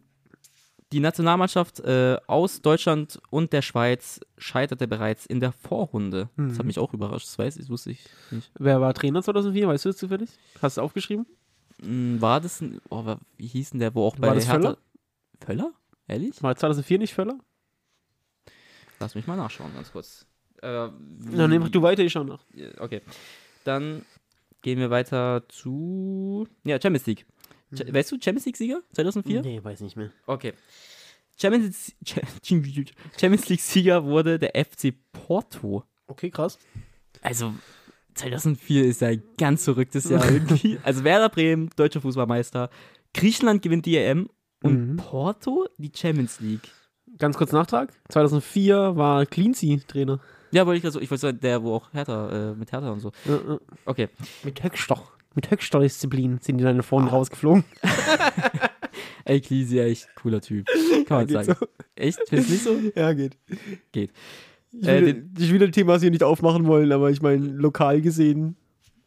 [0.92, 6.28] die Nationalmannschaft äh, aus Deutschland und der Schweiz scheiterte bereits in der Vorrunde.
[6.36, 6.66] Das hat Mhm.
[6.66, 8.50] mich auch überrascht, das weiß ich, das wusste ich nicht.
[8.58, 9.68] Wer war Trainer 2004?
[9.68, 10.30] Weißt du das zufällig?
[10.60, 11.26] Hast du aufgeschrieben?
[11.82, 14.76] Mm, War das ein, oh, wie hieß denn der, wo auch bei War das Hertha...
[15.40, 15.72] Völler?
[16.08, 16.42] Ehrlich?
[16.42, 17.38] War 2004 nicht Völler?
[19.00, 20.26] Lass mich mal nachschauen, ganz kurz.
[20.62, 20.88] Äh,
[21.18, 22.44] nee, mach du weiter, ich schau nach.
[22.78, 23.00] Okay.
[23.64, 24.04] Dann
[24.62, 26.46] gehen wir weiter zu.
[26.64, 27.26] Ja, Champions League.
[27.74, 29.42] Cha- Weißt du, Champions League-Sieger 2004?
[29.42, 30.10] Nee, weiß nicht mehr.
[30.26, 30.52] Okay.
[31.40, 32.20] Champions, Cha-
[33.18, 35.82] Champions League-Sieger wurde der FC Porto.
[36.06, 36.58] Okay, krass.
[37.22, 37.54] Also,
[38.14, 40.78] 2004 ist ja ein ganz verrücktes Jahr irgendwie.
[40.84, 42.70] Also, Werder Bremen, deutscher Fußballmeister.
[43.14, 44.28] Griechenland gewinnt die EM
[44.62, 44.96] und Mhm.
[44.96, 46.68] Porto die Champions League.
[47.18, 47.92] Ganz kurz Nachtrag.
[48.08, 50.20] 2004 war Cleansea Trainer.
[50.50, 52.90] Ja, wollte ich gerade so, ich wollte sagen, der, wo auch Hertha, äh, mit Hertha
[52.90, 53.12] und so.
[53.26, 53.58] Ja, ja.
[53.86, 54.08] Okay.
[54.44, 55.00] Mit höchster,
[55.34, 57.64] mit höchster Disziplin sind die dann vorne rausgeflogen.
[59.24, 60.66] Ey, Klisi, echt cooler Typ.
[61.06, 61.66] Kann man Geht sagen.
[61.94, 62.18] Echt?
[62.28, 63.00] Findest du nicht so?
[63.00, 63.36] Ja, geht.
[63.92, 64.10] Geht.
[64.72, 68.00] Ich Äh, will, ich will das Thema hier nicht aufmachen wollen, aber ich meine, lokal
[68.00, 68.56] gesehen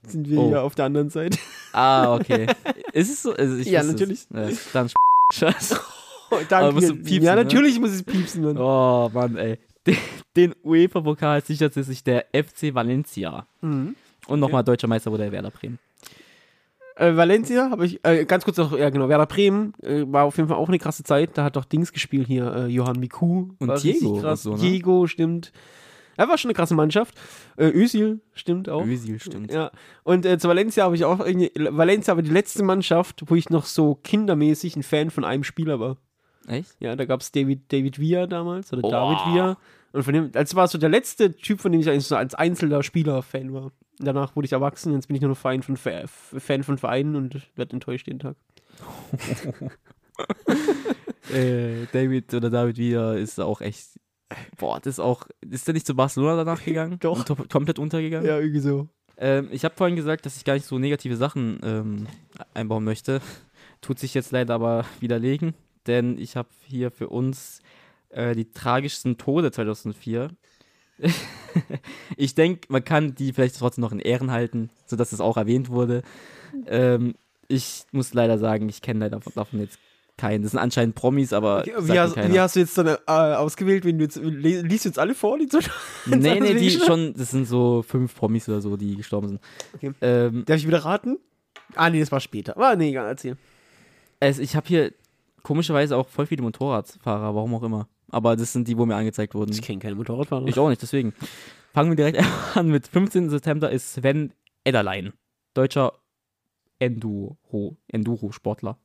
[0.07, 0.47] sind wir Oh.
[0.47, 1.37] hier auf der anderen Seite.
[1.73, 2.47] Ah, okay.
[2.93, 3.33] Ist es so?
[3.33, 4.27] Also ich Ja, natürlich.
[4.31, 4.65] Es.
[4.65, 4.89] Ja, dann
[5.33, 5.79] Scheiße.
[6.31, 6.79] Oh, danke.
[6.81, 7.43] piepsen, ja, ne?
[7.43, 8.43] natürlich muss es piepsen.
[8.43, 8.57] Mann.
[8.57, 9.59] Oh, Mann, ey.
[9.85, 9.97] Den,
[10.35, 13.45] den UEFA-Pokal sicherte sich der FC Valencia.
[13.61, 13.95] Mhm.
[14.25, 15.77] Und nochmal deutscher Meister wurde der Werder Bremen.
[16.95, 20.37] Äh, Valencia habe ich, äh, ganz kurz noch, ja genau, Werder Bremen äh, war auf
[20.37, 21.37] jeden Fall auch eine krasse Zeit.
[21.37, 23.49] Da hat doch Dings gespielt hier, äh, Johann Miku.
[23.59, 24.43] Und Diego krass.
[24.43, 24.61] so, ne?
[24.61, 25.51] Diego, stimmt.
[26.17, 27.15] Er war schon eine krasse Mannschaft.
[27.57, 28.85] Äh, Özil, stimmt auch.
[28.85, 29.51] Özil, stimmt.
[29.51, 29.71] Ja,
[30.03, 33.49] und äh, zu Valencia habe ich auch irgendwie, Valencia war die letzte Mannschaft, wo ich
[33.49, 35.97] noch so kindermäßig ein Fan von einem Spieler war.
[36.47, 36.75] Echt?
[36.79, 38.91] Ja, da gab es David, David Villa damals, oder Oh.
[38.91, 39.57] David Villa.
[39.93, 42.35] Und von dem, das war so der letzte Typ, von dem ich eigentlich so als
[42.35, 43.71] einzelner Spieler Fan war.
[43.97, 47.41] Danach wurde ich erwachsen, jetzt bin ich nur noch Fan von, Fan von Vereinen und
[47.55, 48.35] werde enttäuscht jeden Tag.
[51.33, 53.99] Äh, David oder David Villa ist auch echt
[54.57, 55.27] Boah, das ist auch.
[55.47, 56.97] Ist der nicht zu Barcelona danach gegangen?
[57.01, 57.29] Doch.
[57.29, 58.27] Und komplett untergegangen?
[58.27, 58.87] Ja, irgendwie so.
[59.17, 62.07] Ähm, ich habe vorhin gesagt, dass ich gar nicht so negative Sachen ähm,
[62.53, 63.21] einbauen möchte.
[63.81, 65.53] Tut sich jetzt leider aber widerlegen,
[65.87, 67.61] denn ich habe hier für uns
[68.09, 70.31] äh, die tragischsten Tode 2004.
[72.17, 75.69] ich denke, man kann die vielleicht trotzdem noch in Ehren halten, sodass es auch erwähnt
[75.69, 76.01] wurde.
[76.67, 77.15] Ähm,
[77.47, 79.79] ich muss leider sagen, ich kenne leider davon jetzt
[80.17, 80.43] keinen.
[80.43, 81.59] Das sind anscheinend Promis, aber.
[81.59, 84.89] Okay, wie, hast, wie hast du jetzt dann äh, ausgewählt, wenn du jetzt, liest du
[84.89, 85.59] jetzt alle vor, die zu
[86.05, 89.41] nee, nee, die schon, das sind so fünf Promis oder so, die gestorben sind.
[89.75, 89.91] Okay.
[90.01, 91.17] Ähm, Darf ich wieder raten?
[91.75, 92.57] Ah, nee, das war später.
[92.57, 93.37] Ah, nee, egal, erzähl.
[94.19, 94.93] Es, ich habe hier
[95.43, 97.87] komischerweise auch voll viele Motorradfahrer, warum auch immer.
[98.09, 99.51] Aber das sind die, wo mir angezeigt wurden.
[99.51, 100.47] Ich kenne keine Motorradfahrer.
[100.47, 101.13] Ich auch nicht, deswegen.
[101.73, 102.23] Fangen wir direkt
[102.55, 103.29] an mit 15.
[103.29, 105.13] September ist Sven Edderlein.
[105.53, 105.93] Deutscher
[106.79, 108.77] Enduro, Enduro-Sportler.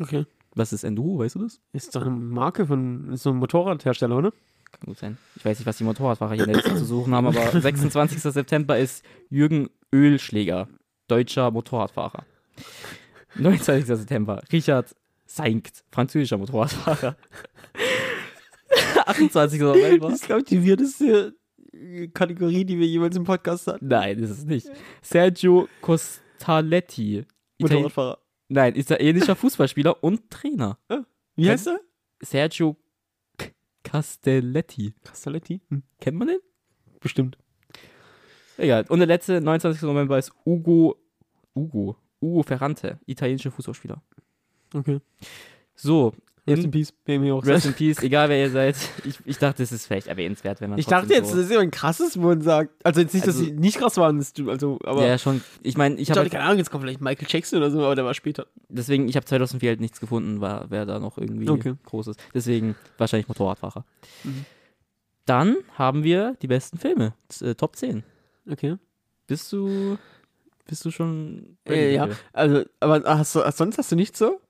[0.00, 0.26] Okay.
[0.58, 1.60] Was ist Enduro, weißt du das?
[1.72, 4.32] Ist doch eine Marke von so einem Motorradhersteller, oder?
[4.72, 5.16] Kann gut sein.
[5.36, 8.20] Ich weiß nicht, was die Motorradfahrer hier in der Liste zu suchen haben, aber 26.
[8.20, 10.68] September ist Jürgen Ölschläger,
[11.06, 12.24] deutscher Motorradfahrer.
[13.36, 13.86] 29.
[13.86, 14.96] September, Richard
[15.26, 17.16] Seinkt, französischer Motorradfahrer.
[19.06, 19.60] 28.
[19.60, 20.08] November.
[20.08, 21.36] Das ist, glaube ich, die weirdeste
[21.72, 23.86] äh, Kategorie, die wir jemals im Podcast hatten.
[23.86, 24.66] Nein, das ist es nicht.
[25.02, 27.26] Sergio Costaletti.
[27.58, 28.18] Italien Motorradfahrer.
[28.48, 30.78] Nein, italienischer Fußballspieler und Trainer.
[31.36, 31.80] Wie Kennt- heißt er?
[32.20, 32.76] Sergio
[33.84, 34.94] Castelletti.
[35.04, 35.60] Castelletti?
[35.70, 36.38] Hm, Kennt man den?
[37.00, 37.38] bestimmt.
[38.56, 38.84] Egal.
[38.88, 39.82] Und der letzte, 29.
[39.82, 40.96] November, ist Ugo.
[41.54, 41.96] Ugo.
[42.20, 44.02] Ugo Ferrante, italienischer Fußballspieler.
[44.74, 45.00] Okay.
[45.76, 46.12] So,
[46.48, 46.92] Rest in in, Peace.
[47.06, 47.44] Mir auch.
[47.46, 48.76] Rest in Peace, egal wer ihr seid.
[49.04, 51.50] Ich, ich dachte, das ist vielleicht erwähnenswert, wenn man ich dachte jetzt, so, das ist
[51.52, 52.70] immer ein krasses, wo man sagt.
[52.84, 55.06] Also jetzt nicht, dass Also- sie nicht krass waren, das du- also, aber.
[55.06, 55.40] Ja, schon.
[55.62, 57.84] Ich meine, ich ich habe dachte, keine Ahnung, jetzt kommt vielleicht Michael Jackson oder so,
[57.84, 58.46] aber der war später.
[58.68, 61.74] deswegen, ich habe 2004 halt nichts gefunden, war, wer da noch irgendwie Okay.
[61.84, 62.20] groß ist.
[62.34, 63.84] Deswegen wahrscheinlich Motorradfahrer.
[64.24, 64.44] Mhm.
[65.26, 67.12] Dann haben wir die besten Filme.
[67.42, 68.02] Äh, Top 10.
[68.50, 68.76] Okay.
[69.26, 69.98] Bist du,
[70.66, 72.08] bist du schon Äh, ja.
[72.32, 74.40] Also, aber hast du, sonst hast du nicht so?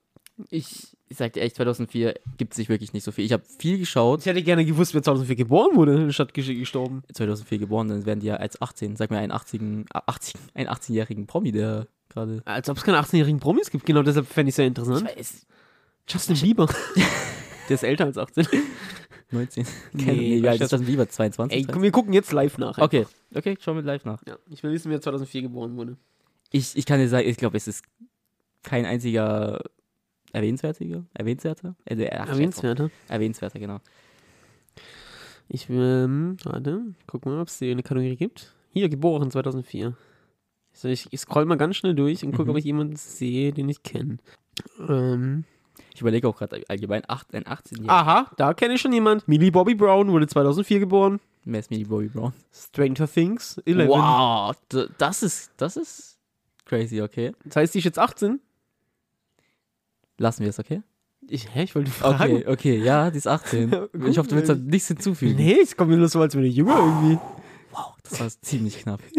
[0.49, 3.25] Ich, ich sag dir echt, 2004 gibt es nicht wirklich nicht so viel.
[3.25, 4.19] Ich habe viel geschaut.
[4.21, 7.03] Ich hätte gerne gewusst, wer 2004 geboren wurde, statt gestorben.
[7.11, 8.95] 2004 geboren, dann werden die ja als 18.
[8.95, 12.43] Sag mir einen 80, 80, einen 18-jährigen Promi, der gerade.
[12.45, 13.85] Als ob es keine 18-jährigen Promis gibt.
[13.87, 15.03] Genau deshalb fände ich es sehr interessant.
[15.03, 15.47] weiß.
[16.07, 16.67] Justin Bieber.
[17.69, 18.47] der ist älter als 18.
[19.31, 19.65] 19.
[19.93, 21.07] Nee, Nee, nee, ist das lieber?
[21.07, 21.67] 22?
[21.69, 22.77] Ey, wir gucken jetzt live nach.
[22.77, 24.21] Okay, okay, schauen wir live nach.
[24.27, 25.97] Ja, ich will wissen, wer 2004 geboren wurde.
[26.51, 27.83] Ich, ich kann dir sagen, ich glaube, es ist
[28.63, 29.61] kein einziger
[30.33, 31.75] erwähnenswertiger, erwähnenswerter?
[31.89, 32.89] Also, ach, Erwähnenswerter.
[33.07, 33.79] Erwähnenswerter, genau.
[35.47, 38.53] Ich will, ähm, warte, guck mal, ob es hier eine Kategorie gibt.
[38.71, 39.95] Hier, geboren 2004.
[40.73, 42.49] So, ich, ich scroll mal ganz schnell durch und gucke, Mhm.
[42.51, 44.17] ob ich jemanden sehe, den ich kenne.
[44.87, 45.45] Ähm,
[45.93, 47.89] Ich überlege auch gerade allgemein, acht, ein 18-Jähriger.
[47.89, 49.27] aha, da kenne ich schon jemand.
[49.27, 51.19] Millie Bobby Brown wurde 2004 geboren.
[51.45, 52.33] Wer ist mir die Bobby Brown?
[52.53, 53.87] Stranger Things, 11.
[53.89, 54.55] Wow,
[54.97, 56.19] das ist, das ist
[56.65, 57.31] crazy, okay.
[57.45, 58.39] Das heißt, die ist jetzt 18?
[60.19, 60.81] Lassen wir es, okay?
[61.27, 62.35] Ich, hä, ich wollte fragen.
[62.35, 63.69] Okay, okay, ja, die ist 18.
[63.71, 64.65] Ja, ich hoffe, du willst da gut.
[64.67, 65.35] nichts hinzufügen.
[65.35, 67.17] Nee, es kommt mir nur so, als wäre die jünger irgendwie.
[67.71, 69.01] Wow, das war ziemlich knapp.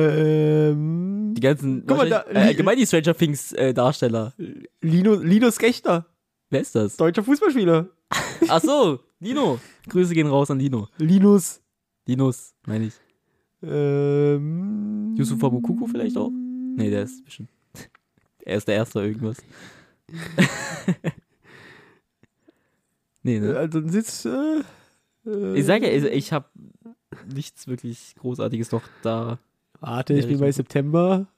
[0.00, 4.34] Ähm, Die ganzen, Guck mal, da- äh, allgemein die Stranger Things äh, Darsteller.
[4.80, 6.06] Lino, Linus Gechter,
[6.50, 6.96] Wer ist das?
[6.96, 7.88] deutscher Fußballspieler.
[8.48, 9.60] Ach so, Dino.
[9.88, 10.88] Grüße gehen raus an Dino.
[10.98, 11.60] Linus.
[12.08, 12.94] Dinos, meine ich.
[13.62, 16.30] Ähm, Yusufa Mukuku vielleicht auch?
[16.76, 17.50] Nee, der ist bestimmt.
[18.50, 19.36] Er ist der Erste irgendwas.
[23.22, 23.56] nee, ne?
[23.56, 24.26] Also sitzt.
[24.26, 24.62] Äh,
[25.24, 26.46] äh, Ich sage ja, ich, habe
[27.32, 29.38] nichts wirklich Großartiges noch da.
[29.78, 31.28] Warte, ich bin bei September.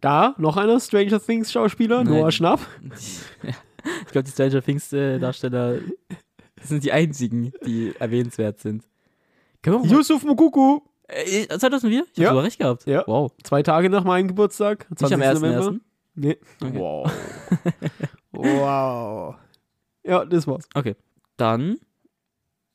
[0.00, 2.12] Da, noch einer Stranger Things Schauspieler, Nein.
[2.12, 2.60] Noah Schnapp.
[4.06, 5.80] Ich glaube, die Stranger Things äh, Darsteller
[6.62, 8.84] sind die einzigen, die erwähnenswert sind.
[9.66, 10.82] Yusuf Mukuku.
[11.14, 12.04] Äh, 2004?
[12.14, 12.86] Ich habe sogar recht gehabt.
[12.86, 13.04] Ja.
[13.06, 13.32] Wow.
[13.42, 14.88] Zwei Tage nach meinem Geburtstag.
[14.90, 15.22] Nicht am 20.
[15.22, 15.34] 1.1.
[15.34, 15.80] November.
[16.14, 16.38] Nee.
[16.62, 16.78] Okay.
[16.78, 17.12] Wow.
[18.32, 19.34] wow.
[20.04, 20.68] Ja, das war's.
[20.74, 20.96] Okay.
[21.36, 21.78] Dann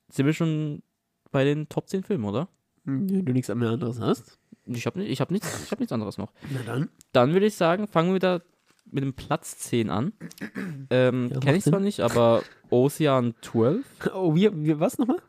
[0.09, 0.81] sind wir schon
[1.31, 2.47] bei den Top 10 Filmen, oder?
[2.85, 4.39] Hm, Wenn du nichts anderes hast.
[4.65, 6.31] Ich habe ich hab nichts, ich hab nichts anderes noch.
[6.51, 6.89] Na dann.
[7.13, 8.41] Dann würde ich sagen, fangen wir wieder
[8.89, 10.13] mit dem Platz 10 an.
[10.89, 13.85] Ähm, Ja, Kenne ich zwar nicht, aber Ocean 12.
[14.13, 15.21] Oh, wie, wie was nochmal?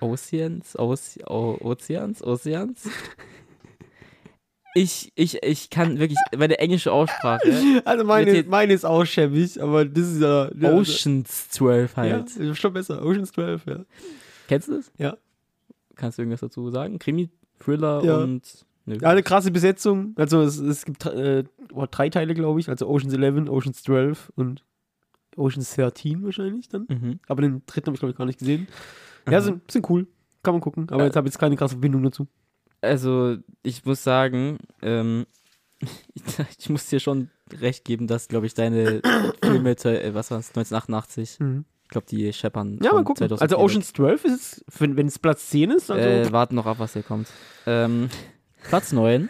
[0.00, 2.88] Oceans, Oce o Ozeans, Oceans.
[4.74, 7.42] Ich, ich, ich kann wirklich, meine englische Aussprache,
[7.84, 10.48] Also meine, meine ist auch schäbig, aber das ist ja.
[10.56, 12.36] ja Oceans 12 Ja, halt.
[12.36, 13.04] ist schon besser.
[13.04, 13.84] Oceans 12, ja.
[14.46, 14.92] Kennst du das?
[14.96, 15.16] Ja.
[15.96, 16.98] Kannst du irgendwas dazu sagen?
[17.00, 18.18] Krimi, Thriller Ja.
[18.18, 18.64] und.
[18.86, 18.96] Nö.
[19.00, 20.14] Ja, eine krasse Besetzung.
[20.16, 21.44] Also es, es gibt äh,
[21.74, 22.68] oh, drei Teile, glaube ich.
[22.68, 24.64] Also Oceans 11, Oceans 12 und
[25.36, 26.86] Ocean's 13 wahrscheinlich dann.
[26.88, 27.18] Mhm.
[27.28, 28.68] Aber den dritten habe ich, glaube ich, gar nicht gesehen.
[29.26, 29.40] Ja, Aha.
[29.42, 30.06] sind, sind cool.
[30.42, 30.88] Kann man gucken.
[30.90, 32.26] Aber Äh, jetzt habe ich jetzt keine krasse Verbindung dazu.
[32.80, 35.26] Also, ich muss sagen, ähm,
[35.80, 36.22] ich,
[36.58, 39.02] ich muss dir schon recht geben, dass, glaube ich, deine
[39.42, 42.78] Filme, äh, was war es, 1988, ich glaube, die scheppern.
[42.82, 43.26] Ja, mal gucken.
[43.28, 43.58] 2004 Also.
[43.58, 46.92] Ocean's 12 ist jetzt, wenn es Platz 10 ist, also Äh, warten noch ab, was
[46.92, 47.28] hier kommt.
[47.66, 48.08] Ähm,
[48.62, 49.28] Platz 9.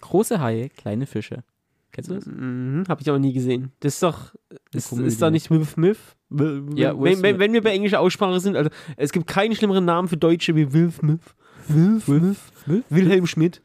[0.00, 1.44] Große Haie, kleine Fische.
[1.92, 2.26] Kennst du das?
[2.26, 3.72] Mhm, habe ich aber nie gesehen.
[3.80, 4.34] Das ist doch,
[4.72, 5.98] ist, ist da nicht Will Smith?
[6.30, 10.06] Ja, wenn, wenn, wenn wir bei englischer Aussprache sind, also es gibt keinen schlimmeren Namen
[10.08, 11.20] für Deutsche wie Will Smith.
[11.68, 12.84] Will Smith?
[12.88, 13.60] Wilhelm Schmidt.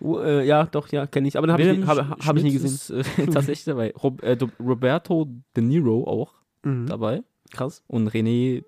[0.00, 1.36] Oh, äh, ja, doch, ja, kenne ich.
[1.38, 1.52] Aber den
[1.86, 2.66] habe ich, hab, hab ich nie gesehen.
[2.74, 3.92] Ist, äh, tatsächlich dabei.
[4.02, 6.86] Rob, äh, Roberto De Niro auch Mhm.
[6.86, 7.22] dabei.
[7.52, 7.82] Krass.
[7.86, 8.64] Und René,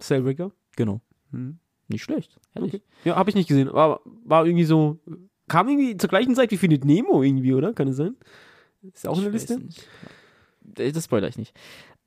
[0.00, 0.52] Cellbreaker.
[0.76, 1.00] genau.
[1.30, 1.58] Mhm.
[1.88, 2.38] Nicht schlecht.
[2.54, 2.74] Ehrlich.
[2.74, 2.82] Okay.
[3.04, 3.72] Ja, habe ich nicht gesehen.
[3.72, 4.98] War, war irgendwie so,
[5.48, 7.72] kam irgendwie zur gleichen Zeit wie Findet Nemo irgendwie, oder?
[7.72, 8.16] Kann es sein?
[8.82, 9.58] Ist auch Ich eine Liste?
[9.58, 9.88] nicht.
[10.78, 11.56] Äh, Das spoiler ich nicht.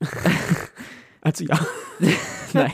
[1.24, 1.60] Also ja.
[2.54, 2.72] Nein.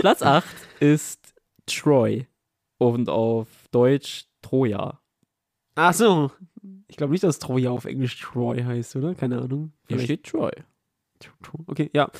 [0.00, 0.46] Platz 8
[0.80, 1.34] ist
[1.66, 2.26] Troy.
[2.78, 5.00] Und auf Deutsch Troja.
[5.74, 6.30] Ach so.
[6.88, 9.14] Ich glaube nicht, dass Troja auf Englisch Troy heißt, oder?
[9.14, 9.72] Keine Ahnung.
[9.86, 10.50] Hier steht Troy.
[11.66, 12.10] Okay, ja.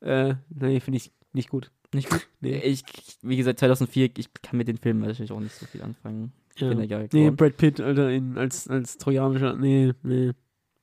[0.00, 1.72] Äh, nee, finde ich nicht gut.
[1.92, 2.28] Nicht gut?
[2.40, 2.58] Nee.
[2.58, 2.84] Ich,
[3.22, 6.32] wie gesagt, 2004, ich kann mit den Filmen natürlich auch nicht so viel anfangen.
[6.54, 6.68] Ich Ja.
[6.68, 7.30] bin ja gar Nee.
[7.30, 9.56] Brad Pitt, Alter, in, als, als trojanischer.
[9.56, 10.32] Nee, nee.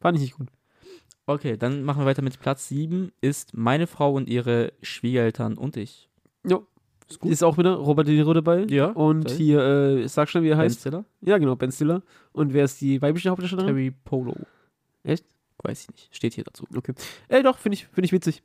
[0.02, 0.48] Fand ich nicht gut.
[1.30, 3.12] Okay, dann machen wir weiter mit Platz 7.
[3.22, 6.10] Ist meine Frau und ihre Schwiegereltern und ich.
[6.44, 6.60] Ja.
[7.08, 8.66] Ist, ist auch wieder Robert De Niro dabei.
[8.68, 8.88] Ja.
[8.88, 10.80] Und hier, äh, sag schon, wie er Ben heißt.
[10.80, 11.06] Stiller?
[11.22, 12.02] Ja, genau, Ben Stiller.
[12.32, 13.68] Und wer ist die weibliche Hauptdarstellerin?
[13.68, 14.38] Terry Polo.
[15.04, 15.24] Echt?
[15.62, 16.16] Weiß ich nicht.
[16.16, 16.66] Steht hier dazu.
[17.28, 18.42] Äh, doch, finde ich, find ich witzig.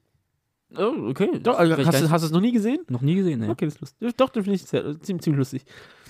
[0.76, 1.41] Oh, okay.
[1.43, 2.80] Doch, also, hast, du, hast du es noch nie gesehen?
[2.91, 3.49] noch nie gesehen, ne?
[3.49, 4.16] Okay, das ist lustig.
[4.18, 5.64] Doch, den finde ich sehr, ziemlich, ziemlich lustig.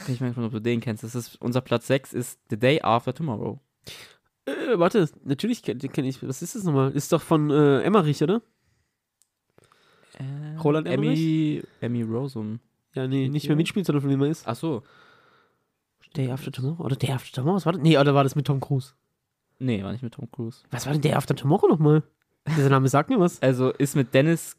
[0.08, 1.04] Ich mal gespannt, ob du den kennst.
[1.04, 3.60] Das ist unser Platz 6 ist The Day After Tomorrow.
[4.46, 6.26] Äh, warte, natürlich kenne kenn ich.
[6.26, 6.92] Was ist das nochmal?
[6.92, 8.42] Ist doch von äh, Emmerich, oder?
[10.18, 12.60] Äh, Roland Emmy, Emmy Rosum.
[12.94, 14.46] Ja, nee, nicht mehr mitspielt, sondern von wem er ist.
[14.46, 14.82] Ach so.
[16.16, 16.84] Day After Tomorrow?
[16.84, 17.56] Oder Day After Tomorrow?
[17.56, 17.82] Was war das?
[17.82, 18.92] Nee, oder war das mit Tom Cruise?
[19.58, 20.62] Nee, war nicht mit Tom Cruise.
[20.70, 22.02] Was war denn Day After Tomorrow nochmal?
[22.56, 23.38] Dieser Name sagt mir was.
[23.42, 24.56] Also ist mit Dennis.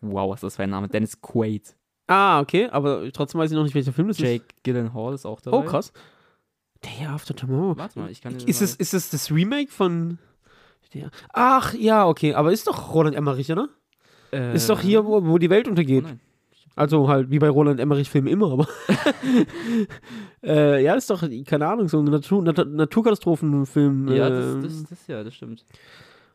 [0.00, 0.88] Wow, was ist das für ein Name?
[0.88, 1.76] Dennis Quaid.
[2.08, 5.40] Ah, okay, aber trotzdem weiß ich noch nicht, welcher Film das Jake Gyllenhaal ist auch
[5.40, 5.58] dabei.
[5.58, 5.64] ist.
[5.64, 5.92] Oh, krass.
[6.84, 7.76] Day After Tomorrow.
[7.76, 10.18] Warte mal, ich kann Ist es, ist es das Remake von.
[11.32, 13.68] Ach, ja, okay, aber ist doch Roland Emmerich, oder?
[14.32, 16.04] Äh, Ist doch hier, wo, wo die Welt Oh untergeht.
[16.04, 16.20] nein.
[16.74, 18.68] Also halt wie bei Roland Emmerich-Filmen immer, aber.
[20.44, 24.08] äh, ja, ist doch, keine Ahnung, so ein Natur, Nat Naturkatastrophenfilm.
[24.08, 25.64] Ja, ähm, das, das, das, ja, das stimmt.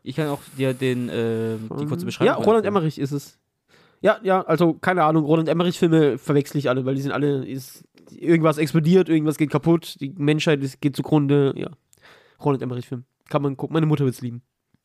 [0.02, 2.34] Ich kann auch dir den, äh, die kurze Beschreibung.
[2.34, 2.66] Ja, Roland.
[2.66, 3.38] Emmerich ist es.
[4.00, 7.84] Ja, ja, also keine Ahnung, Roland Emmerich-Filme verwechsel ich alle, weil die sind alle, ist,
[8.20, 11.70] irgendwas explodiert, irgendwas geht kaputt, die Menschheit ist, geht zugrunde, ja.
[12.42, 13.04] Roland Emmerich-Film.
[13.28, 14.42] Kann man gucken, meine Mutter wird es lieben.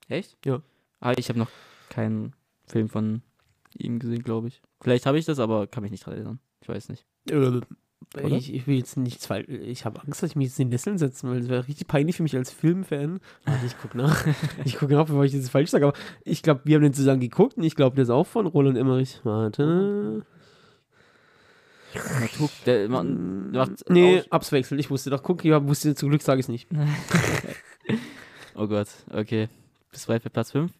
[0.07, 0.37] Echt?
[0.45, 0.61] Ja.
[0.99, 1.49] Ah, ich habe noch
[1.89, 2.33] keinen
[2.65, 3.21] Film von
[3.77, 4.61] ihm gesehen, glaube ich.
[4.81, 6.39] Vielleicht habe ich das, aber kann mich nicht dran erinnern.
[6.61, 7.05] Ich weiß nicht.
[7.29, 7.61] Oder?
[8.15, 8.37] Oder?
[8.37, 9.47] Ich, ich will jetzt nichts falsch.
[9.49, 11.87] Ich habe Angst, dass ich mich jetzt in den Nesseln setze, weil es wäre richtig
[11.87, 13.19] peinlich für mich als Filmfan.
[13.45, 14.25] Warte, ich gucke nach.
[14.65, 15.87] ich gucke nach, bevor ich jetzt falsch sage.
[15.87, 18.45] Aber ich glaube, wir haben den zusammen geguckt und ich glaube, der ist auch von
[18.45, 19.19] Roland Emmerich.
[19.23, 20.25] Warte.
[22.19, 24.79] Natur, der, man, macht Nee, Aus- Abswechseln.
[24.79, 25.23] Ich wusste doch.
[25.23, 26.67] Guck, ja, wusste zum Glück sage ich es nicht.
[28.55, 29.49] oh Gott, okay.
[29.91, 30.71] Bist du bereit für Platz 5?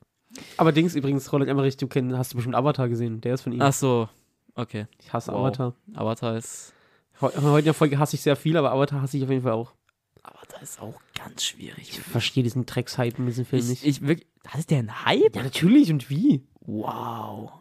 [0.58, 3.22] Aber Dings übrigens, Roland Emmerich, du kennst, hast du bestimmt Avatar gesehen.
[3.22, 3.62] Der ist von ihm.
[3.62, 4.10] Ach so,
[4.56, 4.88] okay.
[5.00, 5.40] ich hasse wow.
[5.40, 5.74] Avatar.
[5.96, 6.74] Avatar ist,
[7.22, 9.42] Heu- Heute in der Folge hasse ich sehr viel, aber Avatar hasse ich auf jeden
[9.44, 9.74] Fall auch.
[10.22, 11.90] Avatar ist auch ganz schwierig.
[11.90, 13.86] Ich verstehe diesen Drecks-Hype in diesem Film Ich, nicht.
[13.86, 15.36] ich wirklich, hat der einen Hype?
[15.36, 16.44] ja, natürlich und wie?
[16.60, 17.52] Wow.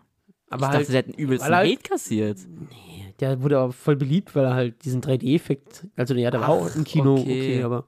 [0.48, 2.38] Aber ich halt, dachte, der hat einen übelsten halt- Hate kassiert.
[3.20, 6.74] Der wurde aber voll beliebt, weil er halt diesen 3D-Effekt, also der war Ach, auch
[6.76, 7.62] im Kino okay, okay.
[7.62, 7.84] aber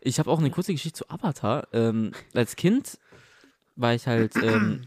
[0.00, 1.68] Ich habe auch eine kurze Geschichte zu Avatar.
[1.72, 2.98] Ähm, als Kind
[3.76, 4.82] war ich halt ähm,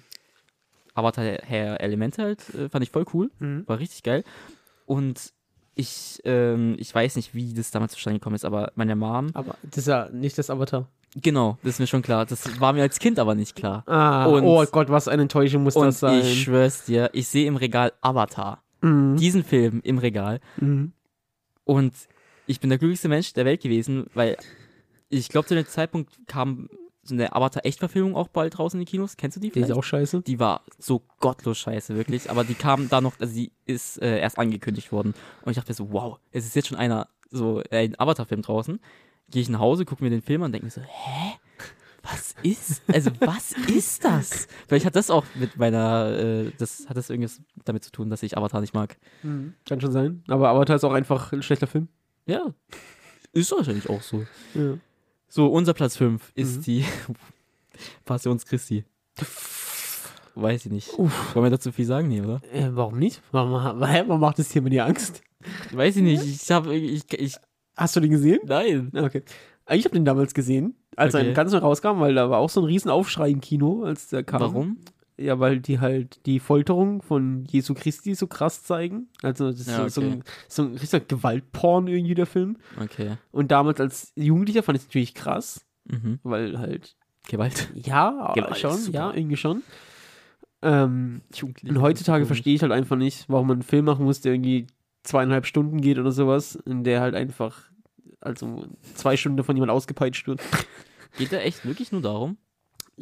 [0.93, 3.31] Avatar Herr Elemente halt, äh, fand ich voll cool,
[3.65, 4.23] war richtig geil.
[4.85, 5.31] Und
[5.75, 9.55] ich, ähm, ich weiß nicht, wie das damals zustande gekommen ist, aber meine Mom, aber
[9.63, 10.87] das ist ja nicht das Avatar.
[11.21, 12.25] Genau, das ist mir schon klar.
[12.25, 13.83] Das war mir als Kind aber nicht klar.
[13.87, 16.19] Ah, Und- oh Gott, was eine Enttäuschung muss das sein.
[16.21, 18.63] ich schwör's dir, ich sehe im Regal Avatar.
[18.81, 19.17] Mhm.
[19.17, 20.39] Diesen Film im Regal.
[20.57, 20.91] Mhm.
[21.63, 21.93] Und
[22.45, 24.37] ich bin der glücklichste Mensch der Welt gewesen, weil
[25.09, 26.69] ich glaube, zu dem Zeitpunkt kam
[27.03, 29.15] so eine Avatar-Echtverfilmung auch bald raus in die Kinos.
[29.17, 29.79] Kennst du die Die ist vielleicht?
[29.79, 30.21] auch scheiße.
[30.23, 32.29] Die war so gottlos scheiße, wirklich.
[32.29, 35.13] Aber die kam da noch, also die ist äh, erst angekündigt worden.
[35.43, 38.79] Und ich dachte so, wow, es ist jetzt schon einer, so ein Avatar-Film draußen.
[39.31, 41.33] Gehe ich nach Hause, gucke mir den Film an und denke mir so, hä?
[42.03, 44.47] Was ist, also was ist das?
[44.69, 48.23] Vielleicht hat das auch mit meiner, äh, das hat das irgendwas damit zu tun, dass
[48.23, 48.95] ich Avatar nicht mag.
[49.21, 50.23] Kann schon sein.
[50.29, 51.89] Aber Avatar ist auch einfach ein schlechter Film.
[52.25, 52.53] Ja,
[53.33, 54.25] ist wahrscheinlich auch so.
[54.53, 54.77] Ja.
[55.27, 56.61] So, unser Platz 5 ist Mhm.
[56.61, 56.85] die
[58.05, 58.85] Passions Christi.
[60.35, 60.97] Weiß ich nicht.
[60.97, 62.07] Wollen wir dazu viel sagen?
[62.07, 62.41] Nee, oder?
[62.53, 63.21] Äh, warum nicht?
[63.31, 65.21] Warum, warum macht das hier mit dir Angst?
[65.71, 66.23] Weiß ich nicht.
[66.23, 67.35] Ich habe ich, ich
[67.77, 68.39] Hast du den gesehen?
[68.45, 68.91] nein.
[68.95, 69.23] Ah, Okay.
[69.69, 71.33] Ich habe den damals gesehen, als er Okay.
[71.33, 74.23] ganz neu rauskam, weil da war auch so ein riesen Aufschrei im Kino, als der
[74.23, 74.39] kam.
[74.41, 74.77] Warum?
[75.17, 79.09] Ja, weil die halt die Folterung von Jesu Christi so krass zeigen.
[79.23, 80.11] Also das ist Ja, so, so, okay.
[80.11, 82.57] ein, so ein richtiger Gewaltporn irgendwie, der Film.
[82.81, 83.17] Okay.
[83.31, 86.19] Und damals als Jugendlicher fand ich es natürlich krass, Mhm.
[86.23, 86.95] weil halt,
[87.27, 87.69] Gewalt.
[87.75, 88.97] ja, Gewalt, schon, super.
[88.97, 89.63] ja, irgendwie schon.
[90.61, 91.21] Ähm,
[91.67, 94.67] und heutzutage verstehe ich halt einfach nicht, warum man einen Film machen muss, der irgendwie
[95.07, 97.63] zweieinhalb Stunden geht oder sowas, in der halt einfach,
[98.19, 100.41] also zwei Stunden davon jemand ausgepeitscht wird.
[101.17, 102.37] Geht da echt wirklich nur darum?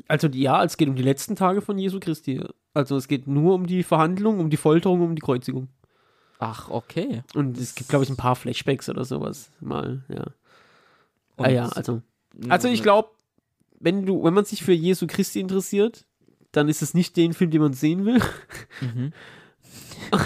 [0.08, 2.42] Also ja, es geht um die letzten Tage von Jesu Christi.
[2.74, 5.70] Also es geht nur um die Verhandlung, um die Folterung, um die Kreuzigung.
[6.40, 7.24] Ach, okay.
[7.34, 10.26] Und es gibt, glaube ich, ein paar Flashbacks oder sowas mal, ja.
[11.38, 12.02] Und ah ja, also.
[12.50, 13.10] Also ich glaube,
[13.80, 16.06] wenn du, wenn man sich für Jesu Christi interessiert,
[16.52, 18.22] dann ist es nicht den Film, den man sehen will.
[18.82, 19.14] Mhm.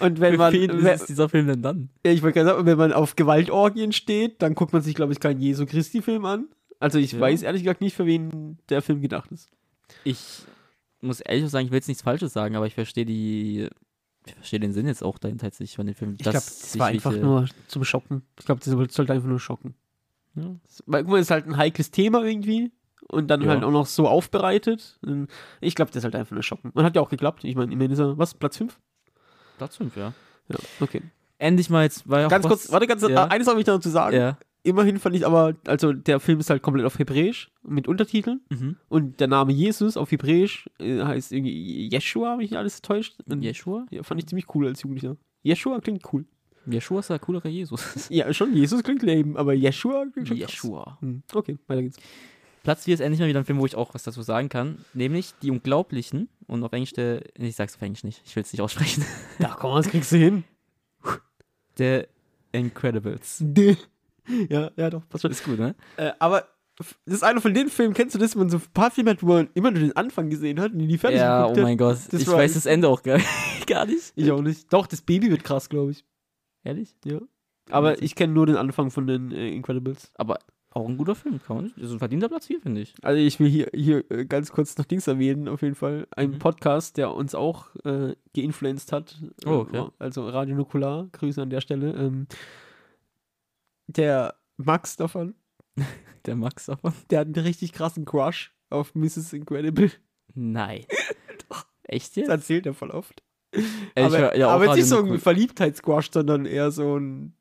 [0.00, 1.88] Und wenn Für man, wen wenn, ist es dieser Film denn dann?
[2.04, 5.12] ja, ich wollte gerade sagen, wenn man auf Gewaltorgien steht, dann guckt man sich, glaube
[5.12, 6.48] ich, keinen Jesu Christi-Film an.
[6.80, 7.20] Also ich Ja.
[7.20, 9.48] weiß ehrlich gesagt nicht, für wen der Film gedacht ist.
[10.02, 10.42] Ich
[11.00, 13.68] muss ehrlich sagen, ich will jetzt nichts Falsches sagen, aber ich verstehe die.
[14.26, 16.12] Ich verstehe den Sinn jetzt auch dahinter jetzt nicht von dem Film.
[16.14, 18.22] Ich glaube, das war einfach nur zum Schocken.
[18.38, 19.74] Ich glaube, das sollte einfach nur schocken.
[20.34, 20.56] Ja.
[20.86, 22.72] Weil, guck mal, das ist halt ein heikles Thema irgendwie
[23.08, 23.48] und dann Ja.
[23.50, 24.98] halt auch noch so aufbereitet.
[25.60, 26.70] Ich glaube, das ist halt einfach nur schocken.
[26.70, 27.44] Und hat ja auch geklappt.
[27.44, 28.80] Ich meine, immerhin ist er, was, Platz 5?
[29.58, 30.12] Platz 5, ja.
[30.48, 31.02] Ja, okay.
[31.38, 33.26] Endlich mal jetzt, weil auch Ganz kurz, warte, ganz ja.
[33.28, 34.16] eines habe ich noch zu sagen.
[34.16, 34.38] Ja.
[34.62, 38.76] Immerhin fand ich aber, also der Film ist halt komplett auf Hebräisch mit Untertiteln Mhm.
[38.88, 43.16] und der Name Jesus auf Hebräisch äh, heißt irgendwie Yeshua, habe ich nicht alles täuscht.
[43.26, 43.84] Und, Jeshua?
[43.90, 45.16] ja, fand ich ziemlich cool als Jugendlicher.
[45.42, 46.24] Yeshua klingt cool.
[46.66, 48.08] Jeshua ist der coolere Jesus.
[48.08, 50.36] Ja, schon, Jesus klingt lame, aber Yeshua klingt schon.
[50.38, 50.96] Jeshua.
[51.00, 51.98] Hm, Okay, weiter geht's.
[52.64, 54.84] Platz 4 ist endlich mal wieder ein Film, wo ich auch was dazu sagen kann.
[54.94, 56.28] Nämlich Die Unglaublichen.
[56.46, 57.22] Und auf Englisch der.
[57.38, 58.22] Ich sag's auf Englisch nicht.
[58.24, 59.04] Ich will es nicht aussprechen.
[59.38, 60.44] Ja, komm, das kriegst du hin.
[61.78, 62.08] Der
[62.52, 63.44] Incredibles.
[64.48, 65.30] ja, ja, doch, passt schon.
[65.30, 65.74] Ist gut, ne?
[65.96, 68.90] Äh, aber das ist einer von den Filmen, kennst du das, man so ein paar
[68.90, 71.54] Filme hat, wo man immer nur den Anfang gesehen hat und nie fertig Ja, oh
[71.56, 71.98] mein Gott.
[72.10, 73.20] Das ich weiß das Ende auch gar,
[73.66, 74.12] gar nicht.
[74.16, 74.72] Ich auch nicht.
[74.72, 76.04] Doch, das Baby wird krass, glaube ich.
[76.64, 76.96] Ehrlich?
[77.04, 77.20] Ja.
[77.70, 80.10] Aber ich kenne nur den Anfang von den äh, Incredibles.
[80.14, 80.38] Aber
[80.74, 81.76] auch ein guter Film, kann man nicht.
[81.78, 82.94] Das ist ein verdienter Platz 4, finde ich.
[83.02, 86.06] Also ich will hier, hier äh, ganz kurz noch Dings erwähnen, auf jeden Fall.
[86.10, 86.38] Ein Mhm.
[86.40, 89.16] Podcast, der uns auch äh, geinfluenced hat.
[89.44, 89.86] Äh, Oh, okay.
[89.98, 91.92] Also Radio Nukular, Grüße an der Stelle.
[91.92, 92.26] Ähm,
[93.86, 95.34] der Max davon,
[96.26, 96.92] Der Max davon.
[97.10, 99.32] der hat einen richtig krassen Crush auf Mrs.
[99.32, 99.90] Incredible.
[100.34, 100.84] Nein.
[101.84, 102.28] Echt Das jetzt?
[102.30, 103.22] erzählt er voll oft.
[103.94, 105.20] Ey, aber hör ja aber jetzt nicht so ein Nukular.
[105.20, 107.34] Verliebtheitscrush, sondern eher so ein.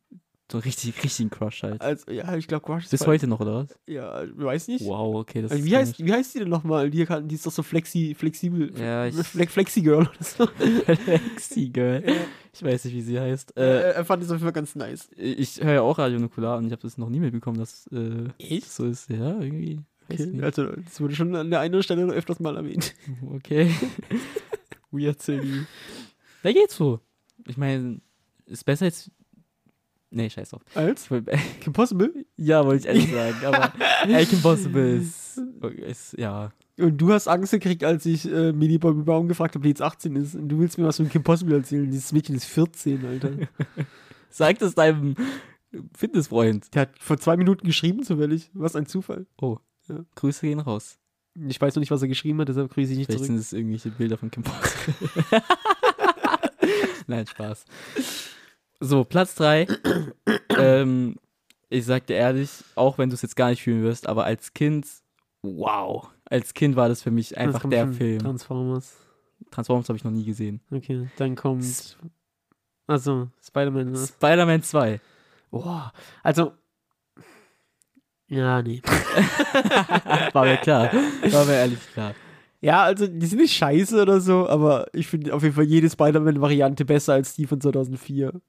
[0.52, 1.82] So richtig, richtig ein Crush halt.
[1.82, 2.92] Also, ja, ich glaube, Crush ist.
[2.92, 3.80] Bis heute noch, oder was?
[3.88, 4.86] Ja, ich weiß nicht.
[4.86, 5.42] Wow, okay.
[5.42, 6.12] Das Also, wie, heißt, komisch.
[6.12, 6.90] wie heißt die denn nochmal?
[6.92, 8.72] Die, kann- die ist doch so flexi, flexibel.
[8.80, 10.46] Ja, ich- Fle Flexi-Girl oder so.
[10.96, 12.04] Flexi Girl.
[12.54, 13.58] Ich weiß nicht, wie sie heißt.
[13.58, 15.10] Äh, er fand das auf jeden Fall ganz nice.
[15.16, 18.26] ich höre ja auch Radio Nukular und ich habe das noch nie mitbekommen, dass äh,
[18.38, 18.70] Echt?
[18.72, 19.10] so ist.
[19.10, 19.80] Ja, irgendwie.
[20.12, 20.40] Okay.
[20.44, 22.94] Also, das wurde schon an der einen Stelle öfters mal erwähnt.
[23.34, 23.74] Okay.
[24.92, 25.66] Weird Silly.
[26.44, 27.00] Da geht's so.
[27.48, 28.02] Ich meine,
[28.46, 29.10] ist besser jetzt.
[30.14, 30.62] Nee, scheiß drauf.
[30.76, 31.10] Als?
[31.62, 32.26] Kim Possible?
[32.38, 33.74] Ja, wollte ich ehrlich sagen, aber
[34.08, 35.42] Icon Possible ist,
[35.78, 36.16] ist.
[36.20, 36.52] Ja.
[36.80, 39.82] Und du hast Angst gekriegt, als ich äh, Mini Bobby Baum gefragt habe, die jetzt
[39.82, 40.36] 18 ist.
[40.36, 41.90] Und du willst mir was von Kim Possible erzählen.
[41.90, 43.32] Dieses Mädchen ist 14, Alter.
[44.30, 45.16] Sag das deinem
[45.98, 46.74] Fitnessfreund.
[46.76, 48.52] Der hat vor zwei Minuten geschrieben, zufällig.
[48.54, 49.26] Was ein Zufall.
[49.42, 49.58] Oh.
[49.90, 50.06] Ja.
[50.16, 50.98] Grüße gehen raus.
[51.48, 53.38] Ich weiß noch nicht, was er geschrieben hat, deshalb grüße ich nicht Vielleicht zurück.
[53.38, 55.42] sind es irgendwelche Bilder von Kim Possible.
[57.08, 57.66] Nein, Spaß.
[58.84, 59.66] So, Platz 3.
[60.58, 61.16] ähm,
[61.70, 64.54] ich sag dir ehrlich, auch wenn du es jetzt gar nicht fühlen wirst, aber als
[64.54, 64.86] Kind,
[65.42, 66.10] wow.
[66.26, 68.20] Als Kind war das für mich einfach der Film.
[68.20, 68.98] Transformers.
[69.52, 70.60] Transformers habe ich noch nie gesehen.
[70.70, 71.98] Okay, dann kommt.
[72.86, 73.94] Also, Spider-Man.
[73.94, 73.98] ne?
[74.06, 75.00] Spider-Man 2.
[75.50, 75.94] Boah.
[76.22, 76.52] Also.
[78.28, 78.82] Ja, nee.
[80.34, 80.92] War mir klar.
[80.92, 82.16] War mir ehrlich klar.
[82.60, 85.90] Ja, also, die sind nicht scheiße oder so, aber ich finde auf jeden Fall jede
[85.90, 88.42] Spider-Man-Variante besser als die von 2004.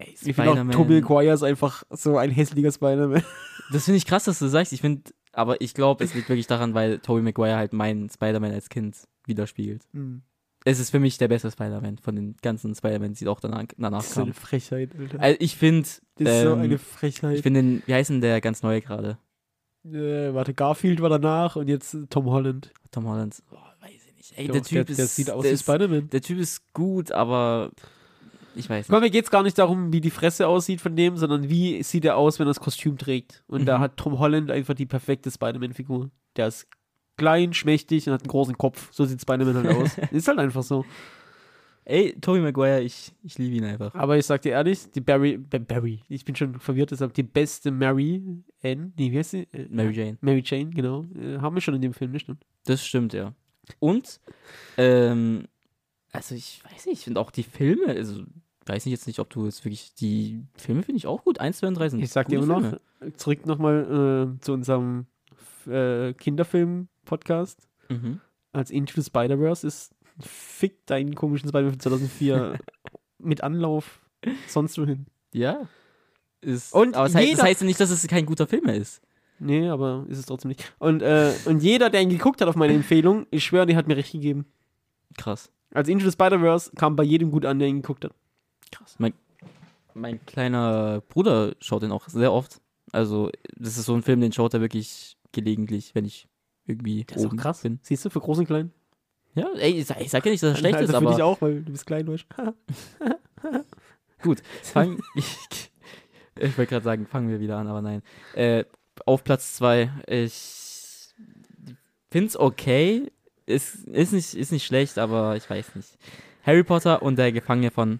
[0.00, 3.22] Ey, Ich finde auch Tobey Maguire ist einfach so ein hässlicher Spider-Man.
[3.72, 4.72] Das finde ich krass, dass du sagst.
[4.72, 8.50] Ich finde, aber ich glaube, es liegt wirklich daran, weil Tobey Maguire halt meinen Spider-Man
[8.50, 8.96] als Kind
[9.26, 9.84] widerspiegelt.
[9.92, 10.22] Hm.
[10.64, 13.98] Es ist für mich der beste Spider-Man von den ganzen Spider-Mans, die auch danach, danach
[14.00, 14.42] Das ist so eine kamen.
[14.44, 15.20] Frechheit, Alter.
[15.20, 17.40] Also ich finde, Das ist so ähm, eine ich Frechheit.
[17.42, 19.18] finde den, wie heißt denn der ganz neue gerade?
[19.84, 22.72] Äh, warte, Garfield war danach und jetzt Tom Holland.
[22.90, 23.40] Tom Holland.
[23.52, 24.32] Oh, weiß ich nicht.
[24.36, 26.10] Ey, Doch, der Typ der, ist, der sieht aus der wie Spider-Man.
[26.10, 27.70] der Typ ist gut, aber
[28.54, 29.00] ich weiß nicht.
[29.00, 32.04] mir geht es gar nicht darum, wie die Fresse aussieht von dem, sondern wie sieht
[32.04, 33.44] er aus, wenn er das Kostüm trägt.
[33.46, 33.82] Und da Mhm.
[33.82, 36.10] hat Tom Holland einfach die perfekte Spider-Man-Figur.
[36.36, 36.66] Der ist
[37.16, 38.88] klein, schmächtig und hat einen großen Kopf.
[38.92, 39.96] So sieht Spider-Man halt aus.
[40.10, 40.84] ist halt einfach so.
[41.84, 43.94] Ey, Tobey Maguire, ich, ich liebe ihn einfach.
[43.94, 47.22] Aber ich sag dir ehrlich, die Barry, Ba- Barry, ich bin schon verwirrt, deshalb die
[47.24, 48.22] beste Mary
[48.62, 49.48] Ann, nee, wie heißt sie?
[49.52, 50.18] Äh, Mary Jane.
[50.20, 51.04] Mary Jane, genau.
[51.18, 52.28] Äh, haben wir schon in dem Film, nicht?
[52.66, 53.32] Das stimmt, ja.
[53.80, 54.20] Und,
[54.76, 55.44] ähm,
[56.12, 58.22] also ich weiß nicht, ich finde auch die Filme, also
[58.66, 61.40] weiß ich jetzt nicht, ob du jetzt wirklich, die Filme finde ich auch gut.
[61.40, 62.78] Eins, zwei und drei sind Ich sag dir immer noch,
[63.16, 65.06] zurück nochmal äh, zu unserem
[65.66, 67.68] äh, Kinderfilm-Podcast.
[67.88, 68.20] Mhm.
[68.52, 72.58] Als Into the Spider-Verse ist Fick deinen komischen Spider-Man von 2004
[73.18, 74.00] mit Anlauf
[74.48, 75.06] sonst wohin.
[75.32, 75.68] Ja.
[76.40, 78.76] Ist, Und aber das heißt, das heißt ja nicht, dass es kein guter Film mehr
[78.76, 79.02] ist.
[79.38, 80.72] Nee, aber ist es trotzdem nicht.
[80.78, 83.88] Und, äh, und jeder, der ihn geguckt hat auf meine Empfehlung, ich schwöre, der hat
[83.88, 84.46] mir recht gegeben.
[85.16, 85.50] Krass.
[85.72, 88.12] Als Into the Spider-Verse kam bei jedem gut an, der ihn geguckt hat.
[88.72, 88.96] Krass.
[88.98, 89.12] Mein,
[89.94, 92.60] mein kleiner Bruder schaut den auch sehr oft.
[92.92, 96.28] Also, das ist so ein Film, den schaut er wirklich gelegentlich, wenn ich
[96.66, 97.62] irgendwie Das ist auch oben krass.
[97.62, 97.78] bin.
[97.82, 98.72] Siehst du, für groß und klein.
[99.34, 101.22] Ja, ey, ich sag, ich sag ja nicht, dass er schlecht also ist, aber ich
[101.22, 102.26] auch, weil du bist klein, weißt.
[104.22, 105.36] Gut, fang, ich,
[106.36, 108.02] ich wollte gerade sagen, fangen wir wieder an, aber nein.
[108.34, 108.64] Äh,
[109.06, 111.14] auf Platz zwei, ich
[112.10, 113.12] find's okay,
[113.50, 115.88] ist, ist, nicht, ist nicht schlecht, aber ich weiß nicht.
[116.44, 117.98] Harry Potter und der Gefangene von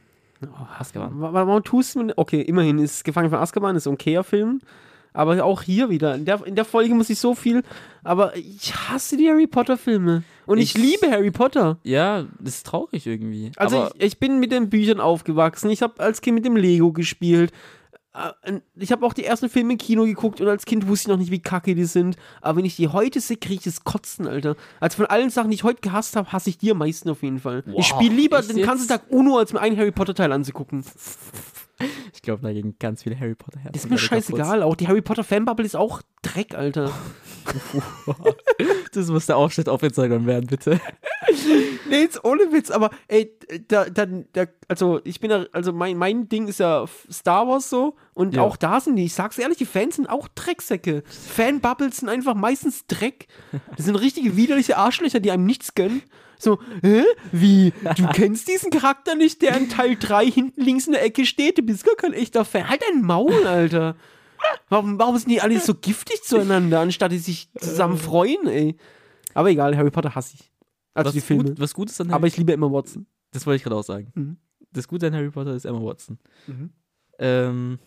[0.79, 1.21] Azkaban.
[1.21, 2.13] Wa- Warum tust du.
[2.17, 4.61] Okay, immerhin ist Gefangen von Azkaban ist ein okayer Film.
[5.13, 6.15] Aber auch hier wieder.
[6.15, 7.63] In der, in der Folge muss ich so viel.
[8.05, 10.23] Aber ich hasse die Harry Potter-Filme.
[10.47, 11.79] Und ich, Ich- liebe Harry Potter.
[11.83, 13.51] Ja, das ist traurig irgendwie.
[13.57, 15.69] Also ich, ich bin mit den Büchern aufgewachsen.
[15.71, 17.53] Ich habe als Kind mit dem Lego gespielt.
[18.15, 21.09] Äh, Ich habe auch die ersten Filme im Kino geguckt und als Kind wusste ich
[21.09, 22.17] noch nicht, wie kacke die sind.
[22.41, 24.57] Aber wenn ich die heute sehe, kriege ich das Kotzen, Alter.
[24.81, 27.23] Also von allen Sachen, die ich heute gehasst habe, hasse ich die am meisten auf
[27.23, 27.63] jeden Fall.
[27.67, 30.85] Wow, ich spiele lieber den ganzen Tag Uno, als mir einen Harry Potter-Teil anzugucken.
[32.15, 33.73] ich glaube, da gehen ganz viele Harry Potter Herzen.
[33.73, 34.63] Das ist mir scheißegal.
[34.63, 36.93] Auch die Harry Potter Fanbubble ist auch Dreck, Alter.
[38.93, 40.81] Das muss der Aufschnitt auf Instagram werden, bitte.
[41.89, 43.37] Nee, jetzt ohne Witz, aber ey,
[43.69, 47.69] da, da, da, also ich bin da, also mein, mein Ding ist ja Star Wars
[47.71, 48.43] so und Ja.
[48.43, 51.03] auch da sind die, ich sag's ehrlich, die Fans sind auch Drecksäcke.
[51.07, 53.27] Fanbubbles sind einfach meistens Dreck.
[53.77, 56.03] Das sind richtige widerliche Arschlöcher, die einem nichts gönnen.
[56.41, 57.05] So, hä?
[57.33, 57.73] Wie?
[57.97, 61.59] Du kennst diesen Charakter nicht, der in Teil 3 hinten links in der Ecke steht?
[61.59, 62.69] Du bist gar kein echter Fan.
[62.69, 63.95] Halt dein Maul, Alter.
[64.71, 68.77] Warum, warum sind die alle so giftig zueinander, anstatt die sich zusammen freuen, ey?
[69.35, 70.51] Aber egal, Harry Potter hasse ich.
[70.95, 71.45] Also was die Filme.
[71.45, 73.07] Gut, was gut ist an Aber ich liebe Emma Watson.
[73.33, 74.11] Das wollte ich gerade auch sagen.
[74.15, 74.37] Mhm.
[74.73, 76.19] Das Gute an Harry Potter ist Emma Watson.
[76.47, 76.71] Mhm.
[77.19, 77.79] Ähm,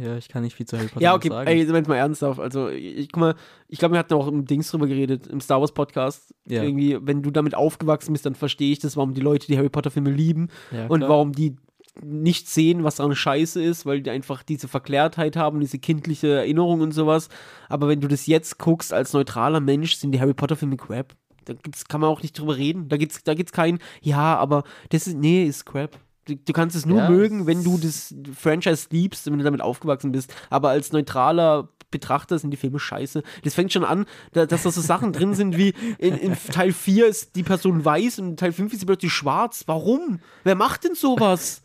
[0.00, 1.48] ja, ich kann nicht viel zu Harry Potter Ja, okay, sagen.
[1.48, 2.40] ey, jetzt mal ernsthaft.
[2.40, 3.34] Also, ich, guck mal,
[3.68, 6.34] ich glaube, wir hatten auch im Dings drüber geredet, im Star Wars Podcast.
[6.46, 6.62] Ja.
[6.62, 9.68] Irgendwie, wenn du damit aufgewachsen bist, dann verstehe ich das, warum die Leute die Harry
[9.68, 11.56] Potter Filme lieben ja, und warum die
[12.02, 16.80] nicht sehen, was daran scheiße ist, weil die einfach diese Verklärtheit haben, diese kindliche Erinnerung
[16.80, 17.28] und sowas.
[17.68, 21.14] Aber wenn du das jetzt guckst als neutraler Mensch, sind die Harry Potter Filme Crap.
[21.44, 22.88] Da gibt's, kann man auch nicht drüber reden.
[22.88, 25.98] Da gibt's, da gibt's kein, ja, aber das ist, nee, ist Crap.
[26.30, 29.60] Du, du kannst es nur Ja, mögen, wenn du das Franchise liebst wenn du damit
[29.60, 30.34] aufgewachsen bist.
[30.48, 33.22] Aber als neutraler Betrachter sind die Filme scheiße.
[33.42, 36.72] Das fängt schon an, da, dass da so Sachen drin sind wie in, in Teil
[36.72, 39.64] 4 ist die Person weiß und in Teil 5 ist sie plötzlich schwarz.
[39.66, 40.20] Warum?
[40.44, 41.62] Wer macht denn sowas?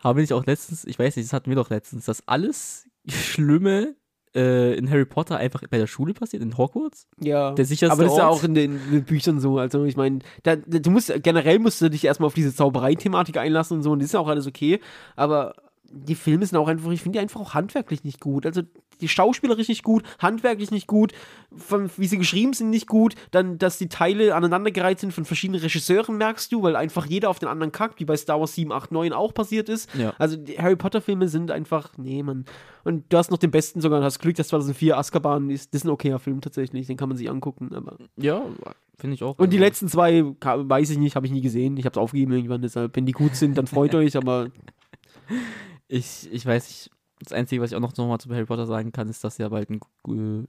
[0.00, 2.86] Haben wir nicht auch letztens, ich weiß nicht, das hatten wir doch letztens, dass alles
[3.08, 3.96] Schlimme
[4.36, 7.08] äh, in Harry Potter einfach bei der Schule passiert, in Hogwarts?
[7.18, 7.52] Ja.
[7.52, 8.38] Der sicherste aber das ist ja Ort.
[8.38, 9.58] auch in den, in den Büchern so.
[9.58, 13.82] Also ich meine, du musst generell musst du dich erstmal auf diese Zauberei-Thematik einlassen und
[13.82, 14.80] so und das ist ja auch alles okay.
[15.16, 15.54] Aber
[15.90, 18.46] die Filme sind auch einfach, ich finde die einfach auch handwerklich nicht gut.
[18.46, 18.62] Also
[19.00, 21.12] die schauspielerisch nicht gut, handwerklich nicht gut,
[21.56, 25.60] von, wie sie geschrieben sind nicht gut, dann, dass die Teile aneinandergereiht sind von verschiedenen
[25.60, 28.72] Regisseuren, merkst du, weil einfach jeder auf den anderen kackt, wie bei Star Wars 7,
[28.72, 29.94] 8, 9 auch passiert ist.
[29.94, 30.14] Ja.
[30.18, 32.44] Also die Harry Potter Filme sind einfach, nee, Mann.
[32.84, 35.80] Und du hast noch den besten sogar, du hast Glück, dass 2004 Azkaban ist, das
[35.80, 38.44] ist ein okayer Film tatsächlich, den kann man sich angucken, aber Ja,
[38.98, 39.38] finde ich auch.
[39.38, 41.76] und die Also, letzten zwei weiß ich nicht, habe ich nie gesehen.
[41.76, 44.48] Ich habe es aufgegeben irgendwann, deshalb, wenn die gut sind, dann freut euch, aber
[45.88, 46.90] Ich, ich weiß nicht,
[47.20, 49.38] das Einzige, was ich auch noch, noch mal zu Harry Potter sagen kann, ist, dass
[49.38, 50.44] ja bald ein gu-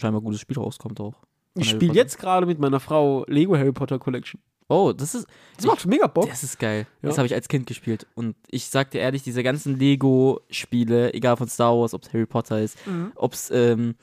[0.00, 1.14] scheinbar gutes Spiel rauskommt auch.
[1.54, 4.40] ich spiele jetzt gerade mit meiner Frau Lego Harry Potter Collection.
[4.68, 6.28] Oh, das ist, Das macht mega Bock.
[6.30, 6.86] Das ist geil.
[7.02, 7.08] Ja.
[7.10, 8.06] Das habe ich als Kind gespielt.
[8.14, 12.26] Und ich sag dir ehrlich, diese ganzen Lego-Spiele, egal von Star Wars, ob es Harry
[12.26, 13.12] Potter ist, Mhm.
[13.16, 13.96] ob es, ähm,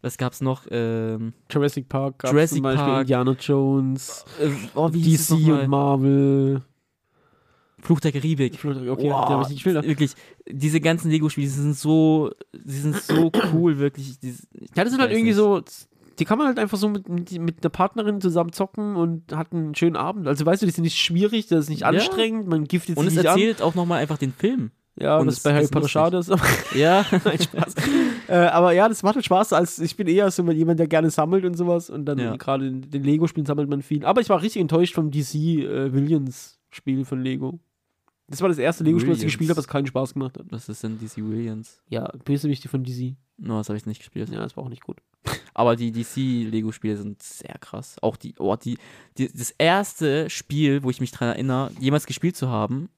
[0.00, 0.66] was gab's noch?
[0.70, 3.00] Ähm, Jurassic Park, Jurassic zum Beispiel Park.
[3.02, 6.62] Indiana Jones, äh, oh, DC und Marvel.
[7.82, 8.54] Fluch der Karibik.
[8.64, 9.84] Okay, Wow, den habe ich nicht gespielt.
[9.86, 10.12] Wirklich,
[10.48, 14.18] diese ganzen Lego-Spiele, die sind so, die sind so cool, wirklich.
[14.20, 14.34] Die,
[14.76, 15.62] Ja, das sind halt irgendwie so,
[16.18, 19.52] die kann man halt einfach so mit, mit, mit einer Partnerin zusammen zocken und hat
[19.52, 20.28] einen schönen Abend.
[20.28, 21.88] Also weißt du, die sind nicht schwierig, das ist nicht Ja.
[21.88, 23.38] anstrengend, man giftet Und sich es nicht an.
[23.38, 24.70] erzählt auch nochmal einfach den Film.
[25.00, 26.30] Ja, und und das es bei Harry ist Potter schade ist,
[26.76, 27.74] Ja, Nein, Spaß.
[28.28, 29.54] äh, aber ja, das macht halt Spaß.
[29.54, 31.88] Als, ich bin eher so jemand, der gerne sammelt und sowas.
[31.88, 32.36] Und dann Ja.
[32.36, 34.04] gerade in den Lego-Spielen sammelt man viel.
[34.04, 37.58] Aber ich war richtig enttäuscht vom DC äh, Williams-Spiel von Lego.
[38.32, 40.46] Das war das erste Lego-Spiel, das ich gespielt habe, was keinen Spaß gemacht hat.
[40.48, 41.82] Was ist denn DC Williams?
[41.90, 43.14] Ja, Bösewichte von DC.
[43.36, 44.30] No, das habe ich nicht gespielt.
[44.30, 45.02] Ja, das war auch nicht gut.
[45.52, 47.96] Aber die DC-Lego-Spiele sind sehr krass.
[48.00, 48.78] Auch die, oh, die,
[49.18, 52.88] die, das erste Spiel, wo ich mich dran erinnere, jemals gespielt zu haben,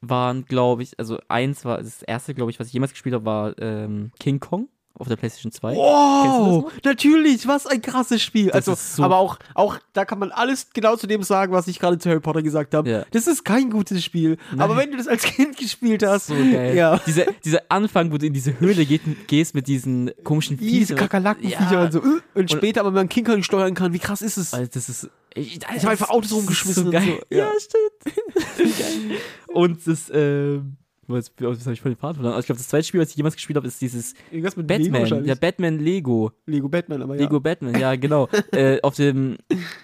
[0.00, 3.26] waren, glaube ich, also eins war, das erste, glaube ich, was ich jemals gespielt habe,
[3.26, 5.74] war ähm, King Kong auf der PlayStation 2.
[5.74, 8.46] Wow, natürlich, was ein krasses Spiel.
[8.46, 11.66] Das also, so- aber auch, auch da kann man alles genau zu dem sagen, was
[11.66, 12.88] ich gerade zu Harry Potter gesagt habe.
[12.88, 13.04] Ja.
[13.10, 14.36] Das ist kein gutes Spiel.
[14.52, 14.60] Nein.
[14.60, 16.76] Aber wenn du das als Kind gespielt hast, So geil.
[16.76, 16.98] ja.
[17.06, 20.96] Dieser, dieser Anfang, wo du in diese Höhle geht, gehst mit diesen komischen Diese Viechern.
[20.98, 21.84] Kakerlakenviecher Ja.
[21.84, 21.98] und so.
[22.00, 23.92] äh, Und später aber man King Kong steuern kann.
[23.92, 24.54] Wie krass ist es?
[24.54, 25.10] Also das ist.
[25.34, 27.18] Ich, Ich habe einfach Autos rumgeschmissen So und geil.
[27.28, 27.36] so.
[27.36, 28.16] Ja, stimmt.
[28.78, 29.18] Geil.
[29.48, 30.76] und das, ähm.
[31.06, 32.34] Was, was habe ich voll den Faden verloren?
[32.34, 34.68] Also ich glaube, das zweite Spiel, was ich jemals gespielt habe, ist dieses Irgendwas mit
[34.68, 35.00] Lego Batman.
[35.02, 35.28] wahrscheinlich.
[35.28, 36.32] Ja, Batman Lego.
[36.46, 37.22] Lego Batman, aber ja.
[37.22, 38.28] Lego Batman, ja, genau.
[38.52, 39.36] äh, auf dem,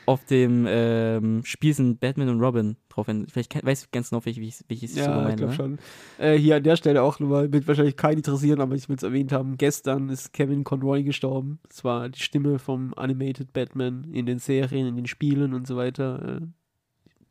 [0.07, 3.07] auf dem ähm, Spiel sind Batman und Robin drauf.
[3.29, 5.31] Vielleicht weißt du ganz genau, welches, welches ich sogar Ja, meine.
[5.31, 5.57] ich glaube ne?
[5.57, 5.79] schon.
[6.25, 9.03] Äh, hier an der Stelle auch nochmal, wird wahrscheinlich keinen interessieren, aber ich will es
[9.03, 9.57] erwähnt haben.
[9.57, 11.59] Gestern ist Kevin Conroy gestorben.
[11.69, 15.77] Das war die Stimme vom Animated Batman in den Serien, in den Spielen und so
[15.77, 16.41] weiter.
[16.41, 16.47] Äh,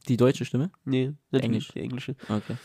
[0.08, 0.72] Die deutsche Stimme?
[0.86, 1.68] nee, natürlich Englisch.
[1.74, 2.16] die englische.
[2.30, 2.56] Okay.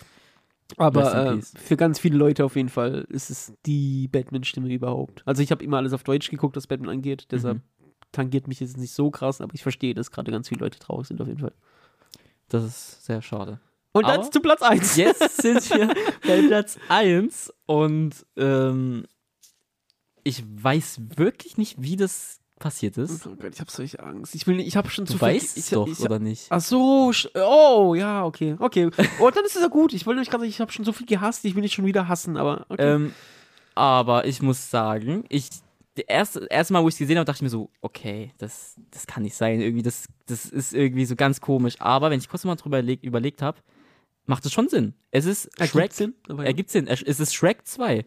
[0.78, 5.22] Aber äh, für ganz viele Leute auf jeden Fall ist es die Batman-Stimme überhaupt.
[5.26, 7.26] Also ich habe immer alles auf Deutsch geguckt, was Batman angeht.
[7.30, 7.62] Deshalb Mhm.
[8.12, 11.06] tangiert mich jetzt nicht so krass, aber ich verstehe, dass gerade ganz viele Leute traurig
[11.06, 11.52] sind auf jeden Fall.
[12.48, 13.60] Das ist sehr schade.
[13.92, 14.96] Und dann Aber- zu Platz 1.
[14.96, 15.94] Jetzt sind wir
[16.26, 19.06] bei Platz 1 und ähm,
[20.24, 23.26] ich weiß wirklich nicht, wie das passiert ist.
[23.26, 24.34] Oh Gott, ich habe solche Angst.
[24.34, 26.46] Ich will nicht, ich habe schon Du zu viel- weißt ich, doch, ich, oder nicht?
[26.50, 28.90] Ach so, oh, ja, okay, okay.
[29.20, 29.92] Oh, dann ist es ja gut.
[29.92, 31.84] Ich wollte euch gerade sagen, ich habe schon so viel gehasst, ich will nicht schon
[31.86, 32.94] wieder hassen, aber okay.
[32.94, 33.14] Ähm,
[33.74, 35.48] aber ich muss sagen, ich
[35.96, 38.74] das erste, erste Mal, wo ich es gesehen habe, dachte ich mir so, okay, das,
[38.90, 39.60] das kann nicht sein.
[39.60, 41.76] Irgendwie, das, das ist irgendwie so ganz komisch.
[41.80, 43.58] Aber wenn ich kurz mal drüber überleg, überlegt habe,
[44.26, 44.94] macht es schon Sinn.
[45.12, 45.92] Es ist Ergibt Shrek.
[45.92, 46.48] Sinn, aber ja.
[46.48, 46.88] Ergibt Sinn.
[46.88, 48.04] Es ist Shrek 2.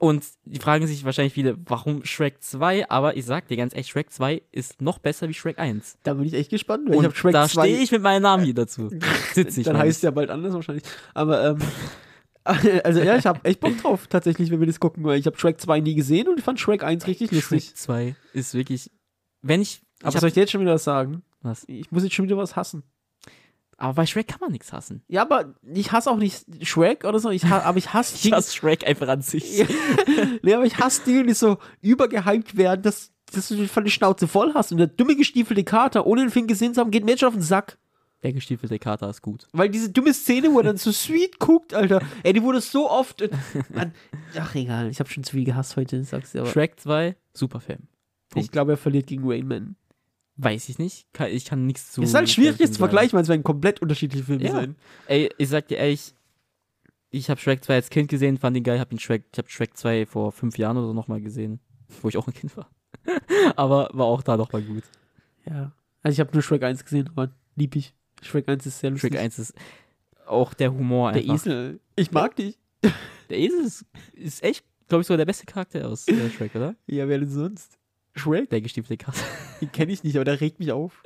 [0.00, 2.88] Und die fragen sich wahrscheinlich viele, warum Shrek 2?
[2.90, 5.98] Aber ich sag dir ganz echt, Shrek 2 ist noch besser wie Shrek 1.
[6.02, 7.62] Da bin ich echt gespannt, weil Und ich habe Shrek da 2.
[7.64, 8.88] stehe ich mit meinem Namen hier dazu.
[9.34, 9.66] Sitze ich.
[9.66, 10.84] dann heißt es ja bald anders wahrscheinlich.
[11.12, 11.58] Aber, ähm,
[12.44, 15.38] also ja, ich habe echt Bock drauf, tatsächlich, wenn wir das gucken, weil ich habe
[15.38, 17.36] Shrek 2 nie gesehen und ich fand Shrek 1 richtig ich.
[17.36, 17.64] lustig.
[17.66, 18.90] Shrek 2 ist wirklich,
[19.42, 21.22] wenn ich, ich Aber hab- soll ich dir jetzt schon wieder was sagen?
[21.42, 21.64] was?
[21.68, 22.82] Ich muss jetzt schon wieder was hassen.
[23.80, 25.02] Aber bei Shrek kann man nichts hassen.
[25.08, 28.30] Ja, aber ich hasse auch nicht Shrek oder so, ich ha aber ich hasse Ich
[28.30, 29.56] hasse Shrek einfach an sich.
[29.56, 29.66] Ja.
[30.42, 34.28] nee, aber ich hasse Dinge, die so übergehypt werden, dass, dass du von die Schnauze
[34.28, 34.70] voll hast.
[34.70, 37.28] Und der dumme gestiefelte Kater, ohne den Film gesehen zu haben, geht mir jetzt schon
[37.28, 37.78] auf den Sack.
[38.22, 39.46] Der gestiefelte Kater ist gut.
[39.52, 42.90] Weil diese dumme Szene, wo er dann so sweet guckt, Alter, ey, die wurde so
[42.90, 43.22] oft.
[43.74, 43.94] An,
[44.38, 46.50] ach, egal, ich habe schon zu viel gehasst heute, sagst du aber.
[46.50, 47.88] Shrek 2, super Film.
[48.34, 49.76] Ich glaube, er verliert gegen Rainman.
[50.42, 51.06] Weiß ich nicht.
[51.30, 52.02] Ich kann nichts zu.
[52.02, 54.52] ist halt schwierig jetzt zu vergleichen, weil es werden komplett unterschiedliche Filme Ja.
[54.52, 54.76] sein.
[55.06, 56.14] Ey, ich sag dir ehrlich,
[57.10, 59.50] ich habe Shrek 2 als Kind gesehen, fand ihn geil, hab ihn Shrek, ich habe
[59.50, 61.60] Shrek 2 vor fünf Jahren oder so nochmal gesehen,
[62.00, 62.70] wo ich auch ein Kind war.
[63.56, 64.84] Aber war auch da nochmal gut.
[65.44, 65.72] Ja.
[66.02, 67.94] Also ich habe nur Shrek 1 gesehen, aber lieb ich.
[68.22, 69.12] Shrek 1 ist sehr lustig.
[69.12, 69.54] Shrek 1 ist
[70.26, 71.34] auch der Humor Der einfach.
[71.34, 71.80] Esel.
[71.96, 72.58] Ich mag dich.
[73.28, 73.84] Der Esel ist,
[74.14, 76.74] ist echt, glaube ich, sogar der beste Charakter aus äh, Shrek, oder?
[76.86, 77.78] Ja, wer denn sonst?
[78.20, 78.50] Shrek?
[78.50, 79.18] Der gestiefelte Kater.
[79.60, 81.02] Den kenne ich nicht, aber der regt mich auf.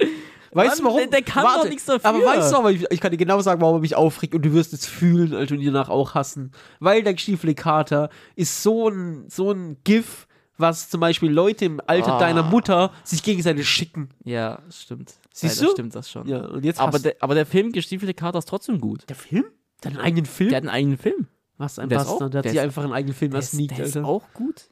[0.52, 0.98] Weißt du Mann, warum?
[1.10, 2.04] der- der kann Warte, doch nichts dafür.
[2.08, 4.42] Aber weißt du, aber ich, ich kann dir genau sagen, warum er mich aufregt und
[4.44, 6.52] du wirst es fühlen, Alter, und ihn danach auch hassen.
[6.78, 11.80] Weil der gestiefelte Kater ist so ein, so ein GIF, was zum Beispiel Leute im
[11.84, 12.18] Alter Ah.
[12.20, 14.10] deiner Mutter sich gegenseitig schicken.
[14.22, 15.14] Ja, stimmt.
[15.32, 15.72] Siehst Leider du?
[15.72, 16.28] stimmt das schon.
[16.28, 19.02] Ja, und jetzt Aber, der, aber der Film Gestiefelte Kater ist trotzdem gut.
[19.08, 19.46] der Film?
[19.82, 20.50] Der hat einen eigenen Film?
[20.50, 21.26] Der hat einen eigenen Film.
[21.58, 22.22] Was ein der Bastard.
[22.22, 23.96] auch- der hat der sich einfach einen eigenen Film Der was ist, sneakt, der ist
[23.96, 24.08] Alter.
[24.08, 24.68] auch gut.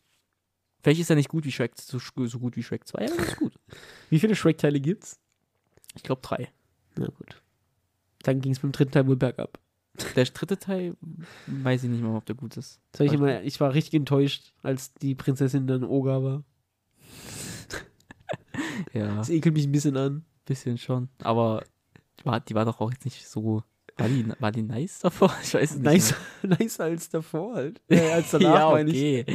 [0.82, 3.24] Vielleicht ist er nicht gut wie Shrek, so, so gut wie Shrek 2, aber er
[3.26, 3.52] ist gut.
[4.10, 5.18] Wie viele Shrek-Teile gibt's?
[5.94, 6.50] Ich glaube drei.
[6.96, 7.40] Na gut.
[8.22, 9.58] Dann ging es beim dritten Teil wohl bergab.
[10.16, 10.96] Der dritte Teil,
[11.46, 12.80] weiß ich nicht mal, ob der gut ist.
[12.96, 16.44] Soll ich immer, ich war richtig enttäuscht, als die Prinzessin dann Oga war.
[18.92, 20.24] Ja, Das ekelt mich ein bisschen an.
[20.44, 21.08] bisschen schon.
[21.22, 21.62] Aber
[22.24, 23.62] war, die war doch auch jetzt nicht so.
[23.96, 25.34] War die, war die nice davor?
[25.42, 25.84] Ich weiß es nicht.
[25.84, 26.14] Nice,
[26.60, 27.80] nicer als davor halt.
[27.88, 28.40] Äh, als mehr.
[28.40, 29.26] danach, ja, meine ich.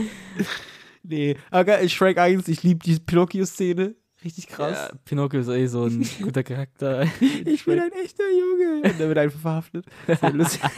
[1.08, 1.38] Nee.
[1.52, 3.96] Aber Shrek 1, ich liebe die Pinocchio-Szene.
[4.24, 4.90] Richtig krass.
[4.92, 7.08] Ja, Pinocchio ist eh so ein guter Charakter.
[7.46, 8.82] ich bin ein echter Junge.
[8.90, 9.86] Und der wird einfach verhaftet.
[10.08, 10.62] Sehr lustig.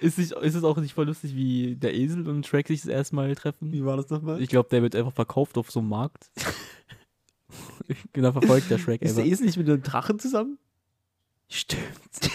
[0.00, 2.88] ist, nicht, ist es auch nicht voll lustig, wie der Esel und Shrek sich das
[2.88, 3.72] erste Mal treffen?
[3.72, 4.40] Wie war das nochmal?
[4.40, 6.30] Ich glaube, der wird einfach verkauft auf so einem Markt.
[8.12, 9.24] genau, verfolgt der Shrek Ist einfach.
[9.24, 10.58] der Esel nicht mit einem Drachen zusammen?
[11.48, 11.82] Stimmt.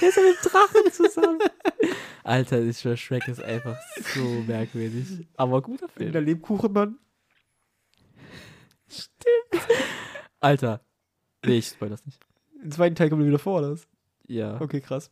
[0.01, 1.39] Der ist mit dem Drachen zusammen.
[2.27, 3.77] Alter, ich schwör, Shrek ist einfach
[4.13, 5.25] so merkwürdig.
[5.37, 6.11] Aber guter Film.
[6.11, 6.99] Der Lebkuchenmann.
[10.41, 10.81] Alter.
[11.45, 12.19] Nee, ich spoil das nicht.
[12.61, 13.87] Im zweiten Teil kommt er wieder vor, oder was?
[14.27, 14.59] Ja.
[14.59, 15.09] Okay, krass.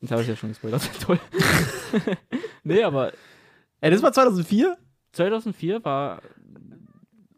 [0.00, 0.88] Das habe ich ja schon gespoilert.
[1.00, 1.18] Toll.
[2.62, 3.12] nee, aber
[3.80, 4.76] Ey, das war 2004?
[5.12, 6.22] 2004 war.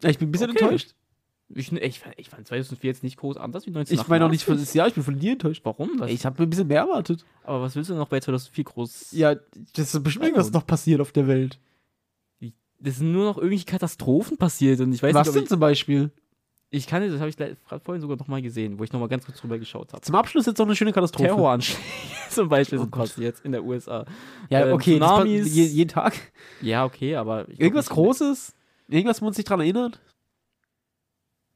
[0.04, 0.64] Ich bin ein bisschen Okay.
[0.64, 0.94] enttäuscht.
[1.54, 4.00] Ich, ich, ich fand 2004 jetzt nicht groß anders wie 1988.
[4.00, 5.60] Ich meine auch nicht für das Jahr, ich bin von dir enttäuscht.
[5.64, 5.90] Warum?
[6.00, 7.24] Was, ich habe mir ein bisschen mehr erwartet.
[7.44, 9.12] aber was willst du noch bei 2004 groß?
[9.12, 9.34] Ja,
[9.74, 11.58] das ist bestimmt irgendwas noch passiert auf der Welt.
[12.80, 15.60] Das sind nur noch irgendwelche Katastrophen passiert und ich weiß Was nicht, denn ob zum
[15.60, 16.10] Beispiel?
[16.70, 19.08] ich, kann das habe ich le- vorhin sogar noch mal gesehen, wo ich noch mal
[19.08, 20.00] ganz kurz drüber geschaut habe.
[20.02, 21.28] Zum Abschluss jetzt noch eine schöne Katastrophe.
[21.28, 21.80] Terroranschläge
[22.30, 23.08] zum Beispiel Oh sind Gott.
[23.10, 24.04] passiert in der USA.
[24.48, 25.54] Ja, Ähm, okay, pa- Tsunamis.
[25.54, 26.14] je, jeden Tag.
[26.62, 28.54] Ja, okay, aber Irgendwas Großes?
[28.88, 30.00] Irgendwas, wo man sich dran erinnert?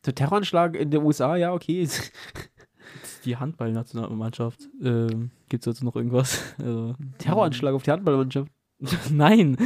[0.05, 1.88] Der Terroranschlag in der USA, ja, okay.
[3.24, 4.68] Die Handballnationalmannschaft.
[4.80, 6.42] Ähm, Gibt es dazu noch irgendwas?
[6.59, 8.51] Also, Terroranschlag auf die Handballmannschaft.
[9.11, 9.57] Nein.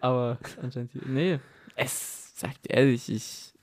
[0.00, 1.02] Aber anscheinend hier.
[1.06, 1.38] Nee.
[1.76, 3.54] Es sagt ehrlich, ich.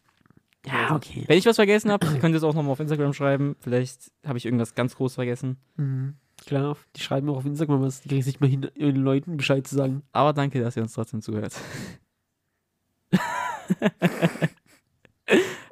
[0.66, 1.24] Ja, okay.
[1.28, 3.56] Wenn ich was vergessen habe, könnt ihr es auch nochmal auf Instagram schreiben.
[3.60, 5.58] Vielleicht habe ich irgendwas ganz groß vergessen.
[5.76, 6.16] Mhm.
[6.46, 8.02] Klar, die schreiben auch auf Instagram was.
[8.02, 10.04] Die kriegen sich mal hin, den Leuten Bescheid zu sagen.
[10.12, 11.56] Aber danke, dass ihr uns trotzdem zuhört.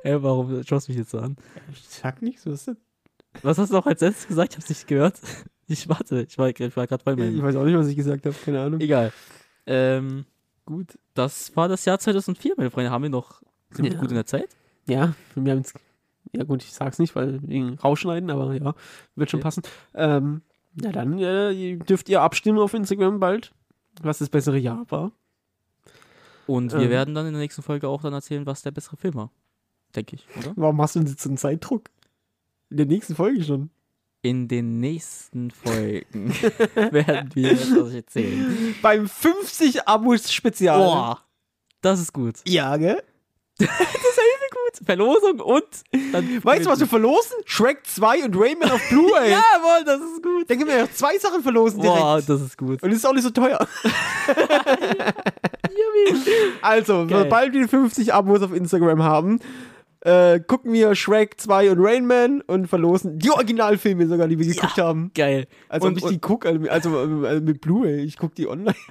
[0.04, 1.36] Ey, warum schaust du mich jetzt so an?
[1.72, 2.78] Ich sag nichts, was ist denn?
[3.44, 4.52] Was hast du auch als letztes gesagt?
[4.54, 5.20] Ich hab's nicht gehört.
[5.70, 7.42] Ich warte, ich war, ich war gerade bei Ich meinem.
[7.44, 8.80] weiß auch nicht, was ich gesagt habe, keine Ahnung.
[8.80, 9.12] Egal.
[9.66, 10.24] Ähm,
[10.66, 12.90] gut, das war das Jahr 2004, meine Freunde.
[12.90, 13.42] Haben wir noch
[13.74, 14.00] ziemlich Ja.
[14.00, 14.48] gut in der Zeit?
[14.88, 15.74] Ja, wir haben jetzt.
[16.32, 18.76] Ja, gut, ich sag's nicht, weil wegen rausschneiden, aber ja,
[19.16, 19.44] wird schon Okay.
[19.44, 19.64] passen.
[19.94, 20.42] Ähm,
[20.82, 23.52] ja, dann äh, dürft ihr abstimmen auf Instagram bald,
[24.02, 25.12] was das bessere Jahr war.
[26.46, 26.90] Und wir Ähm.
[26.92, 29.32] werden dann in der nächsten Folge auch dann erzählen, was der bessere Film war.
[29.98, 30.54] Denke ich, oder?
[30.56, 31.90] Warum hast du denn jetzt so einen Zeitdruck?
[32.70, 33.72] In der nächsten Folge schon.
[34.22, 36.34] In den nächsten Folgen
[36.76, 38.76] werden wir etwas erzählen.
[38.84, 40.78] Beim 50 Abos Spezial.
[40.78, 41.22] Boah,
[41.82, 42.36] das ist gut.
[42.46, 43.02] Ja, gell?
[44.68, 45.66] Gut, Verlosung und
[46.12, 47.38] dann Weißt du, was wir verlosen?
[47.46, 49.32] Shrek 2 und Rayman auf Blu-ray.
[49.32, 50.50] Jawohl, das ist gut.
[50.50, 52.00] Dann können wir ja zwei Sachen verlosen direkt.
[52.00, 52.82] Boah, das ist gut.
[52.84, 53.66] Und es ist auch nicht so teuer.
[56.62, 57.24] also, Geil.
[57.24, 59.40] sobald wir 50 Abos auf Instagram haben,
[60.02, 64.46] äh, gucken wir Shrek 2 und Rain Man und verlosen die Originalfilme sogar, die wir
[64.46, 65.12] geguckt haben.
[65.16, 65.48] Geil.
[65.70, 68.76] Also, Und- ob ich die gucke, also, also äh, mit Blu-ray, ich gucke die online.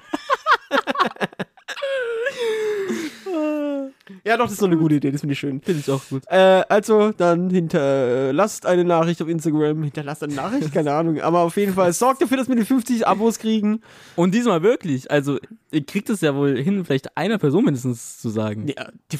[4.25, 5.61] ja, doch, das ist so eine gute Idee, das finde ich schön.
[5.61, 6.23] Finde ich auch gut.
[6.27, 9.83] Äh, also, dann hinterlasst eine Nachricht auf Instagram.
[9.83, 11.21] Hinterlasst eine Nachricht, keine Ahnung.
[11.21, 13.81] Aber auf jeden Fall sorgt dafür, dass wir die 50 Abos kriegen.
[14.15, 15.09] Und diesmal wirklich.
[15.11, 15.39] Also,
[15.71, 18.67] ihr kriegt es ja wohl hin, vielleicht einer Person mindestens zu sagen.
[18.67, 19.19] Ja, die,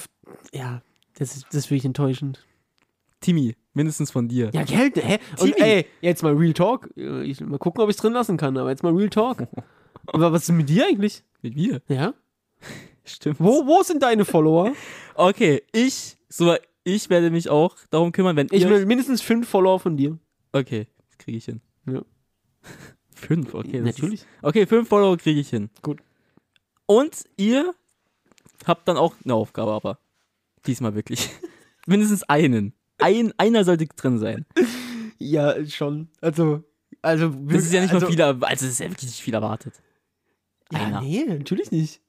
[0.53, 0.81] ja
[1.18, 2.45] das ist, das ist wirklich enttäuschend.
[3.20, 4.49] Timmy, mindestens von dir.
[4.53, 5.18] Ja, Geld, hä?
[5.39, 5.61] Und Timmy.
[5.70, 6.89] ey, jetzt mal Real Talk.
[6.95, 9.47] Äh, Ich, mal gucken, ob ich es drin lassen kann, aber jetzt mal Real Talk.
[10.09, 11.24] Aber was ist mit dir eigentlich?
[11.41, 11.82] Mit mir.
[11.89, 12.13] Ja?
[13.03, 13.39] Stimmt.
[13.41, 14.74] Wo, wo sind deine Follower?
[15.15, 19.80] Okay, ich, so, ich werde mich auch darum kümmern, wenn Ich will mindestens fünf Follower
[19.80, 20.18] von dir.
[20.53, 21.59] okay, das kriege ich hin.
[21.88, 22.03] Ja.
[23.15, 23.82] Fünf, okay.
[23.82, 24.22] Natürlich.
[24.22, 25.72] Ist, okay, fünf Follower kriege ich hin.
[25.82, 26.01] Gut.
[26.86, 27.74] Und ihr
[28.65, 29.97] habt dann auch eine Aufgabe, aber
[30.68, 31.30] diesmal wirklich.
[31.88, 32.74] Mindestens einen.
[32.99, 34.45] Ein, einer sollte drin sein.
[35.20, 36.09] Ja, schon.
[36.22, 36.63] Also,
[37.01, 37.30] also.
[37.30, 39.74] Das ist ja nicht also, mal viel, also es ist ja wirklich nicht viel erwartet.
[40.72, 41.01] Ja, Einer.
[41.01, 42.01] nee, natürlich nicht.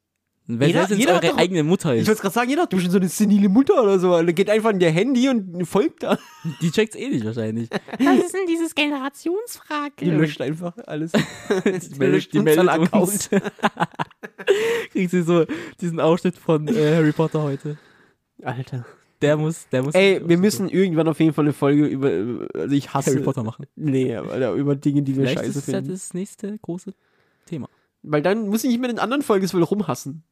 [0.50, 2.70] Wer Jeder- jeder hat eure doch- eigene Mutter Ich ist, wollte gerade sagen, jeder hat
[2.70, 4.22] bestimmt so eine senile Mutter oder so.
[4.22, 6.18] Der geht einfach in ihr Handy und folgt da.
[6.62, 7.68] die checkt's eh nicht wahrscheinlich.
[7.98, 9.92] Was ist denn dieses Generationsfrage?
[10.00, 11.12] Die löscht einfach alles.
[11.92, 13.28] Die meldet, die meldet uns.
[14.92, 15.44] Kriegt sie so
[15.82, 17.76] diesen Ausschnitt von äh, Harry Potter heute.
[18.42, 18.86] Alter.
[19.20, 19.94] Der muss, der muss.
[19.94, 22.48] Ey, wir müssen irgendwann auf jeden Fall eine Folge über.
[22.54, 23.10] Also ich hasse.
[23.10, 23.66] Harry Potter machen.
[23.74, 25.90] Nee, aber über Dinge, die wir Vielleicht scheiße ist das ja finden.
[25.90, 26.94] das nächste große
[27.46, 27.68] Thema.
[28.02, 30.22] Weil dann muss ich nicht mehr in den anderen Folgen so rumhassen.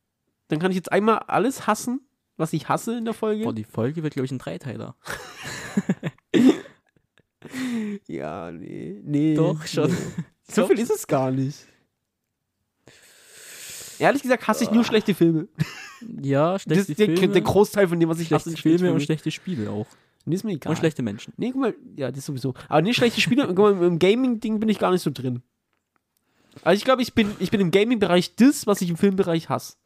[0.48, 2.00] Dann kann ich jetzt einmal alles hassen,
[2.36, 3.42] was ich hasse in der Folge.
[3.42, 4.94] Boah, die Folge wird, glaube ich, ein Dreiteiler.
[8.06, 9.00] Ja, nee.
[9.04, 9.34] Nee.
[9.34, 9.90] Doch, schon.
[9.90, 9.96] Nee.
[10.48, 11.66] So viel ist es gar nicht.
[13.98, 15.48] Ehrlich gesagt hasse ich nur schlechte Filme.
[16.22, 17.32] Ja, Das schlechte ist der, Filme.
[17.32, 19.86] der Großteil von dem, was ich hasse, sind Filme schlechte und schlechte Spiele auch.
[20.24, 20.70] Nee, ist mir egal.
[20.70, 21.32] Und schlechte Menschen.
[21.36, 22.54] Nee, guck mal, ja, das sowieso.
[22.68, 25.42] Aber nee, schlechte Spiele, guck mal, im Gaming-Ding bin ich gar nicht so drin.
[26.62, 29.76] Also ich glaube, ich bin, ich bin im Gaming-Bereich das, was ich im Filmbereich hasse.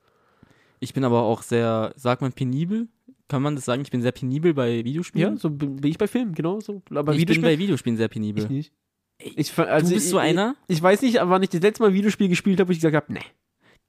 [0.78, 2.88] Ich bin aber auch sehr, sagt man penibel?
[3.28, 3.82] Kann man das sagen?
[3.82, 5.34] Ich bin sehr penibel bei Videospielen.
[5.34, 6.82] Ja, so bin, bin ich bei Filmen, genau so.
[6.94, 8.44] Aber ich bin bei Videospielen sehr penibel.
[8.44, 8.72] ich nicht.
[9.18, 11.88] Ich, also du bist so einer, Ich, ich weiß nicht, wann ich das letzte Mal
[11.88, 13.20] ein Videospiel gespielt habe, wo ich gesagt habe, nee.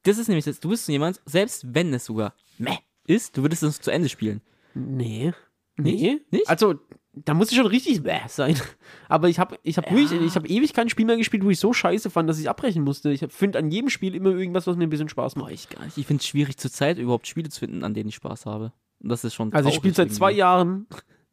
[0.03, 2.77] Das ist nämlich das, du bist jemand, selbst wenn es sogar meh
[3.07, 4.41] ist, du würdest es zu Ende spielen.
[4.73, 5.33] Nee.
[5.77, 6.21] Nee.
[6.31, 6.49] Nicht?
[6.49, 6.75] Also,
[7.13, 8.55] da muss es schon richtig bäh sein.
[9.09, 11.59] Aber ich habe ich hab wirklich, ich habe ewig kein Spiel mehr gespielt, wo ich
[11.59, 13.11] so scheiße fand, dass ich abbrechen musste.
[13.11, 15.51] Ich finde an jedem Spiel immer irgendwas, was mir ein bisschen Spaß macht.
[15.51, 15.97] ich gar nicht.
[15.97, 18.71] Ich finde es schwierig zur Zeit überhaupt Spiele zu finden, an denen ich Spaß habe.
[19.01, 20.31] Und das ist schon Also ich spiele seit zwei.
[20.31, 20.87] Jahren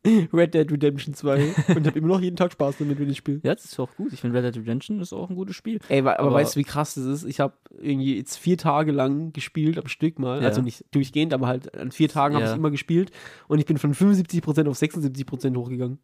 [0.32, 3.40] Red Dead Redemption 2 und habe immer noch jeden Tag Spaß damit, wenn ich spiele.
[3.42, 4.12] Ja, das ist auch gut.
[4.12, 5.80] Ich finde Red Dead Redemption ist auch ein gutes Spiel.
[5.88, 7.24] Ey, aber, Aber- weißt du, wie krass das ist?
[7.24, 10.40] Ich habe irgendwie jetzt vier Tage lang gespielt am Stück mal.
[10.40, 10.48] Ja.
[10.48, 12.52] Also nicht durchgehend, aber halt an vier Tagen habe Ja.
[12.52, 13.10] ich immer gespielt.
[13.48, 15.98] Und ich bin von 75% auf 76% hochgegangen.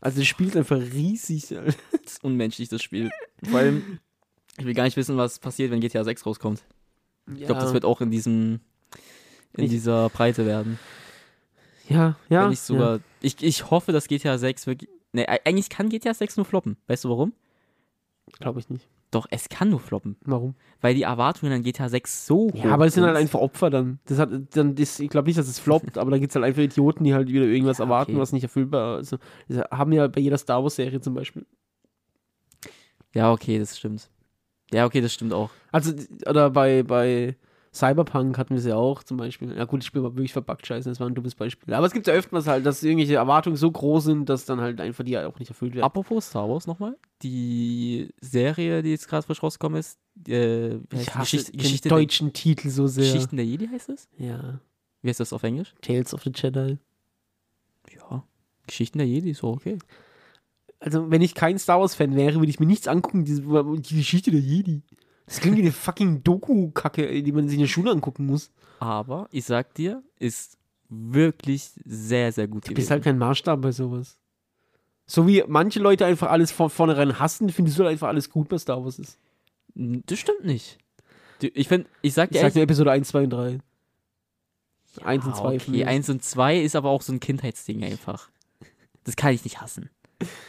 [0.00, 1.48] Also das Spiel ist einfach riesig.
[2.02, 3.10] Das ist unmenschlich, das Spiel.
[3.44, 3.98] Vor allem,
[4.58, 6.62] ich will gar nicht wissen, was passiert, wenn GTA 6 rauskommt.
[7.34, 8.60] Ich glaube, das wird auch in diesem
[9.56, 10.78] in Ich- dieser Breite werden.
[11.88, 12.42] Ja, ja.
[12.42, 13.00] Wenn nicht sogar.
[13.20, 14.90] Ich, ich hoffe, dass GTA 6 wirklich.
[15.12, 16.76] Ne, eigentlich kann GTA 6 nur floppen.
[16.86, 17.32] Weißt du warum?
[18.38, 18.86] Glaube ich nicht.
[19.10, 20.16] Doch, es kann nur floppen.
[20.26, 20.54] Warum?
[20.82, 23.22] Weil die Erwartungen an GTA 6 so Ja, hoch aber es sind halt sind.
[23.22, 24.00] einfach Opfer dann.
[24.04, 26.44] Das hat dann das, ich glaube nicht, dass es floppt, aber da gibt es halt
[26.44, 28.20] einfach Idioten, die halt wieder irgendwas Ja, erwarten, okay.
[28.20, 29.14] was nicht erfüllbar ist.
[29.14, 31.46] Also, das haben ja bei jeder Star Wars Serie zum Beispiel.
[33.14, 34.10] Ja, okay, das stimmt.
[34.72, 35.50] Ja, okay, das stimmt auch.
[35.72, 35.94] Also,
[36.26, 37.36] oder bei, bei
[37.72, 39.54] Cyberpunk hatten wir es ja auch zum Beispiel.
[39.56, 41.74] Ja gut, das Spiel war wirklich verbuggt, scheiße, das war ein dummes Beispiel.
[41.74, 44.80] Aber es gibt ja öfters halt, dass irgendwelche Erwartungen so groß sind, dass dann halt
[44.80, 45.84] einfach die auch nicht erfüllt werden.
[45.84, 46.96] Apropos Star Wars nochmal.
[47.22, 50.96] Die Serie, die jetzt gerade frisch rausgekommen ist, äh, ich die?
[50.96, 53.04] hasse Geschichte, den Geschichte, der, deutschen Titel so sehr.
[53.04, 54.08] Geschichten der Jedi heißt es?
[54.16, 54.60] Ja.
[55.02, 55.74] Wie heißt das auf Englisch?
[55.82, 56.78] Tales of the Jedi.
[57.94, 58.24] Ja.
[58.66, 59.78] Geschichten der Jedi, so okay.
[60.80, 64.30] Also, wenn ich kein Star Wars-Fan wäre, würde ich mir nichts angucken, diese, die Geschichte
[64.30, 64.82] der Jedi.
[65.28, 68.50] Das klingt wie eine fucking Doku-Kacke, die man sich in der Schule angucken muss.
[68.80, 70.56] Aber ich sag dir, ist
[70.88, 74.18] wirklich sehr, sehr gut Du bist halt kein Maßstab bei sowas.
[75.06, 78.50] So wie manche Leute einfach alles von vornherein hassen, findest du halt einfach alles gut,
[78.50, 79.18] was Star Wars ist.
[79.74, 80.78] das stimmt nicht.
[81.40, 83.58] Ich finde, ich sag Ich dir sag ehrlich, dir Episode 1, 2 und 3.
[85.02, 85.88] 1 und 2 von okay, mir.
[85.88, 88.30] 1 und 2 ist aber auch so ein Kindheitsding einfach.
[89.04, 89.90] Das kann ich nicht hassen.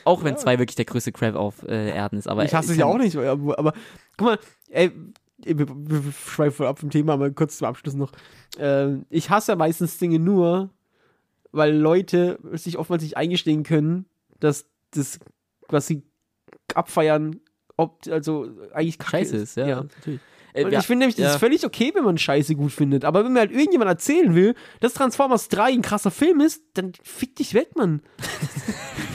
[0.04, 2.28] Auch wenn 2 wirklich der größte Crap auf äh, Erden ist.
[2.28, 3.74] Aber ich hasse ich es ja auch nicht, aber, aber
[4.18, 4.40] guck mal,
[4.70, 4.92] ey,
[5.38, 5.68] wir,
[6.12, 8.12] schweifen voll ab vom Thema, aber kurz zum Abschluss noch.
[8.58, 10.70] Ähm, ich hasse ja meistens Dinge nur,
[11.52, 14.06] weil Leute sich oftmals nicht eingestehen können,
[14.40, 15.20] dass das,
[15.68, 16.04] was sie
[16.74, 17.40] abfeiern,
[17.78, 19.68] ob, also eigentlich Scheiße ist, ja.
[19.68, 19.84] ja.
[19.84, 20.20] Natürlich.
[20.54, 21.32] Äh, ja, ich finde nämlich, das ja.
[21.32, 23.06] ist völlig okay, wenn man Scheiße gut findet.
[23.06, 26.94] Aber wenn mir halt irgendjemand erzählen will, dass Transformers 3 ein krasser Film ist, dann
[27.04, 28.02] fick dich weg, Mann.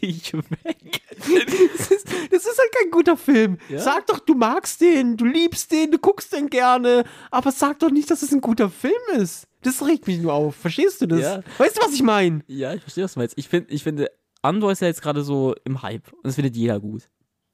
[0.06, 1.02] dich weg.
[1.18, 3.58] Das ist, das ist halt kein guter Film.
[3.68, 3.78] Ja?
[3.78, 7.90] Sag doch, du magst den, du liebst den, du guckst den gerne, aber sag doch
[7.90, 9.46] nicht, dass es ein guter Film ist.
[9.62, 10.56] Das regt mich nur auf.
[10.56, 11.20] Verstehst du das?
[11.20, 11.42] Ja.
[11.58, 12.42] Weißt du, was ich meine?
[12.46, 13.36] Ja, ich verstehe, was du meinst.
[13.36, 14.10] Ich, find, ich finde,
[14.42, 16.10] Andor ist ja jetzt gerade so im Hype.
[16.12, 17.08] Und das findet jeder gut.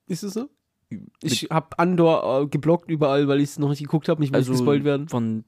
[0.06, 0.48] Ist es so?
[1.20, 4.36] Ich habe Andor äh, geblockt überall, weil ich es noch nicht geguckt habe, nicht will
[4.38, 5.08] Also gespoilt werden.
[5.08, 5.44] von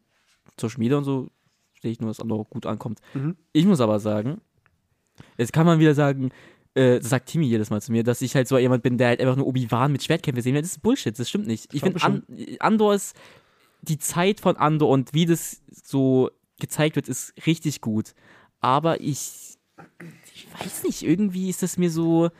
[0.60, 1.28] Social Media und so
[1.80, 2.98] sehe ich nur, dass Andor gut ankommt.
[3.14, 3.36] Mhm.
[3.52, 4.40] Ich muss aber sagen,
[5.36, 6.30] jetzt kann man wieder sagen,
[6.78, 9.08] äh, das sagt Timmy jedes Mal zu mir, dass ich halt so jemand bin, der
[9.08, 10.62] halt einfach nur Obi-Wan mit Schwertkämpfe sehen will.
[10.62, 11.72] Das ist Bullshit, das stimmt nicht.
[11.74, 12.22] Ich finde, An
[12.60, 13.16] Andor ist,
[13.82, 18.14] die Zeit von Andor und wie das so gezeigt wird, ist richtig gut.
[18.60, 19.56] Aber ich,
[20.34, 22.30] ich weiß nicht, irgendwie ist das mir so,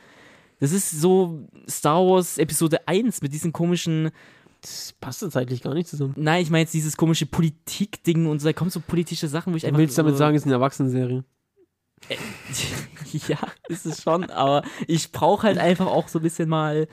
[0.61, 4.11] das ist so Star Wars Episode 1 mit diesen komischen,
[4.61, 6.14] Das passt ja zeitlich gar nicht zusammen.
[6.16, 9.57] nein, ich meine jetzt dieses komische Politik-Ding und so, da kommen so politische Sachen, wo
[9.57, 11.24] ich Du einfach willst damit so, sagen, es ist eine Erwachsenenserie.
[13.28, 13.38] ja,
[13.68, 16.86] ist es schon, aber ich brauche halt einfach auch so ein bisschen mal.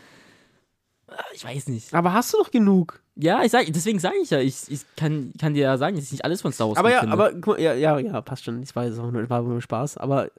[1.07, 1.93] äh, Ich weiß nicht.
[1.93, 3.01] Aber hast du doch genug.
[3.15, 6.05] Ja, ich sag, deswegen sage ich ja, ich, ich kann, kann dir ja sagen, dass
[6.05, 7.13] ich nicht alles von Star Wars Aber ja, finde.
[7.13, 8.61] aber ja, ja, ja, passt schon.
[8.61, 9.97] Ich weiß es auch nur, war nur Spaß.
[9.97, 10.29] Aber,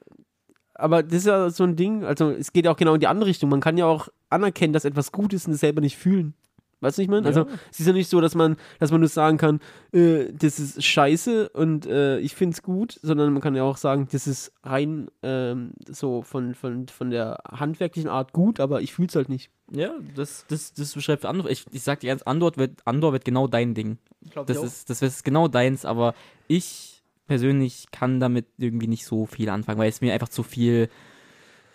[0.75, 3.07] aber das ist ja so ein Ding, also es geht ja auch genau in die
[3.07, 3.49] andere Richtung.
[3.49, 6.35] Man kann ja auch anerkennen, dass etwas gut ist und es selber nicht fühlen.
[6.81, 7.27] Weißt du, ich meine?
[7.27, 7.47] Also Ja.
[7.71, 9.61] es ist ja nicht so, dass man, dass man nur sagen kann,
[9.93, 13.79] äh, das ist scheiße und äh, ich finde es gut, sondern man kann ja auch
[13.79, 18.93] sagen, das ist rein ähm, so von, von, von der handwerklichen Art gut, aber ich
[18.93, 19.51] fühle es halt nicht.
[19.73, 21.51] ja, das, das, das beschreibt Andor.
[21.51, 23.99] Ich, ich sag dir ganz, Andor wird, Andor wird genau dein Ding.
[24.47, 26.15] Das ist, das ist genau deins, aber
[26.47, 30.89] ich persönlich kann damit irgendwie nicht so viel anfangen, weil es mir einfach zu viel.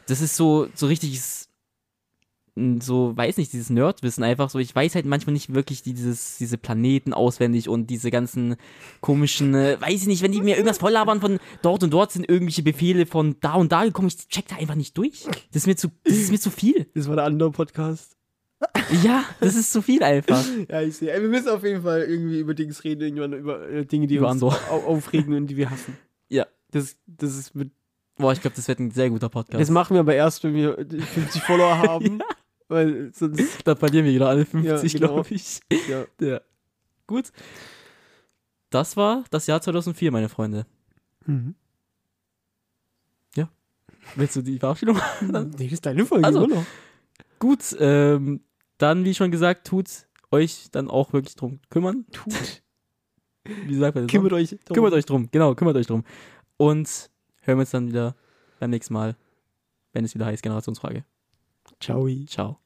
[0.07, 1.49] Das ist so, so richtiges,
[2.55, 4.59] so, weiß nicht, dieses Nerdwissen einfach so.
[4.59, 8.57] Ich weiß halt manchmal nicht wirklich dieses, diese Planeten auswendig und diese ganzen
[8.99, 12.27] komischen, äh, weiß ich nicht, wenn die mir irgendwas volllabern von dort und dort sind
[12.27, 15.23] irgendwelche Befehle von da und da gekommen, ich check da einfach nicht durch.
[15.53, 16.87] Das ist mir zu, das ist mir zu viel.
[16.93, 18.17] Das war der andere Podcast.
[19.03, 20.43] Ja, das ist zu viel einfach.
[20.69, 21.19] Ja, ich sehe.
[21.19, 24.29] Wir müssen auf jeden Fall irgendwie über Dings reden, irgendwann über äh, Dinge, die Über
[24.29, 24.59] uns Andor.
[24.69, 25.97] au aufregen und die wir hassen.
[26.29, 26.47] Ja.
[26.71, 27.71] Das, das, ist mit,
[28.15, 29.59] Boah, ich glaube, das wird ein sehr guter Podcast.
[29.59, 32.21] das machen wir aber erst, wenn wir 50 Follower haben.
[32.71, 35.13] Weil sonst, Da verlieren wir wieder alle 50, Ja, genau.
[35.15, 35.59] glaube ich.
[35.89, 36.05] ja.
[36.25, 36.41] Ja.
[37.05, 37.31] Gut.
[38.69, 40.65] Das war das Jahr 2004, meine Freunde.
[41.25, 41.55] Mhm.
[44.15, 44.99] Willst du die Verabschiedung?
[45.57, 46.47] Nee, ist deine Folge, Also.
[46.47, 46.65] noch.
[47.39, 48.41] Gut, ähm,
[48.77, 52.05] dann, wie schon gesagt, tut euch dann auch wirklich drum kümmern.
[52.11, 52.63] Tut.
[53.43, 54.11] Wie sagt man das?
[54.11, 54.37] Kümmert noch?
[54.39, 54.49] euch.
[54.49, 54.73] drum.
[54.75, 56.03] kümmert euch drum, genau, kümmert euch drum.
[56.57, 57.09] Und
[57.41, 58.15] hören wir uns dann wieder
[58.59, 59.15] beim nächsten Mal,
[59.93, 61.05] wenn es wieder heißt Generationsfrage.
[61.81, 62.61] 瞧一瞧